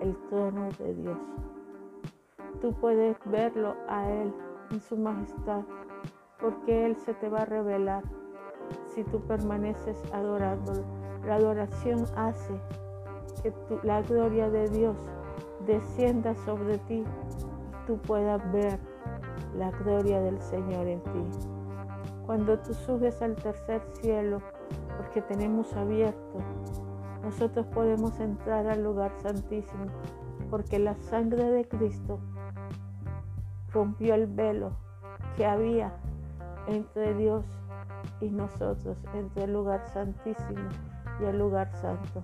[0.00, 1.18] el trono de Dios
[2.64, 4.32] tú puedes verlo a Él
[4.70, 5.64] en su majestad,
[6.40, 8.02] porque Él se te va a revelar
[8.86, 11.03] si tú permaneces adorándolo.
[11.26, 12.54] La adoración hace
[13.42, 13.52] que
[13.82, 14.96] la gloria de Dios
[15.66, 18.78] descienda sobre ti y tú puedas ver
[19.56, 21.24] la gloria del Señor en ti.
[22.26, 24.40] Cuando tú subes al tercer cielo,
[24.96, 26.38] porque tenemos abierto,
[27.22, 29.86] nosotros podemos entrar al lugar santísimo,
[30.50, 32.18] porque la sangre de Cristo
[33.72, 34.72] rompió el velo
[35.36, 35.94] que había
[36.66, 37.44] entre Dios
[38.20, 40.68] y nosotros entre el lugar santísimo
[41.20, 42.22] y el lugar santo.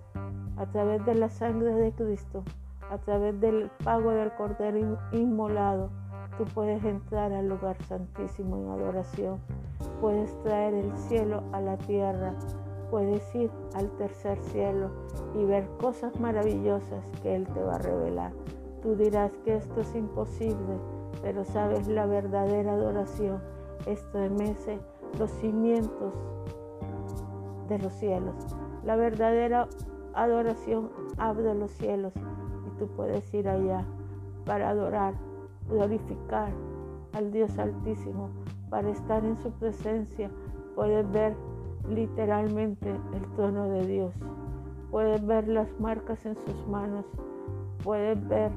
[0.56, 2.42] A través de la sangre de Cristo,
[2.90, 5.90] a través del pago del Cordero inmolado,
[6.36, 9.38] tú puedes entrar al lugar santísimo en adoración.
[10.00, 12.34] Puedes traer el cielo a la tierra.
[12.90, 14.90] Puedes ir al tercer cielo
[15.34, 18.32] y ver cosas maravillosas que Él te va a revelar.
[18.82, 20.78] Tú dirás que esto es imposible,
[21.22, 23.40] pero sabes la verdadera adoración
[23.86, 24.80] estremece
[25.18, 26.14] los cimientos
[27.68, 28.34] de los cielos.
[28.84, 29.68] La verdadera
[30.14, 33.84] adoración abre los cielos y tú puedes ir allá
[34.46, 35.14] para adorar,
[35.68, 36.50] glorificar
[37.12, 38.30] al Dios Altísimo,
[38.70, 40.30] para estar en su presencia.
[40.74, 41.34] Puedes ver
[41.88, 44.14] literalmente el trono de Dios.
[44.90, 47.04] Puedes ver las marcas en sus manos.
[47.84, 48.50] Puedes ver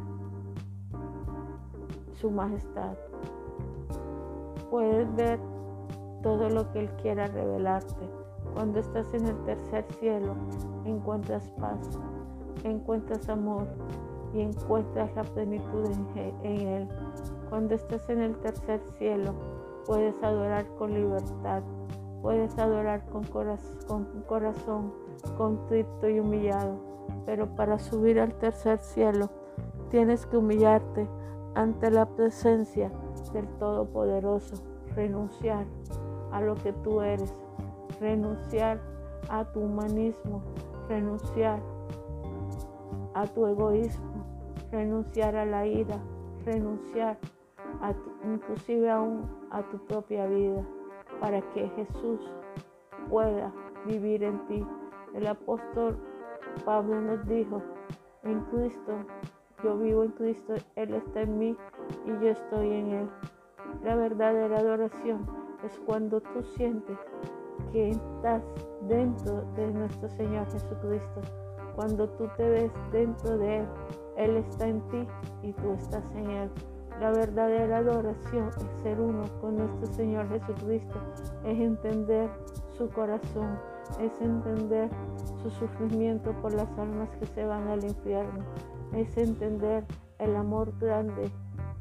[2.13, 2.95] su majestad.
[4.69, 5.39] Puedes ver
[6.21, 8.22] todo lo que Él quiera revelarte.
[8.53, 10.35] Cuando estás en el tercer cielo,
[10.85, 11.99] encuentras paz,
[12.63, 13.65] encuentras amor
[14.33, 15.85] y encuentras la plenitud
[16.43, 16.89] en, Él.
[17.49, 19.33] Cuando estás en el tercer cielo,
[19.85, 21.63] puedes adorar con libertad,
[22.21, 24.93] puedes adorar con, corazón, con corazón
[25.37, 26.77] contrito y humillado.
[27.25, 29.29] Pero para subir al tercer cielo,
[29.89, 31.07] tienes que humillarte
[31.55, 32.91] ante la presencia
[33.33, 34.55] del Todopoderoso,
[34.95, 35.65] renunciar
[36.31, 37.33] a lo que tú eres,
[37.99, 38.79] renunciar
[39.29, 40.41] a tu humanismo,
[40.87, 41.59] renunciar
[43.13, 44.25] a tu egoísmo,
[44.71, 45.99] renunciar a la ira,
[46.45, 47.17] renunciar
[47.81, 47.93] a
[48.25, 50.63] inclusive aún a tu propia vida,
[51.19, 52.19] para que Jesús
[53.09, 53.51] pueda
[53.85, 54.65] vivir en ti.
[55.13, 55.97] El apóstol
[56.65, 57.61] Pablo nos dijo,
[58.23, 59.05] en Cristo
[59.63, 61.55] yo vivo en Cristo, Él está en mí
[62.05, 63.09] y yo estoy en Él.
[63.83, 65.25] La verdadera adoración
[65.63, 66.97] es cuando tú sientes
[67.73, 68.43] que estás
[68.87, 71.21] dentro de nuestro Señor Jesucristo.
[71.75, 73.67] Cuando tú te ves dentro de Él,
[74.15, 75.07] Él está en ti
[75.41, 76.51] y tú estás en Él.
[77.01, 80.99] La verdadera adoración es ser uno con nuestro Señor Jesucristo,
[81.43, 82.29] es entender
[82.77, 83.57] su corazón,
[83.99, 84.89] es entender
[85.41, 88.45] su sufrimiento por las almas que se van al infierno,
[88.93, 89.83] es entender
[90.19, 91.31] el amor grande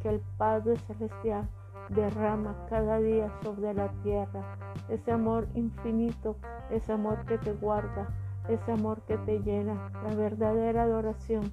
[0.01, 1.47] que el Padre Celestial
[1.95, 4.59] derrama cada día sobre la tierra.
[4.89, 6.37] Ese amor infinito,
[6.71, 8.09] ese amor que te guarda,
[8.49, 9.91] ese amor que te llena.
[10.05, 11.53] La verdadera adoración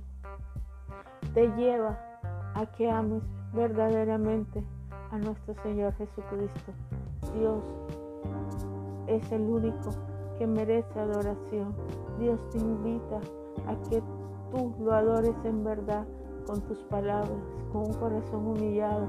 [1.34, 1.98] te lleva
[2.56, 4.64] a que ames verdaderamente
[5.12, 6.72] a nuestro Señor Jesucristo.
[7.34, 7.64] Dios
[9.08, 9.90] es el único
[10.38, 11.76] que merece adoración.
[12.20, 13.20] Dios te invita
[13.68, 14.02] a que
[14.52, 16.06] tú lo adores en verdad
[16.46, 19.08] con tus palabras, con un corazón humillado,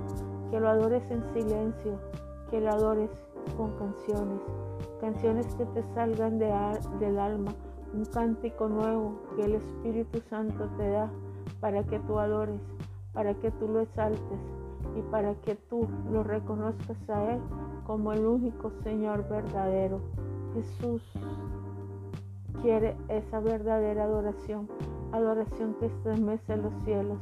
[0.51, 1.99] que lo adores en silencio,
[2.51, 3.11] que lo adores
[3.57, 4.41] con canciones,
[5.01, 6.53] canciones que te salgan de,
[6.99, 7.53] del alma,
[7.95, 11.11] un cántico nuevo que el Espíritu Santo te da
[11.61, 12.61] para que tú adores,
[13.13, 14.41] para que tú lo exaltes
[14.97, 17.41] y para que tú lo reconozcas a Él
[17.87, 20.01] como el único Señor verdadero.
[20.55, 21.03] Jesús
[22.63, 24.69] quiere esa verdadera adoración,
[25.13, 27.19] adoración que estremece los cielos,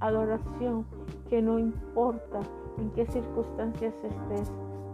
[0.00, 0.86] adoración
[1.28, 2.40] que no importa
[2.78, 4.52] en qué circunstancias estés,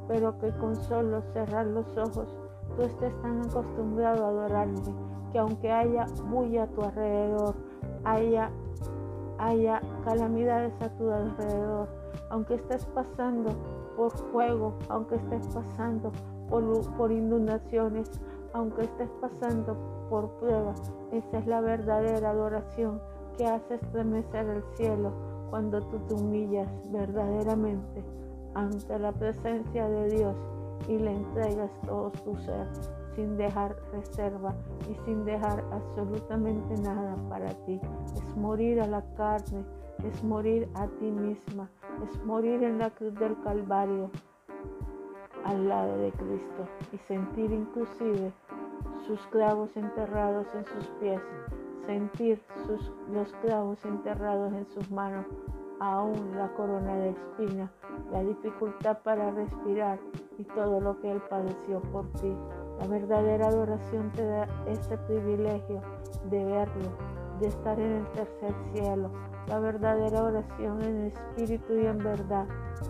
[0.08, 2.34] pero que con solo cerrar los ojos
[2.76, 4.80] tú estés tan acostumbrado a adorarme
[5.32, 7.54] que aunque haya bulla a tu alrededor,
[8.04, 8.50] haya,
[9.38, 11.88] haya calamidades a tu alrededor,
[12.30, 13.50] aunque estés pasando
[13.96, 16.12] por fuego, aunque estés pasando
[16.48, 16.62] por,
[16.96, 18.08] por inundaciones,
[18.52, 19.76] aunque estés pasando
[20.08, 23.00] por pruebas, esa es la verdadera adoración
[23.36, 28.02] que hace estremecer el cielo cuando tú te humillas verdaderamente
[28.54, 30.36] ante la presencia de Dios
[30.88, 32.66] y le entregas todo tu ser
[33.14, 34.54] sin dejar reserva
[34.90, 37.80] y sin dejar absolutamente nada para ti.
[38.16, 39.64] Es morir a la carne,
[40.04, 41.68] es morir a ti misma,
[42.02, 44.10] es morir en la cruz del Calvario
[45.44, 48.32] al lado de Cristo y sentir inclusive
[49.06, 51.20] sus clavos enterrados en sus pies,
[51.86, 55.26] sentir sus, los clavos enterrados en sus manos,
[55.80, 57.70] aún la corona de espina,
[58.12, 59.98] la dificultad para respirar
[60.38, 62.34] y todo lo que Él padeció por ti.
[62.80, 65.80] La verdadera adoración te da ese privilegio
[66.30, 66.90] de verlo,
[67.40, 69.10] de estar en el tercer cielo.
[69.46, 72.46] La verdadera oración en espíritu y en verdad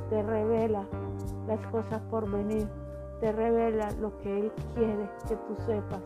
[0.08, 0.86] te revela
[1.46, 2.68] las cosas por venir,
[3.20, 6.02] te revela lo que Él quiere que tú sepas,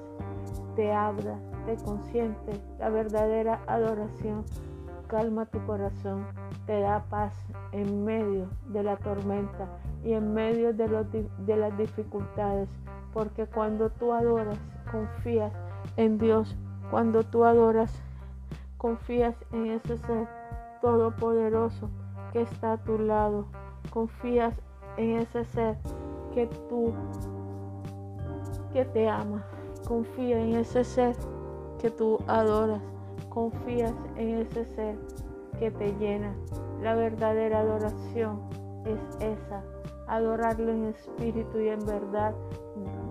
[0.79, 1.35] te habla,
[1.67, 2.53] te consiente.
[2.79, 4.45] La verdadera adoración
[5.09, 6.25] calma tu corazón,
[6.67, 7.35] te da paz
[7.73, 9.67] en medio de la tormenta
[10.05, 12.69] y en medio de, de las dificultades.
[13.13, 14.57] porque cuando tú adoras,
[14.93, 15.53] confías
[15.97, 16.57] en Dios,
[16.93, 17.93] cuando tú adoras,
[18.77, 20.29] confías en ese ser
[20.81, 21.91] todopoderoso
[22.33, 23.47] que está a tu lado,
[23.91, 24.55] confías
[24.97, 25.77] en ese ser
[26.33, 26.93] que tú
[28.73, 29.45] que te ama,
[29.89, 31.17] confía en ese ser
[31.81, 32.83] que tú adoras,
[33.31, 34.99] confías en ese ser
[35.59, 36.35] que te llena.
[36.83, 38.39] La verdadera adoración
[38.85, 39.65] es esa,
[40.07, 42.35] adorarlo en espíritu y en verdad,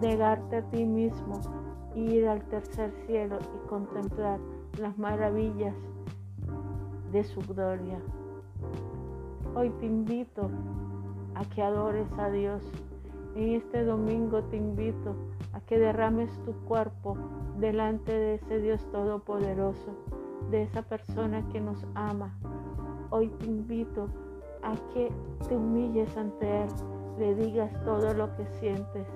[0.02, 1.42] negarte a ti mismo,
[1.96, 4.40] ir al tercer cielo y contemplar
[4.78, 5.76] las maravillas
[7.12, 8.00] de su gloria.
[9.56, 10.52] Hoy te invito
[11.34, 12.62] a que adores a Dios.
[13.36, 15.16] En este domingo te invito
[15.58, 17.18] a que derrames tu cuerpo
[17.58, 19.92] delante de ese Dios todopoderoso,
[20.52, 22.38] de esa persona que nos ama.
[23.10, 24.08] Hoy te invito
[24.62, 25.12] a que
[25.48, 26.70] te humilles ante Él,
[27.18, 29.08] le digas todo lo que sientes.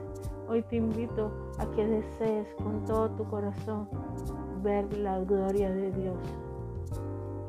[0.50, 3.88] Hoy te invito a que desees con todo tu corazón
[4.64, 6.18] ver la gloria de Dios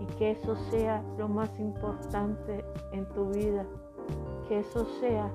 [0.01, 2.63] y que eso sea lo más importante
[2.93, 3.65] en tu vida,
[4.49, 5.31] que eso sea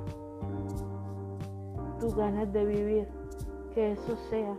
[2.00, 3.17] tus ganas de vivir,
[3.78, 4.56] que eso sea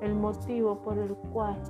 [0.00, 1.60] el motivo por el cual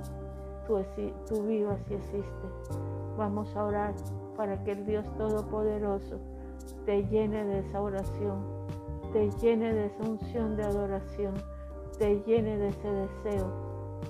[0.65, 0.79] tú,
[1.27, 2.79] tú vivas y existes.
[3.17, 3.93] Vamos a orar
[4.37, 6.17] para que el Dios Todopoderoso
[6.85, 8.41] te llene de esa oración,
[9.11, 11.33] te llene de esa unción de adoración,
[11.97, 13.51] te llene de ese deseo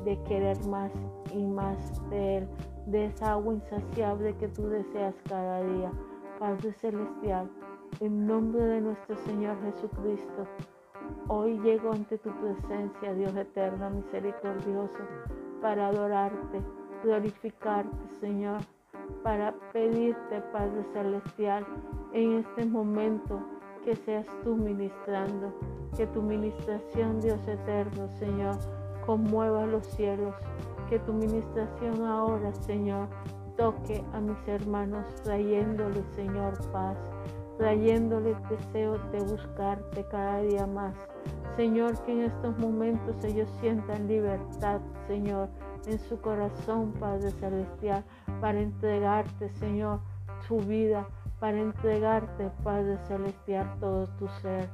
[0.05, 0.91] de querer más
[1.33, 2.47] y más de Él,
[2.85, 5.91] de esa agua insaciable que tú deseas cada día.
[6.37, 7.49] Padre Celestial,
[7.99, 10.45] en nombre de nuestro Señor Jesucristo,
[11.27, 14.99] hoy llego ante tu presencia, Dios eterno, misericordioso,
[15.61, 16.61] para adorarte,
[17.03, 18.61] glorificarte, Señor
[19.23, 21.65] para pedirte, Padre Celestial,
[22.13, 23.41] en este momento
[23.83, 25.53] que seas tú ministrando,
[25.95, 28.57] que tu ministración, Dios eterno, Señor,
[29.05, 30.35] conmueva los cielos,
[30.89, 33.07] que tu ministración ahora, Señor,
[33.57, 36.97] toque a mis hermanos, trayéndole, Señor, paz,
[37.59, 40.95] trayéndole el deseo de buscarte cada día más.
[41.57, 45.49] Señor, que en estos momentos ellos sientan libertad, Señor,
[45.85, 48.05] en su corazón, Padre Celestial,
[48.39, 49.99] para entregarte, Señor,
[50.47, 51.05] su vida,
[51.41, 54.69] para entregarte, Padre Celestial, todo tu ser.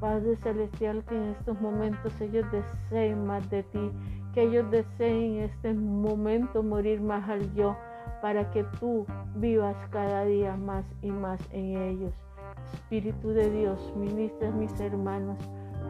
[0.00, 3.92] Padre Celestial, que en estos momentos ellos deseen más de ti,
[4.32, 7.76] que ellos deseen en este momento morir más al yo,
[8.22, 12.29] para que tú vivas cada día más y más en ellos.
[12.72, 15.38] Espíritu de Dios, ministra mis hermanos,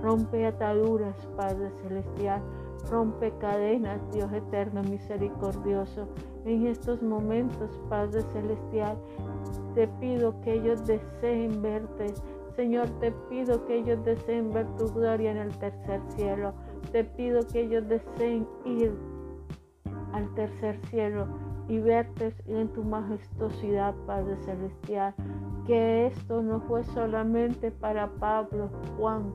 [0.02, 2.42] rompe ataduras, Padre Celestial,
[2.88, 6.08] Rompe cadenas, Dios eterno, misericordioso.
[6.44, 8.96] En estos momentos, Padre Celestial,
[9.74, 12.14] te pido que ellos deseen verte.
[12.56, 16.54] Señor, te pido que ellos deseen ver tu gloria en el tercer cielo.
[16.90, 18.92] Te pido que ellos deseen ir
[20.12, 21.28] al tercer cielo
[21.70, 25.14] y verte en tu majestuosidad, Padre Celestial.
[25.68, 29.32] Que esto no fue solamente para Pablo, Juan,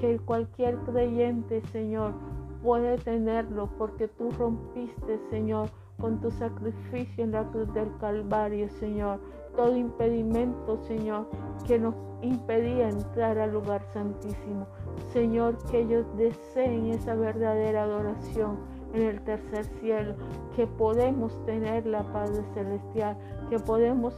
[0.00, 2.14] que cualquier creyente, Señor,
[2.62, 5.68] puede tenerlo porque tú rompiste, Señor,
[6.00, 9.20] con tu sacrificio en la cruz del Calvario, Señor.
[9.54, 11.28] Todo impedimento, Señor,
[11.66, 14.66] que nos impedía entrar al lugar santísimo.
[15.12, 18.56] Señor, que ellos deseen esa verdadera adoración
[18.94, 20.14] en el tercer cielo,
[20.56, 23.16] que podemos tener la Padre Celestial,
[23.50, 24.14] que podemos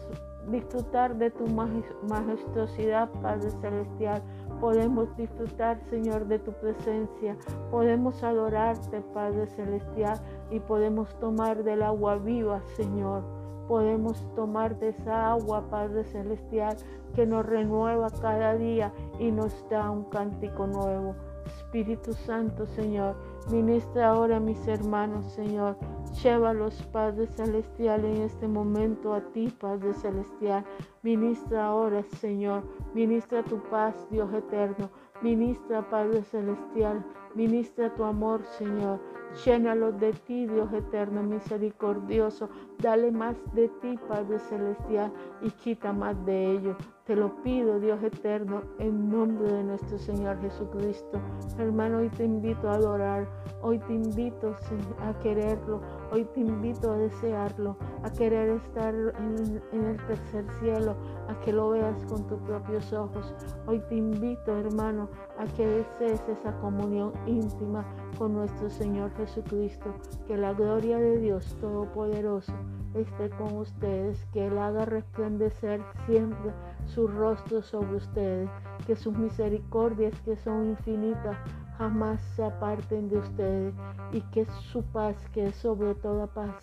[0.48, 4.22] disfrutar de tu majestuosidad, Padre Celestial,
[4.60, 7.36] Podemos disfrutar, Señor, de tu presencia.
[7.70, 10.18] Podemos adorarte, Padre Celestial,
[10.50, 13.22] y podemos tomar del agua viva, Señor.
[13.68, 16.76] Podemos tomar de esa agua, Padre Celestial,
[17.14, 21.14] que nos renueva cada día y nos da un cántico nuevo.
[21.46, 23.14] Espíritu Santo, Señor,
[23.50, 25.76] ministra ahora a mis hermanos, Señor.
[26.22, 30.64] Llévalos, Padre Celestial, en este momento a ti, Padre Celestial.
[31.02, 32.62] Ministra ahora, Señor.
[32.94, 34.90] Ministra tu paz, Dios eterno.
[35.22, 37.04] Ministra, Padre Celestial.
[37.34, 39.00] Ministra tu amor, Señor.
[39.44, 42.48] Llénalos de ti, Dios eterno, misericordioso.
[42.82, 46.76] Dale más de ti, Padre Celestial, y quita más de ello.
[47.06, 51.20] Te lo pido, Dios eterno, en nombre de nuestro Señor Jesucristo.
[51.56, 53.28] Hermano, hoy te invito a adorar,
[53.62, 54.54] hoy te invito
[55.00, 55.80] a quererlo,
[56.12, 60.96] hoy te invito a desearlo, a querer estar en, en el tercer cielo,
[61.28, 63.34] a que lo veas con tus propios ojos.
[63.66, 65.08] Hoy te invito, hermano,
[65.38, 67.86] a que desees esa comunión íntima
[68.18, 69.94] con nuestro Señor Jesucristo.
[70.26, 72.52] Que la gloria de Dios Todopoderoso
[73.02, 76.52] esté con ustedes, que Él haga resplandecer siempre
[76.86, 78.50] su rostro sobre ustedes,
[78.86, 81.36] que sus misericordias que son infinitas
[81.78, 83.74] jamás se aparten de ustedes
[84.12, 86.54] y que su paz, que es sobre toda paz,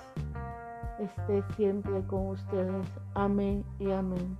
[0.99, 2.88] esté siempre con ustedes.
[3.14, 4.38] Amén y amén.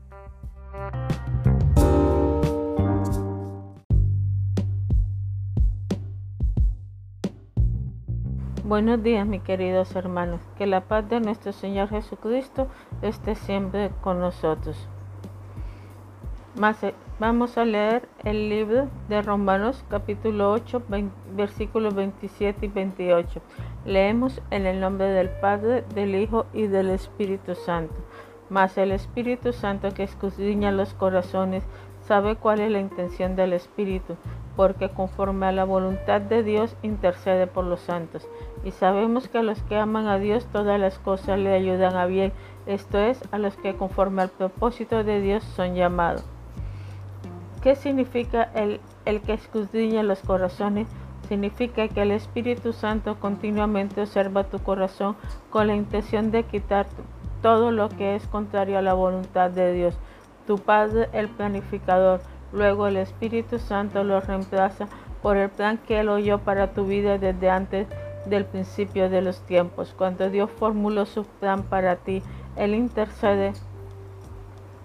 [8.66, 10.40] Buenos días, mis queridos hermanos.
[10.58, 12.70] Que la paz de nuestro Señor Jesucristo
[13.02, 14.88] esté siempre con nosotros.
[16.82, 20.82] Eh, vamos a leer el libro de Romanos capítulo 8,
[21.36, 23.42] versículos 27 y 28.
[23.84, 27.96] Leemos en el nombre del Padre, del Hijo y del Espíritu Santo.
[28.50, 31.66] Mas el Espíritu Santo que escudriña los corazones
[32.08, 34.16] sabe cuál es la intención del Espíritu,
[34.56, 38.28] porque conforme a la voluntad de Dios intercede por los santos.
[38.64, 42.06] Y sabemos que a los que aman a Dios todas las cosas le ayudan a
[42.06, 42.32] bien,
[42.66, 46.24] esto es, a los que conforme al propósito de Dios son llamados.
[47.62, 50.88] ¿Qué significa el, el que escudriña los corazones?
[51.28, 55.16] Significa que el Espíritu Santo continuamente observa tu corazón
[55.50, 56.86] con la intención de quitar
[57.42, 59.96] todo lo que es contrario a la voluntad de Dios.
[60.48, 62.22] Tu Padre, el planificador,
[62.54, 64.88] Luego el Espíritu Santo lo reemplaza
[65.24, 67.88] por el plan que Él oyó para tu vida desde antes
[68.26, 69.94] del principio de los tiempos.
[69.98, 72.22] Cuando Dios formuló su plan para ti,
[72.56, 73.54] Él intercede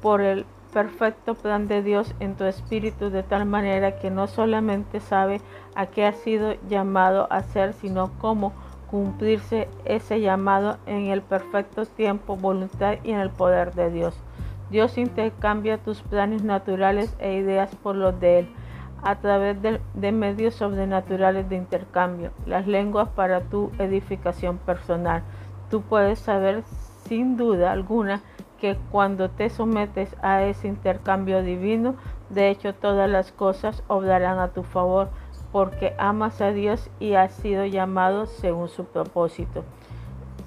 [0.01, 5.01] por el perfecto plan de Dios en tu espíritu de tal manera que no solamente
[5.01, 5.41] sabe
[5.75, 8.53] a qué ha sido llamado a ser, sino cómo
[8.91, 14.15] cumplirse ese llamado en el perfecto tiempo, voluntad y en el poder de Dios.
[14.71, 18.49] Dios intercambia tus planes naturales e ideas por los de Él
[19.03, 25.23] a través de, medios sobrenaturales de intercambio, las lenguas para tu edificación personal.
[25.71, 26.63] Tú puedes saber
[27.05, 28.23] sin duda alguna
[28.61, 31.95] que cuando te sometes a ese intercambio divino,
[32.29, 35.11] de hecho todas las cosas obrarán a tu favor,
[35.53, 39.65] porque amas a Dios y has sido llamado según su propósito.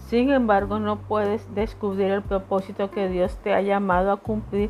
[0.08, 4.70] Sin embargo, no puedes descubrir el propósito que Dios te ha llamado a cumplir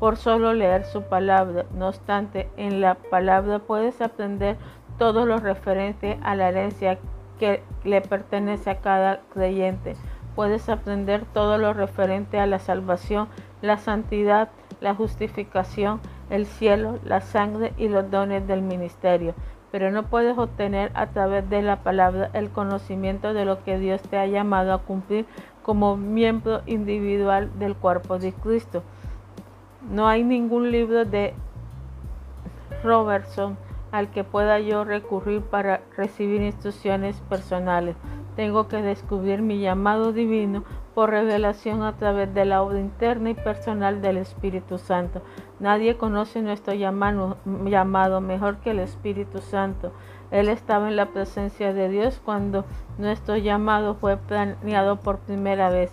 [0.00, 1.66] por solo leer su palabra.
[1.72, 4.56] No obstante, en la palabra puedes aprender
[4.98, 6.98] todo lo referente a la herencia
[7.38, 9.94] que le pertenece a cada creyente.
[10.34, 13.28] Puedes aprender todo lo referente a la salvación,
[13.62, 14.48] la santidad,
[14.80, 16.00] la justificación,
[16.30, 19.34] el cielo, la sangre y los dones del ministerio
[19.70, 24.02] pero no puedes obtener a través de la palabra el conocimiento de lo que Dios
[24.02, 25.26] te ha llamado a cumplir
[25.62, 28.82] como miembro individual del cuerpo de Cristo.
[29.88, 31.34] No hay ningún libro de
[32.84, 33.56] Robertson
[33.92, 37.96] al que pueda yo recurrir para recibir instrucciones personales.
[38.36, 43.34] Tengo que descubrir mi llamado divino por revelación a través de la obra interna y
[43.34, 45.22] personal del Espíritu Santo.
[45.58, 49.92] Nadie conoce nuestro llamado, mejor que el Espíritu Santo.
[50.30, 52.64] Él estaba en la presencia de Dios cuando
[52.98, 55.90] nuestro llamado fue planeado por primera vez.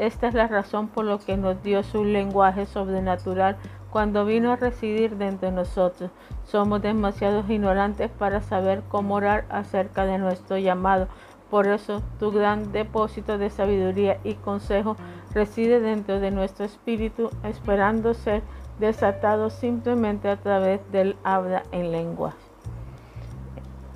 [0.00, 3.58] Esta es la razón por la que nos dio su lenguaje sobrenatural
[3.90, 6.10] cuando vino a residir dentro de nosotros.
[6.44, 11.06] Somos demasiado ignorantes para saber cómo orar acerca de nuestro llamado.
[11.50, 14.96] Por eso tu gran depósito de sabiduría y consejo
[15.34, 18.42] reside dentro de nuestro espíritu, esperando ser
[18.78, 22.36] desatado simplemente a través del habla en lenguas.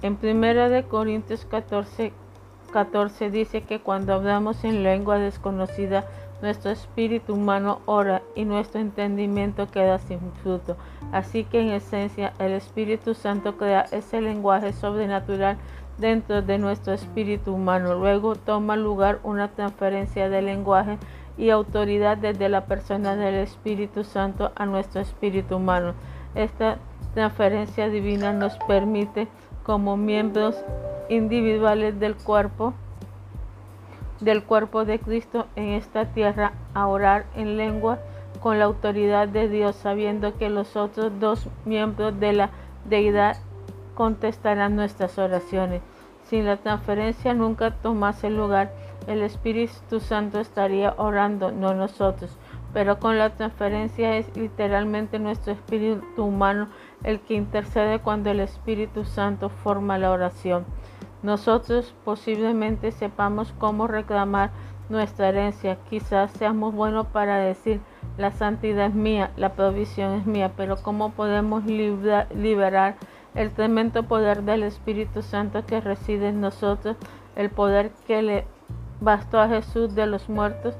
[0.02, 2.12] En 1 Corintios 14,
[2.74, 6.06] 14 dice que cuando hablamos en lengua desconocida,
[6.42, 10.76] nuestro espíritu humano ora y nuestro entendimiento queda sin fruto.
[11.12, 15.56] Así que en esencia el Espíritu Santo crea ese lenguaje sobrenatural
[15.98, 17.94] dentro de nuestro espíritu humano.
[17.94, 20.98] Luego toma lugar una transferencia de lenguaje
[21.38, 25.94] y autoridad desde la persona del Espíritu Santo a nuestro espíritu humano.
[26.34, 26.78] Esta
[27.14, 29.28] transferencia divina nos permite
[29.64, 30.56] como miembros
[31.08, 32.74] individuales del cuerpo
[34.20, 37.98] del cuerpo de Cristo en esta tierra a orar en lengua
[38.40, 42.50] con la autoridad de Dios, sabiendo que los otros dos miembros de la
[42.84, 43.36] deidad
[43.94, 45.82] contestarán nuestras oraciones.
[46.24, 48.72] Si la transferencia nunca tomase lugar,
[49.06, 52.36] el Espíritu Santo estaría orando, no nosotros.
[52.72, 56.68] Pero con la transferencia es literalmente nuestro espíritu humano
[57.04, 60.64] el que intercede cuando el Espíritu Santo forma la oración.
[61.22, 64.50] Nosotros posiblemente sepamos cómo reclamar
[64.88, 65.78] nuestra herencia.
[65.88, 67.80] Quizás seamos buenos para decir,
[68.18, 72.96] la santidad es mía, la provisión es mía, pero ¿cómo podemos liberar
[73.34, 76.96] el tremendo poder del Espíritu Santo que reside en nosotros,
[77.36, 78.44] el poder que le
[79.00, 80.74] bastó a Jesús de los muertos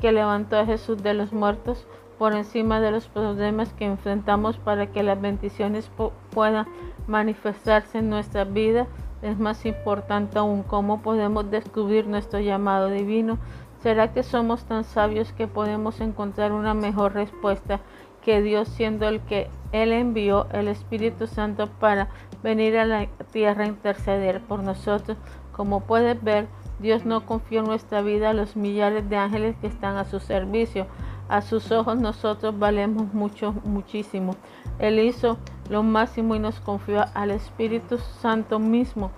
[0.00, 1.86] que levantó a Jesús de los muertos
[2.18, 5.90] por encima de los problemas que enfrentamos para que las bendiciones
[6.30, 6.66] puedan
[7.06, 8.86] manifestarse en nuestra vida.
[9.22, 13.38] Es más importante aún cómo podemos descubrir nuestro llamado divino.
[13.82, 17.80] ¿Será que somos tan sabios que podemos encontrar una mejor respuesta
[18.22, 22.08] que Dios siendo el que Él envió el Espíritu Santo para
[22.42, 25.16] venir a la tierra a interceder por nosotros?
[25.52, 26.46] Como puedes ver,
[26.80, 30.86] Dios no confió nuestra vida a los millares de ángeles que están a su servicio.
[31.28, 34.34] A sus ojos nosotros valemos mucho, muchísimo.
[34.78, 35.36] Él hizo
[35.68, 39.10] lo máximo y nos confió al Espíritu Santo mismo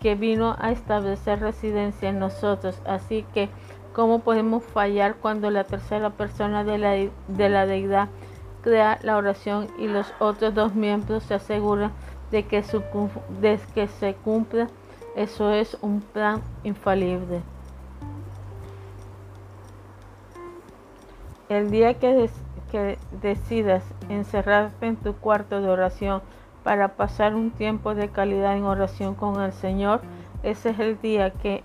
[0.00, 2.78] que vino a establecer residencia en nosotros.
[2.84, 3.48] Así que,
[3.94, 6.90] ¿cómo podemos fallar cuando la tercera persona de la,
[7.28, 8.08] de la deidad
[8.60, 11.92] crea la oración y los otros dos miembros se aseguran
[12.30, 14.68] de que se cumpla?
[15.16, 17.53] Eso es un plan infalible.
[21.54, 22.28] El día que,
[23.22, 26.20] decidas encerrarte en tu cuarto de oración
[26.64, 30.00] para pasar un tiempo de calidad en oración con el Señor,
[30.42, 31.62] ese es el día que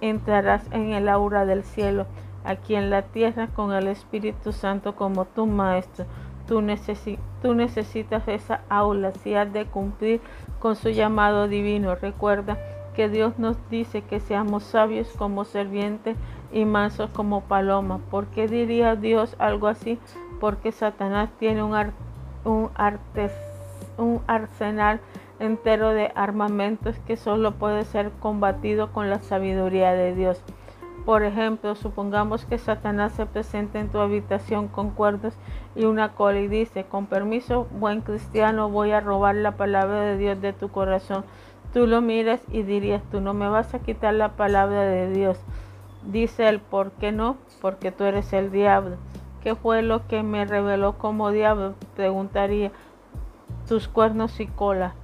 [0.00, 2.06] entrarás en el aura del cielo,
[2.44, 6.06] aquí en la tierra con el Espíritu Santo como tu Maestro.
[6.46, 10.20] Tú, necesitas esa aula si has de cumplir
[10.60, 11.96] con su llamado divino.
[11.96, 12.56] Recuerda
[12.94, 16.16] que Dios nos dice que seamos sabios como servientes
[16.54, 17.98] y mansos como paloma.
[18.10, 19.98] ¿Por qué diría Dios algo así?
[20.40, 21.74] Porque Satanás tiene un,
[22.44, 22.70] un,
[23.98, 25.00] un arsenal
[25.40, 30.40] entero de armamentos que solo puede ser combatido con la sabiduría de Dios.
[31.04, 35.34] Por ejemplo, supongamos que Satanás se presenta en tu habitación con cuerdos
[35.74, 40.16] y una cola y dice, con permiso, buen cristiano, voy a robar la palabra de
[40.16, 41.24] Dios de tu corazón.
[41.74, 45.38] Tú lo miras y dirías, tú no me vas a quitar la palabra de Dios.
[46.06, 47.36] Dice él, ¿por qué no?
[47.60, 48.96] Porque tú eres el diablo.
[49.42, 51.74] ¿Qué fue lo que me reveló como diablo?
[51.96, 52.70] Preguntaría,
[53.68, 54.94] tus cuernos y cola.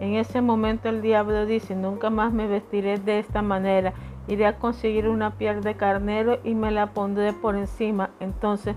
[0.00, 3.92] En ese momento el diablo dice, nunca más me vestiré de esta manera.
[4.28, 8.10] Iré a conseguir una piel de carnero y me la pondré por encima.
[8.20, 8.76] Entonces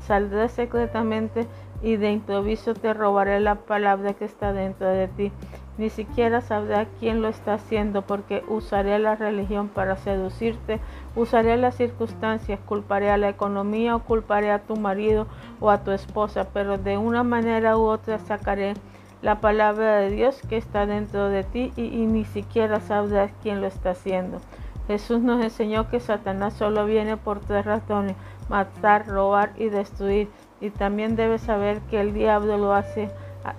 [0.00, 1.46] saldré secretamente
[1.82, 5.32] y de improviso te robaré la palabra que está dentro de ti.
[5.76, 10.80] Ni siquiera sabrá quién lo está haciendo porque usaré la religión para seducirte,
[11.14, 15.28] usaré las circunstancias, culparé a la economía o culparé a tu marido
[15.60, 18.74] o a tu esposa, pero de una manera u otra sacaré
[19.22, 23.60] la palabra de Dios que está dentro de ti y, y ni siquiera sabrás quién
[23.60, 24.40] lo está haciendo.
[24.88, 28.16] Jesús nos enseñó que Satanás solo viene por tres razones,
[28.48, 30.28] matar, robar y destruir.
[30.60, 33.10] Y también debes saber que el diablo lo hace,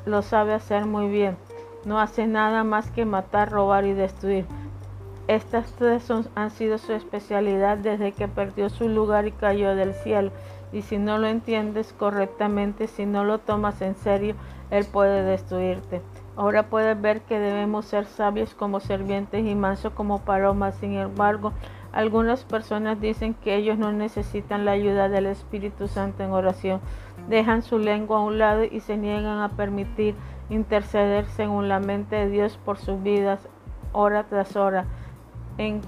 [0.06, 1.38] lo sabe hacer muy bien
[1.86, 4.46] no hace nada más que matar, robar y destruir.
[5.28, 10.32] Estas tres han sido su especialidad desde que perdió su lugar y cayó del cielo.
[10.72, 14.36] Y si no lo entiendes correctamente, si no lo tomas en serio,
[14.72, 16.02] Él puede destruirte.
[16.36, 20.76] Ahora puedes ver que debemos ser sabios como servientes y mansos como palomas.
[20.76, 21.54] Sin embargo,
[21.92, 26.82] algunas personas dicen que ellos no necesitan la ayuda del Espíritu Santo en oración.
[27.28, 30.16] Dejan su lengua a un lado y se niegan a permitir
[30.50, 33.48] interceder según la mente de Dios por sus vidas,
[33.92, 34.86] hora tras hora,
[35.58, 35.82] en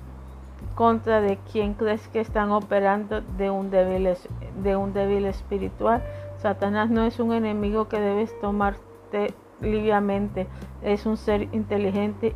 [0.75, 6.03] contra de quien crees que están operando de un débil, espiritual.
[6.37, 10.47] Satanás no es un enemigo que debes tomarte liviamente,
[10.81, 12.33] es un ser inteligente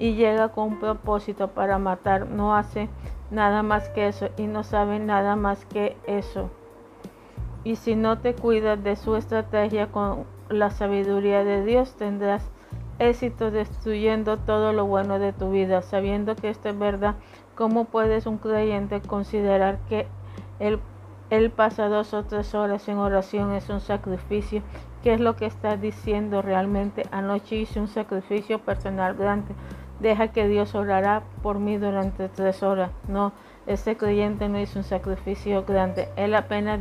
[0.00, 2.88] y llega con un propósito para matar, no hace
[3.30, 6.50] nada más que eso y no sabe nada más que eso.
[7.62, 12.50] Y si no te cuidas de su estrategia con la sabiduría de Dios, tendrás
[12.98, 15.82] éxito destruyendo todo lo bueno de tu vida.
[15.82, 17.16] Sabiendo que esto es verdad,
[17.54, 20.06] ¿cómo puedes un creyente considerar que
[20.58, 20.80] el,
[21.28, 24.62] el pasa dos o tres horas en oración es un sacrificio?
[25.02, 27.04] ¿Qué es lo que estás diciendo realmente?
[27.10, 29.54] Anoche hice un sacrificio personal grande.
[30.00, 32.90] Deja que Dios orará por mí durante tres horas.
[33.06, 33.32] No,
[33.66, 36.08] ese creyente no hizo un sacrificio grande.
[36.16, 36.80] Él apenas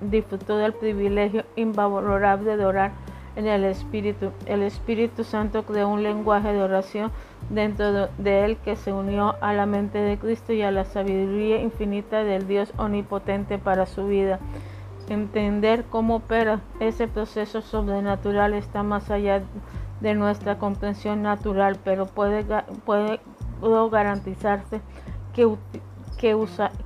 [0.00, 2.92] disfrutó del privilegio invalorable de orar
[3.36, 4.30] en el Espíritu.
[4.46, 7.10] El Espíritu Santo creó un lenguaje de oración
[7.48, 11.60] dentro de él que se unió a la mente de Cristo y a la sabiduría
[11.60, 14.38] infinita del Dios omnipotente para su vida.
[15.08, 19.42] Entender cómo opera ese proceso sobrenatural está más allá
[20.00, 22.44] de nuestra comprensión natural, pero puede,
[22.84, 23.20] puede
[23.90, 24.80] garantizarse
[25.34, 25.56] que,
[26.18, 26.36] que,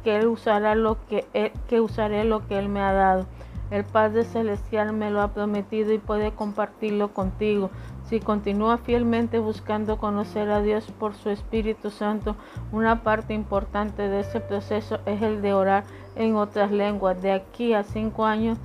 [0.03, 3.27] que él usará lo que, que usaré lo que él me ha dado
[3.71, 7.71] El Padre Celestial me lo ha prometido y puede compartirlo contigo.
[8.09, 12.37] Si continúa fielmente buscando conocer a Dios por su Espíritu Santo,
[12.71, 15.85] una parte importante de ese proceso es el de orar
[16.15, 17.21] en otras lenguas.
[17.23, 18.59] De aquí a cinco años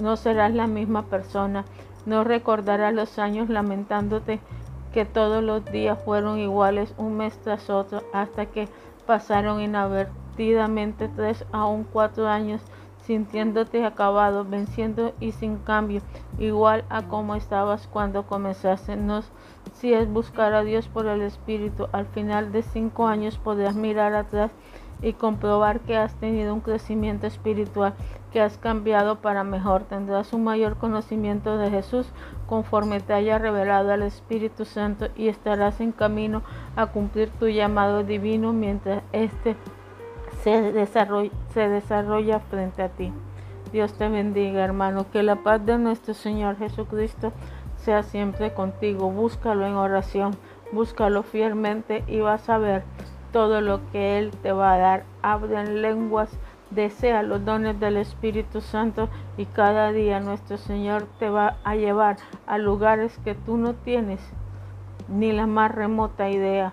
[0.00, 1.64] no serás la misma persona.
[2.06, 4.40] No recordarás los años lamentándote
[4.92, 8.68] que todos los días fueron iguales un mes tras otro hasta que
[9.06, 12.60] pasaron inadvertidamente tres a un cuatro años
[13.02, 16.02] sintiéndote acabado, venciendo y sin cambio,
[16.38, 18.96] igual a como estabas cuando comenzaste.
[18.96, 19.22] No,
[19.74, 24.14] si es buscar a Dios por el Espíritu, al final de cinco años podrás mirar
[24.14, 24.52] atrás
[25.02, 27.94] y comprobar que has tenido un crecimiento espiritual,
[28.32, 29.82] que has cambiado para mejor.
[29.82, 32.06] Tendrás un mayor conocimiento de Jesús
[32.46, 36.42] conforme te haya revelado al Espíritu Santo y estarás en camino
[36.76, 39.56] a cumplir tu llamado divino mientras este
[40.42, 40.86] se
[41.52, 43.12] se desarrolla frente a ti.
[43.72, 45.06] Dios te bendiga, hermano.
[45.10, 47.32] Que la paz de nuestro Señor Jesucristo
[47.76, 49.10] sea siempre contigo.
[49.10, 50.36] Búscalo en oración,
[50.72, 52.84] búscalo fielmente y vas a ver
[53.32, 55.04] todo lo que Él te va a dar.
[55.22, 56.30] Abre en lenguas,
[56.70, 62.16] desea los dones del Espíritu Santo y cada día nuestro Señor te va a llevar
[62.46, 64.20] a lugares que tú no tienes
[65.08, 66.72] ni la más remota idea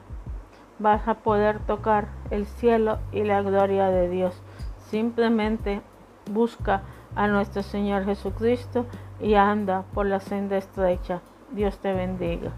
[0.80, 4.42] vas a poder tocar el cielo y la gloria de Dios.
[4.90, 5.82] Simplemente
[6.32, 6.82] busca
[7.16, 8.86] a nuestro Señor Jesucristo
[9.20, 11.22] y anda por la senda estrecha.
[11.52, 12.52] Dios te bendiga.